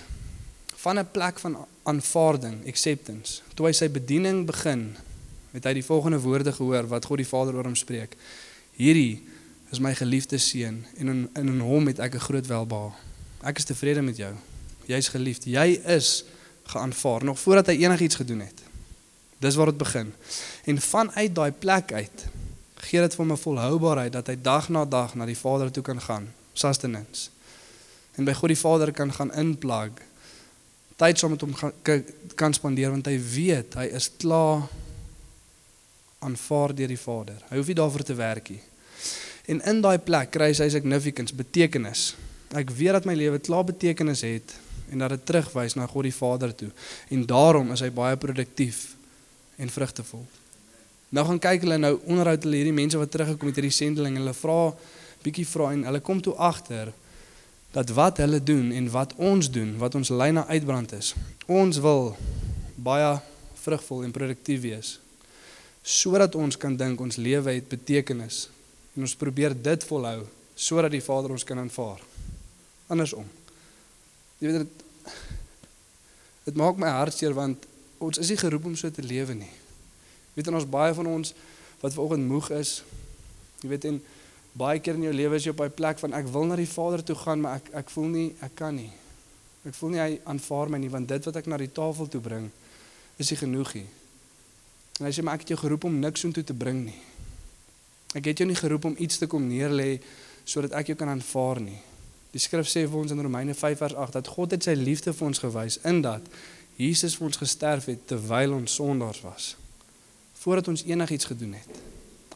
van 0.76 0.98
'n 0.98 1.10
plek 1.10 1.38
van 1.38 1.66
aanvaarding, 1.82 2.66
acceptance. 2.66 3.40
Toe 3.54 3.66
hy 3.66 3.72
sy 3.72 3.90
bediening 3.90 4.46
begin, 4.46 4.96
het 5.50 5.64
hy 5.64 5.72
die 5.72 5.84
volgende 5.84 6.20
woorde 6.20 6.52
gehoor 6.52 6.86
wat 6.86 7.04
God 7.04 7.16
die 7.16 7.26
Vader 7.26 7.54
oor 7.54 7.64
hom 7.64 7.74
spreek. 7.74 8.16
Hierdie 8.76 9.22
is 9.72 9.78
my 9.78 9.94
geliefde 9.94 10.38
seun 10.38 10.84
en 10.96 11.08
in 11.08 11.28
in, 11.34 11.60
hom 11.60 11.86
het 11.86 11.98
ek 11.98 12.14
'n 12.14 12.26
groot 12.28 12.46
welbehae. 12.46 12.92
Ek 13.42 13.58
is 13.58 13.64
tevrede 13.64 14.02
met 14.02 14.16
jou. 14.16 14.34
Jy's 14.86 15.08
geliefd. 15.08 15.44
Jy 15.44 15.80
is 15.86 16.24
geaanvaar 16.68 17.24
nog 17.24 17.38
voordat 17.40 17.66
hy 17.66 17.76
enigiets 17.84 18.20
gedoen 18.20 18.40
het. 18.44 18.62
Dis 19.38 19.54
waar 19.54 19.70
dit 19.72 19.76
begin. 19.80 20.12
En 20.64 20.80
vanuit 20.80 21.34
daai 21.34 21.52
plek 21.52 21.92
uit 21.92 22.26
gee 22.88 23.00
dit 23.00 23.14
vir 23.14 23.24
hom 23.24 23.32
'n 23.32 23.42
volhoubaarheid 23.42 24.12
dat 24.12 24.26
hy 24.26 24.36
dag 24.42 24.68
na 24.68 24.84
dag 24.84 25.14
na 25.14 25.26
die 25.26 25.38
Vader 25.38 25.70
toe 25.70 25.82
kan 25.82 26.00
gaan, 26.00 26.28
sustenance. 26.52 27.30
En 28.14 28.24
by 28.24 28.32
God 28.32 28.48
die 28.48 28.58
Vader 28.58 28.92
kan 28.92 29.12
gaan 29.12 29.32
inplug. 29.34 29.90
Tyd 30.96 31.18
saam 31.18 31.30
met 31.30 31.40
hom 31.40 31.54
kan 32.34 32.54
spandeer 32.54 32.90
want 32.90 33.06
hy 33.06 33.18
weet 33.34 33.74
hy 33.74 33.84
is 33.84 34.10
klaar 34.16 34.68
aanvaar 36.18 36.74
deur 36.74 36.88
die 36.88 36.98
Vader. 36.98 37.42
Hy 37.48 37.56
hoef 37.56 37.66
nie 37.66 37.74
daarvoor 37.74 38.02
te 38.02 38.14
werk 38.14 38.48
nie. 38.48 38.62
En 39.46 39.62
in 39.64 39.80
daai 39.80 39.98
plek 39.98 40.30
kry 40.30 40.50
hy 40.50 40.54
sy 40.54 40.68
significance, 40.68 41.34
betekenis. 41.34 42.14
Ek 42.52 42.70
weet 42.70 42.92
dat 42.92 43.04
my 43.04 43.14
lewe 43.14 43.38
klaar 43.38 43.64
betekenis 43.64 44.20
het 44.20 44.56
en 44.90 45.04
dat 45.04 45.14
dit 45.16 45.24
terugwys 45.26 45.76
na 45.78 45.86
God 45.86 46.08
die 46.08 46.14
Vader 46.14 46.54
toe. 46.54 46.70
En 47.08 47.26
daarom 47.26 47.72
is 47.72 47.82
hy 47.84 47.90
baie 47.94 48.16
produktief 48.16 48.94
en 49.56 49.70
vrugtevol. 49.70 50.24
Nou 51.08 51.24
gaan 51.26 51.40
kyk 51.40 51.64
hulle 51.64 51.78
nou 51.80 51.94
onderhoud 52.04 52.44
hulle 52.44 52.60
hierdie 52.60 52.76
mense 52.76 53.00
wat 53.00 53.10
teruggekom 53.10 53.48
het 53.48 53.60
hierdie 53.60 53.74
sendeling. 53.74 54.18
Hulle 54.20 54.34
vra 54.36 54.60
bietjie 55.24 55.46
vra 55.48 55.72
en 55.74 55.84
hulle 55.88 56.00
kom 56.04 56.20
toe 56.22 56.36
agter 56.36 56.92
dat 57.74 57.90
wat 57.96 58.20
hulle 58.22 58.40
doen 58.40 58.70
en 58.72 58.90
wat 58.92 59.14
ons 59.16 59.50
doen, 59.52 59.74
wat 59.80 59.96
ons 59.98 60.12
lei 60.14 60.30
na 60.32 60.46
uitbrand 60.48 60.92
is. 60.96 61.14
Ons 61.46 61.80
wil 61.84 62.14
baie 62.76 63.18
vrugvol 63.64 64.06
en 64.06 64.14
produktief 64.14 64.64
wees 64.64 64.96
sodat 65.88 66.34
ons 66.36 66.58
kan 66.60 66.74
dink 66.76 67.00
ons 67.00 67.16
lewe 67.16 67.54
het 67.54 67.68
betekenis 67.70 68.48
en 68.92 69.06
ons 69.06 69.16
probeer 69.16 69.54
dit 69.56 69.84
volhou 69.88 70.26
sodat 70.58 70.92
die 70.92 71.02
Vader 71.04 71.32
ons 71.32 71.46
kan 71.46 71.60
aanvaar. 71.62 72.02
Andersom. 72.92 73.37
Jy 74.38 74.50
weet 74.50 74.60
dit 74.62 74.84
dit 76.48 76.56
maak 76.56 76.78
my 76.80 76.88
hart 76.88 77.12
seer 77.12 77.34
want 77.36 77.66
ons 78.00 78.18
is 78.22 78.30
nie 78.32 78.38
geroep 78.40 78.64
om 78.70 78.76
so 78.78 78.88
te 78.90 79.02
lewe 79.04 79.34
nie. 79.36 79.50
Weet 80.36 80.48
ons 80.48 80.68
baie 80.70 80.94
van 80.94 81.10
ons 81.10 81.34
wat 81.82 81.92
vanoggend 81.92 82.28
moeg 82.30 82.50
is. 82.56 82.78
Jy 83.60 83.72
weet 83.74 83.88
en 83.90 83.98
baie 84.58 84.80
keer 84.80 84.96
in 84.96 85.08
jou 85.08 85.14
lewe 85.14 85.36
is 85.36 85.44
jy 85.44 85.52
op 85.52 85.60
'n 85.60 85.74
plek 85.74 85.98
van 85.98 86.14
ek 86.14 86.30
wil 86.32 86.46
na 86.46 86.56
die 86.56 86.70
Vader 86.70 87.04
toe 87.04 87.16
gaan 87.16 87.40
maar 87.40 87.56
ek 87.56 87.68
ek 87.74 87.90
voel 87.90 88.08
nie 88.08 88.34
ek 88.40 88.54
kan 88.54 88.74
nie. 88.74 88.92
Ek 89.66 89.74
voel 89.74 89.90
nie 89.90 90.00
hy 90.00 90.20
aanvaar 90.24 90.70
my 90.70 90.78
nie 90.78 90.90
want 90.90 91.08
dit 91.08 91.24
wat 91.24 91.36
ek 91.36 91.46
na 91.46 91.56
die 91.56 91.72
tafel 91.72 92.08
toe 92.08 92.20
bring 92.20 92.50
is 93.18 93.30
nie 93.30 93.38
genoeg 93.38 93.74
nie. 93.74 93.86
En 95.00 95.06
hy 95.06 95.12
sê 95.12 95.22
maar 95.22 95.34
ek 95.34 95.40
het 95.40 95.48
jou 95.48 95.58
geroep 95.58 95.84
om 95.84 96.00
niks 96.00 96.24
om 96.24 96.32
toe 96.32 96.44
te 96.44 96.54
bring 96.54 96.84
nie. 96.84 97.00
Ek 98.14 98.24
het 98.24 98.38
jou 98.38 98.46
nie 98.48 98.56
geroep 98.56 98.84
om 98.84 98.96
iets 98.98 99.18
te 99.18 99.26
kom 99.26 99.48
neerlê 99.48 100.00
sodat 100.44 100.72
ek 100.72 100.86
jou 100.86 100.96
kan 100.96 101.08
aanvaar 101.08 101.60
nie. 101.60 101.87
Die 102.34 102.42
skrif 102.42 102.68
sê 102.68 102.84
vir 102.84 102.98
ons 103.00 103.12
in 103.14 103.22
Romeine 103.24 103.54
5 103.56 103.78
vers 103.78 103.94
8 103.94 104.18
dat 104.18 104.30
God 104.34 104.52
het 104.52 104.66
sy 104.66 104.74
liefde 104.76 105.14
vir 105.16 105.26
ons 105.30 105.40
gewys 105.40 105.78
in 105.88 106.02
dat 106.04 106.26
Jesus 106.78 107.16
vir 107.18 107.30
ons 107.30 107.40
gesterf 107.40 107.88
het 107.90 108.04
terwyl 108.06 108.54
ons 108.58 108.74
sondaars 108.78 109.22
was. 109.24 109.54
Voordat 110.38 110.68
ons 110.68 110.84
enigiets 110.86 111.30
gedoen 111.30 111.56
het. 111.58 111.80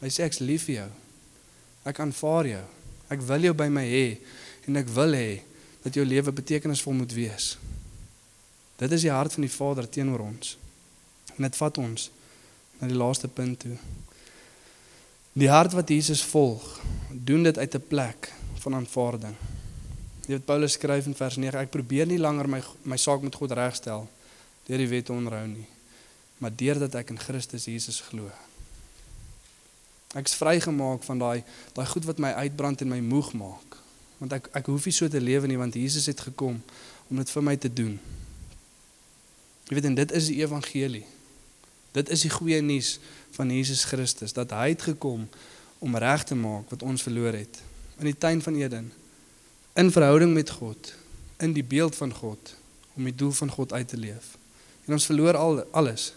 Hy 0.01 0.09
sê 0.11 0.25
ek's 0.25 0.41
lief 0.43 0.65
vir 0.67 0.75
jou. 0.81 0.89
Ek 1.87 2.01
aanvaar 2.03 2.49
jou. 2.49 2.63
Ek 3.13 3.23
wil 3.29 3.47
jou 3.47 3.53
by 3.55 3.69
my 3.71 3.85
hê 3.87 4.07
en 4.67 4.79
ek 4.81 4.91
wil 4.95 5.15
hê 5.15 5.43
dat 5.83 5.95
jou 5.95 6.03
lewe 6.07 6.33
betekenisvol 6.35 6.97
moet 6.97 7.13
wees. 7.15 7.53
Dit 8.79 8.91
is 8.91 9.05
die 9.05 9.13
hart 9.13 9.35
van 9.35 9.45
die 9.45 9.53
Vader 9.53 9.87
teenoor 9.87 10.25
ons. 10.25 10.57
En 11.37 11.45
dit 11.45 11.59
vat 11.59 11.79
ons 11.79 12.09
na 12.79 12.89
die 12.89 12.97
laaste 12.97 13.29
punt 13.31 13.59
toe. 13.63 13.77
Die 15.39 15.49
hart 15.49 15.73
wat 15.77 15.89
Jesus 15.89 16.23
volg, 16.33 16.63
doen 17.09 17.43
dit 17.43 17.57
uit 17.57 17.75
'n 17.75 17.87
plek 17.87 18.31
van 18.63 18.75
aanvaarding. 18.75 19.35
Jy 20.23 20.37
weet 20.37 20.45
Paulus 20.47 20.77
skryf 20.77 21.07
in 21.09 21.15
vers 21.17 21.35
9, 21.35 21.65
ek 21.65 21.71
probeer 21.73 22.07
nie 22.07 22.19
langer 22.21 22.47
my 22.47 22.61
my 22.87 22.97
saak 22.99 23.25
met 23.25 23.35
God 23.35 23.51
regstel 23.59 24.05
deur 24.63 24.79
die 24.79 24.87
wet 24.87 25.09
onderhou 25.11 25.43
nie, 25.49 25.65
maar 26.39 26.53
deurdat 26.55 26.95
ek 26.95 27.11
in 27.11 27.19
Christus 27.19 27.67
Jesus 27.67 27.99
glo. 28.07 28.29
Ek's 30.15 30.37
vrygemaak 30.39 31.03
van 31.03 31.19
daai 31.19 31.43
daai 31.75 31.87
goed 31.91 32.07
wat 32.07 32.21
my 32.23 32.31
uitbrand 32.45 32.85
en 32.85 32.93
my 32.93 33.01
moeg 33.03 33.33
maak. 33.35 33.75
Want 34.21 34.37
ek 34.39 34.47
ek 34.61 34.71
hoef 34.71 34.87
nie 34.87 34.95
so 34.95 35.11
te 35.11 35.19
lewe 35.19 35.51
nie 35.51 35.59
want 35.59 35.75
Jesus 35.75 36.07
het 36.07 36.23
gekom 36.29 36.61
om 37.09 37.19
dit 37.19 37.35
vir 37.35 37.43
my 37.43 37.57
te 37.59 37.73
doen. 37.73 37.99
Jy 39.67 39.75
weet 39.75 39.91
en 39.91 39.99
dit 39.99 40.15
is 40.15 40.31
die 40.31 40.39
evangelie. 40.39 41.05
Dit 41.93 42.09
is 42.15 42.23
die 42.23 42.31
goeie 42.31 42.61
nuus 42.63 42.95
van 43.35 43.51
Jesus 43.51 43.83
Christus 43.91 44.31
dat 44.33 44.55
hy 44.55 44.71
het 44.71 44.87
gekom 44.93 45.27
om 45.83 45.99
reg 45.99 46.23
te 46.23 46.39
maak 46.39 46.71
wat 46.71 46.87
ons 46.87 47.03
verloor 47.03 47.35
het 47.35 47.59
in 47.99 48.07
die 48.07 48.17
tuin 48.17 48.39
van 48.41 48.55
Eden 48.55 48.93
in 49.73 49.91
verhouding 49.91 50.33
met 50.33 50.49
God 50.49 50.93
in 51.37 51.53
die 51.53 51.63
beeld 51.63 51.95
van 51.95 52.13
God 52.13 52.55
om 52.93 53.03
die 53.03 53.15
doel 53.15 53.31
van 53.31 53.49
God 53.51 53.73
uit 53.73 53.87
te 53.87 53.97
leef. 53.97 54.37
En 54.85 54.93
ons 54.93 55.05
verloor 55.05 55.37
al 55.37 55.63
alles. 55.71 56.13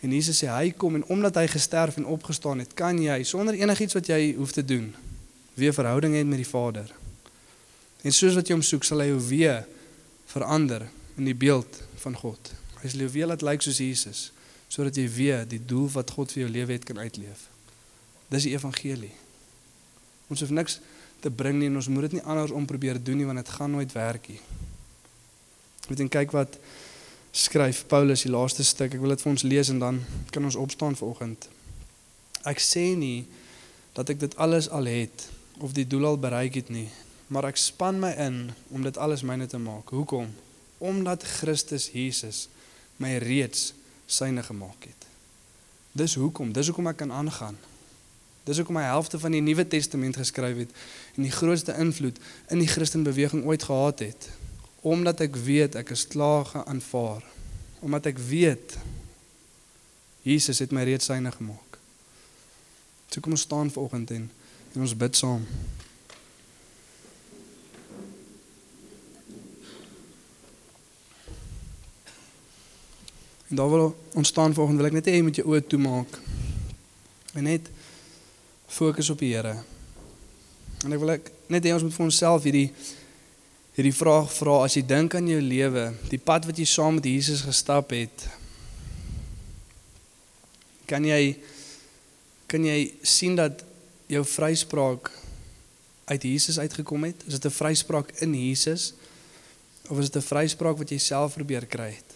En 0.00 0.12
Jesus 0.12 0.40
sê 0.42 0.48
hy 0.48 0.72
kom 0.72 0.96
en 0.98 1.04
omdat 1.12 1.36
hy 1.38 1.46
gesterf 1.52 1.96
en 1.96 2.08
opgestaan 2.08 2.58
het, 2.58 2.74
kan 2.74 2.98
jy 2.98 3.22
sonder 3.28 3.54
enigiets 3.54 3.94
wat 3.94 4.08
jy 4.08 4.34
hoef 4.34 4.52
te 4.52 4.64
doen 4.64 4.94
weer 5.54 5.74
verhouding 5.76 6.16
hê 6.16 6.24
met 6.24 6.40
die 6.40 6.48
Vader. 6.48 6.88
En 8.02 8.12
soos 8.12 8.34
wat 8.34 8.48
jy 8.48 8.56
hom 8.56 8.64
soek, 8.66 8.86
sal 8.88 9.04
hy 9.04 9.10
jou 9.12 9.20
weer 9.28 9.66
verander 10.32 10.88
in 11.20 11.28
die 11.28 11.36
beeld 11.36 11.82
van 12.02 12.16
God. 12.18 12.54
Hy 12.80 12.88
sal 12.88 13.04
jou 13.04 13.12
weer 13.14 13.28
laat 13.30 13.44
lyk 13.46 13.62
soos 13.62 13.82
Jesus 13.82 14.30
sodat 14.72 14.96
jy 14.96 15.04
weer 15.12 15.42
die 15.44 15.60
doel 15.60 15.90
wat 15.92 16.14
God 16.16 16.30
vir 16.32 16.46
jou 16.46 16.50
lewe 16.54 16.72
het 16.72 16.86
kan 16.88 16.96
uitleef. 16.96 17.44
Dis 18.32 18.46
die 18.48 18.54
evangelie. 18.56 19.12
Ons 20.32 20.40
hoef 20.40 20.54
niks 20.56 20.78
te 21.22 21.30
bring 21.30 21.58
nie 21.60 21.70
en 21.70 21.78
ons 21.80 21.88
moet 21.88 22.08
dit 22.08 22.18
nie 22.18 22.24
anders 22.26 22.54
om 22.54 22.66
probeer 22.66 22.98
doen 23.02 23.20
nie 23.20 23.28
want 23.28 23.38
dit 23.40 23.54
gaan 23.56 23.70
nooit 23.70 23.92
werk 23.94 24.28
nie. 24.28 24.40
Moet 25.88 26.02
en 26.04 26.10
kyk 26.18 26.34
wat 26.34 26.58
skryf 27.32 27.86
Paulus 27.88 28.26
die 28.26 28.32
laaste 28.32 28.64
stuk. 28.64 28.94
Ek 28.94 29.00
wil 29.02 29.14
dit 29.14 29.22
vir 29.24 29.32
ons 29.32 29.44
lees 29.46 29.70
en 29.72 29.80
dan 29.82 30.00
kan 30.34 30.44
ons 30.44 30.58
opstaan 30.58 30.96
vanoggend. 30.98 31.48
Ek 32.48 32.60
sê 32.60 32.92
nie 32.98 33.24
dat 33.96 34.10
ek 34.12 34.20
dit 34.20 34.36
alles 34.36 34.68
al 34.70 34.88
het 34.90 35.28
of 35.62 35.74
die 35.76 35.86
doel 35.86 36.12
al 36.12 36.18
bereik 36.20 36.56
het 36.58 36.70
nie, 36.72 36.88
maar 37.32 37.46
ek 37.48 37.60
span 37.60 38.00
my 38.02 38.12
in 38.20 38.38
om 38.72 38.84
dit 38.84 38.98
alles 38.98 39.24
myne 39.24 39.46
te 39.46 39.60
maak. 39.60 39.92
Hoekom? 39.94 40.32
Omdat 40.82 41.24
Christus 41.38 41.90
Jesus 41.94 42.48
my 43.00 43.16
reeds 43.22 43.72
syne 44.10 44.42
gemaak 44.42 44.88
het. 44.88 45.06
Dis 45.92 46.16
hoekom, 46.16 46.52
dis 46.52 46.68
hoekom 46.68 46.88
ek 46.90 47.02
kan 47.04 47.12
aangaan. 47.12 47.58
Dis 48.44 48.58
hoekom 48.58 48.80
hy 48.80 48.86
helfte 48.88 49.18
van 49.22 49.34
die 49.36 49.42
Nuwe 49.44 49.64
Testament 49.68 50.16
geskryf 50.18 50.64
het 50.64 50.72
en 51.14 51.26
die 51.26 51.34
grootste 51.34 51.76
invloed 51.78 52.18
in 52.50 52.62
die 52.62 52.70
Christenbeweging 52.70 53.44
ooit 53.46 53.62
gehad 53.68 54.02
het. 54.02 54.30
Omdat 54.82 55.22
ek 55.28 55.36
weet 55.46 55.78
ek 55.78 55.92
is 55.94 56.08
klaar 56.10 56.48
geaanvaar. 56.50 57.22
Omdat 57.86 58.10
ek 58.10 58.18
weet 58.18 58.74
Jesus 60.26 60.58
het 60.62 60.74
my 60.74 60.82
reeds 60.86 61.06
syne 61.10 61.30
gemaak. 61.34 61.78
So 63.10 63.22
kom 63.22 63.36
ons 63.36 63.46
staan 63.46 63.70
vanoggend 63.70 64.10
en 64.10 64.30
en 64.72 64.80
ons 64.80 64.96
bid 64.96 65.16
saam. 65.16 65.42
En 73.52 73.56
daar 73.60 73.68
waar 73.68 73.90
ons 74.12 74.28
staan 74.28 74.54
vanoggend 74.54 74.80
wil 74.80 74.88
ek 74.88 74.96
net 74.96 75.10
hê 75.10 75.18
jy 75.18 75.26
moet 75.26 75.38
jou 75.38 75.46
oë 75.52 75.66
toemaak. 75.68 76.18
En 77.36 77.44
net 77.44 77.68
fokus 78.72 79.10
op 79.12 79.20
die 79.20 79.34
Here. 79.34 79.58
En 80.82 80.92
ek 80.94 81.00
wil 81.02 81.14
ek 81.18 81.30
net 81.52 81.66
hê 81.66 81.74
ons 81.76 81.84
moet 81.84 81.94
vir 81.94 82.06
onsself 82.08 82.46
hierdie 82.48 82.70
hierdie 83.72 83.94
vraag 83.96 84.28
vra 84.34 84.58
as 84.66 84.74
jy 84.76 84.82
dink 84.84 85.14
aan 85.16 85.28
jou 85.30 85.40
lewe, 85.40 85.86
die 86.10 86.20
pad 86.20 86.44
wat 86.44 86.58
jy 86.60 86.66
saam 86.68 86.98
met 86.98 87.08
Jesus 87.08 87.44
gestap 87.46 87.92
het. 87.96 88.26
Kan 90.88 91.06
jy 91.08 91.36
kan 92.52 92.64
jy 92.68 92.92
sien 93.00 93.36
dat 93.38 93.62
jou 94.12 94.20
vryspraak 94.28 95.08
uit 96.10 96.26
Jesus 96.28 96.58
uitgekom 96.60 97.08
het? 97.08 97.24
Is 97.26 97.40
dit 97.40 97.46
'n 97.48 97.58
vryspraak 97.60 98.12
in 98.20 98.34
Jesus 98.34 98.92
of 99.88 99.98
is 99.98 100.10
dit 100.10 100.20
'n 100.20 100.28
vryspraak 100.28 100.76
wat 100.76 100.90
jy 100.90 100.98
self 100.98 101.34
probeer 101.34 101.66
kry 101.66 101.96
het? 101.96 102.10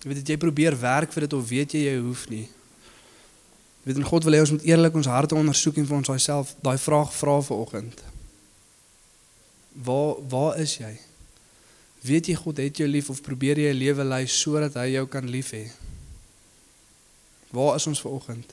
Jy 0.00 0.08
weet 0.08 0.28
jy 0.28 0.36
probeer 0.36 0.80
werk 0.80 1.12
vir 1.12 1.20
dit 1.20 1.32
of 1.32 1.48
weet 1.48 1.72
jy 1.72 1.84
jy 1.84 1.98
hoef 2.00 2.28
nie. 2.28 2.48
Jy 3.82 3.92
weet 3.92 4.00
en 4.02 4.08
God 4.10 4.24
wil 4.24 4.36
hê 4.36 4.40
ons 4.40 4.50
moet 4.50 4.64
eerlik 4.68 4.94
ons 4.94 5.10
harte 5.10 5.34
ondersoek 5.38 5.78
en 5.80 5.86
vir 5.86 5.96
ons 5.96 6.22
self 6.22 6.54
daai 6.64 6.78
vraag 6.78 7.12
vra 7.14 7.40
vanoggend. 7.42 8.02
Waar 9.84 10.16
waar 10.28 10.58
is 10.58 10.76
jy? 10.80 10.94
Weet 12.02 12.28
jy 12.30 12.34
God 12.38 12.60
het 12.62 12.78
jou 12.78 12.88
lief 12.88 13.10
of 13.10 13.22
probeer 13.22 13.58
jy 13.58 13.72
'n 13.72 13.78
lewe 13.78 14.04
lei 14.04 14.26
sodat 14.26 14.74
hy 14.74 14.92
jou 14.92 15.06
kan 15.06 15.26
lief 15.30 15.50
hê? 15.52 15.70
Waar 17.50 17.76
is 17.76 17.86
ons 17.86 18.00
vanoggend? 18.00 18.52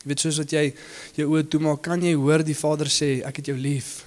Jy 0.00 0.08
weet 0.08 0.20
soos 0.20 0.38
wat 0.38 0.52
jy 0.52 0.74
jou 1.14 1.26
oë 1.28 1.48
toemaak, 1.48 1.82
kan 1.82 2.02
jy 2.02 2.14
hoor 2.14 2.42
die 2.42 2.56
Vader 2.56 2.86
sê, 2.86 3.20
ek 3.26 3.36
het 3.36 3.46
jou 3.46 3.56
lief. 3.56 4.04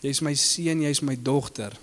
Jy's 0.00 0.20
my 0.22 0.34
seun, 0.34 0.82
jy's 0.82 1.02
my 1.02 1.16
dogter. 1.16 1.74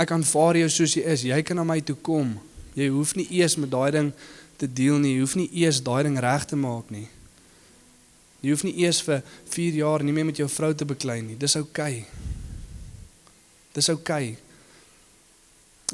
Ek 0.00 0.10
aanvaar 0.10 0.56
jou 0.56 0.68
soos 0.68 0.94
jy 0.94 1.04
is. 1.12 1.26
Jy 1.28 1.42
kan 1.42 1.56
na 1.56 1.64
my 1.64 1.80
toe 1.80 1.96
kom. 1.96 2.40
Jy 2.74 2.88
hoef 2.88 3.14
nie 3.14 3.28
eers 3.30 3.56
met 3.56 3.70
daai 3.70 3.90
ding 3.94 4.12
te 4.56 4.68
deel 4.70 4.98
nie. 5.02 5.14
Jy 5.14 5.24
hoef 5.24 5.34
nie 5.38 5.50
eers 5.64 5.82
daai 5.82 6.02
ding 6.06 6.18
reg 6.20 6.46
te 6.50 6.56
maak 6.56 6.90
nie. 6.94 7.08
Jy 8.44 8.52
hoef 8.52 8.64
nie 8.66 8.76
eers 8.84 9.00
vir 9.06 9.22
4 9.50 9.78
jaar 9.80 10.04
nie 10.04 10.12
meer 10.12 10.28
met 10.28 10.40
jou 10.40 10.48
vrou 10.48 10.72
te 10.74 10.84
beklei 10.84 11.20
nie. 11.24 11.36
Dis 11.40 11.56
oukei. 11.56 12.04
Okay. 12.04 12.32
Dis 13.74 13.88
oukei. 13.88 14.34
Okay. 14.34 14.40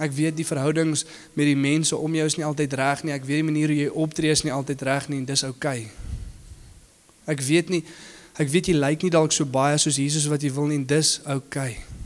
Ek 0.06 0.14
weet 0.16 0.36
die 0.38 0.46
verhoudings 0.46 1.04
met 1.34 1.48
die 1.48 1.58
mense 1.58 1.96
om 1.96 2.14
jou 2.14 2.26
is 2.26 2.36
nie 2.38 2.46
altyd 2.46 2.74
reg 2.78 3.04
nie. 3.04 3.14
Ek 3.14 3.26
weet 3.26 3.42
die 3.42 3.48
manier 3.50 3.72
hoe 3.72 3.78
jy 3.82 3.90
optree 4.04 4.32
is 4.32 4.44
nie 4.46 4.54
altyd 4.54 4.82
reg 4.86 5.08
nie 5.10 5.20
en 5.20 5.28
dis 5.28 5.44
oukei. 5.44 5.78
Okay. 5.84 7.34
Ek 7.34 7.44
weet 7.46 7.74
nie 7.74 7.84
ek 8.40 8.48
weet 8.48 8.70
jy 8.70 8.76
lyk 8.78 9.02
nie 9.04 9.12
dalk 9.12 9.34
so 9.36 9.44
baie 9.44 9.76
soos 9.78 9.98
Jesus 10.00 10.24
wat 10.30 10.40
jy 10.40 10.52
wil 10.54 10.70
nie 10.70 10.78
en 10.80 10.86
dis 10.88 11.18
oukei. 11.26 11.72
Okay. 11.76 11.98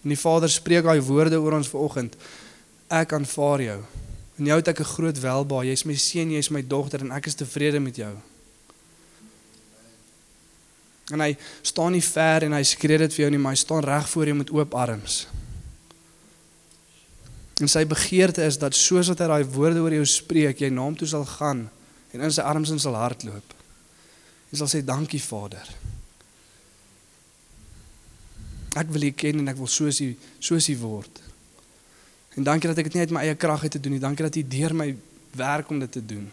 En 0.00 0.14
die 0.14 0.16
Vader 0.16 0.48
spreek 0.48 0.86
daai 0.86 1.00
woorde 1.04 1.40
oor 1.40 1.58
ons 1.58 1.68
vanoggend. 1.68 2.16
Ek 2.88 3.12
aanvaar 3.12 3.64
jou. 3.64 3.80
En 4.40 4.48
jou 4.48 4.56
het 4.56 4.68
ek 4.72 4.80
'n 4.80 4.92
groot 4.96 5.18
welbehae. 5.20 5.68
Jy's 5.68 5.84
my 5.84 5.94
seun, 5.94 6.30
jy's 6.30 6.48
my 6.48 6.66
dogter 6.66 7.00
en 7.00 7.12
ek 7.12 7.26
is 7.26 7.34
tevrede 7.34 7.80
met 7.80 7.96
jou. 7.96 8.16
En 11.12 11.20
hy 11.20 11.36
staan 11.62 11.92
nie 11.92 12.04
ver 12.04 12.42
en 12.42 12.52
hy 12.52 12.62
skree 12.62 12.98
dit 12.98 13.14
vir 13.14 13.24
jou 13.24 13.30
nie, 13.30 13.38
maar 13.38 13.52
hy 13.52 13.60
staan 13.60 13.84
reg 13.84 14.08
voor 14.08 14.24
jou 14.24 14.36
met 14.36 14.50
oop 14.50 14.74
arms. 14.74 15.26
En 17.60 17.68
sy 17.68 17.84
begeerte 17.86 18.42
is 18.46 18.58
dat 18.58 18.74
soos 18.74 19.08
wat 19.08 19.18
hy 19.18 19.26
daai 19.26 19.44
woorde 19.44 19.82
oor 19.84 19.92
jou 19.92 20.06
spreek, 20.06 20.60
jy 20.60 20.70
na 20.70 20.86
hom 20.86 20.96
toe 20.96 21.08
sal 21.08 21.24
gaan 21.24 21.68
en 22.10 22.20
in 22.20 22.32
sy 22.32 22.42
arms 22.42 22.70
in 22.70 22.78
sal 22.78 22.94
hardloop. 22.94 23.54
Jy 24.50 24.58
sal 24.58 24.70
sê 24.70 24.80
dankie 24.84 25.22
Vader. 25.22 25.66
Ek 28.80 28.88
wil 28.94 29.10
U 29.10 29.10
ken 29.10 29.42
en 29.42 29.48
ek 29.48 29.58
wil 29.60 29.70
soos 29.70 30.00
U 30.00 30.14
soos 30.38 30.70
U 30.72 30.76
word. 30.78 31.29
En 32.40 32.46
dankie 32.46 32.68
dat 32.68 32.78
ek 32.80 32.86
dit 32.88 32.94
nie 32.96 33.02
uit 33.04 33.10
my 33.12 33.20
eie 33.20 33.34
krag 33.36 33.62
uit 33.62 33.74
te 33.74 33.80
doen 33.84 33.92
nie. 33.92 34.00
Dankie 34.00 34.24
dat 34.24 34.36
U 34.40 34.42
deur 34.48 34.72
my 34.72 34.94
werk 35.36 35.68
om 35.68 35.78
dit 35.78 35.92
te 35.92 36.00
doen. 36.00 36.30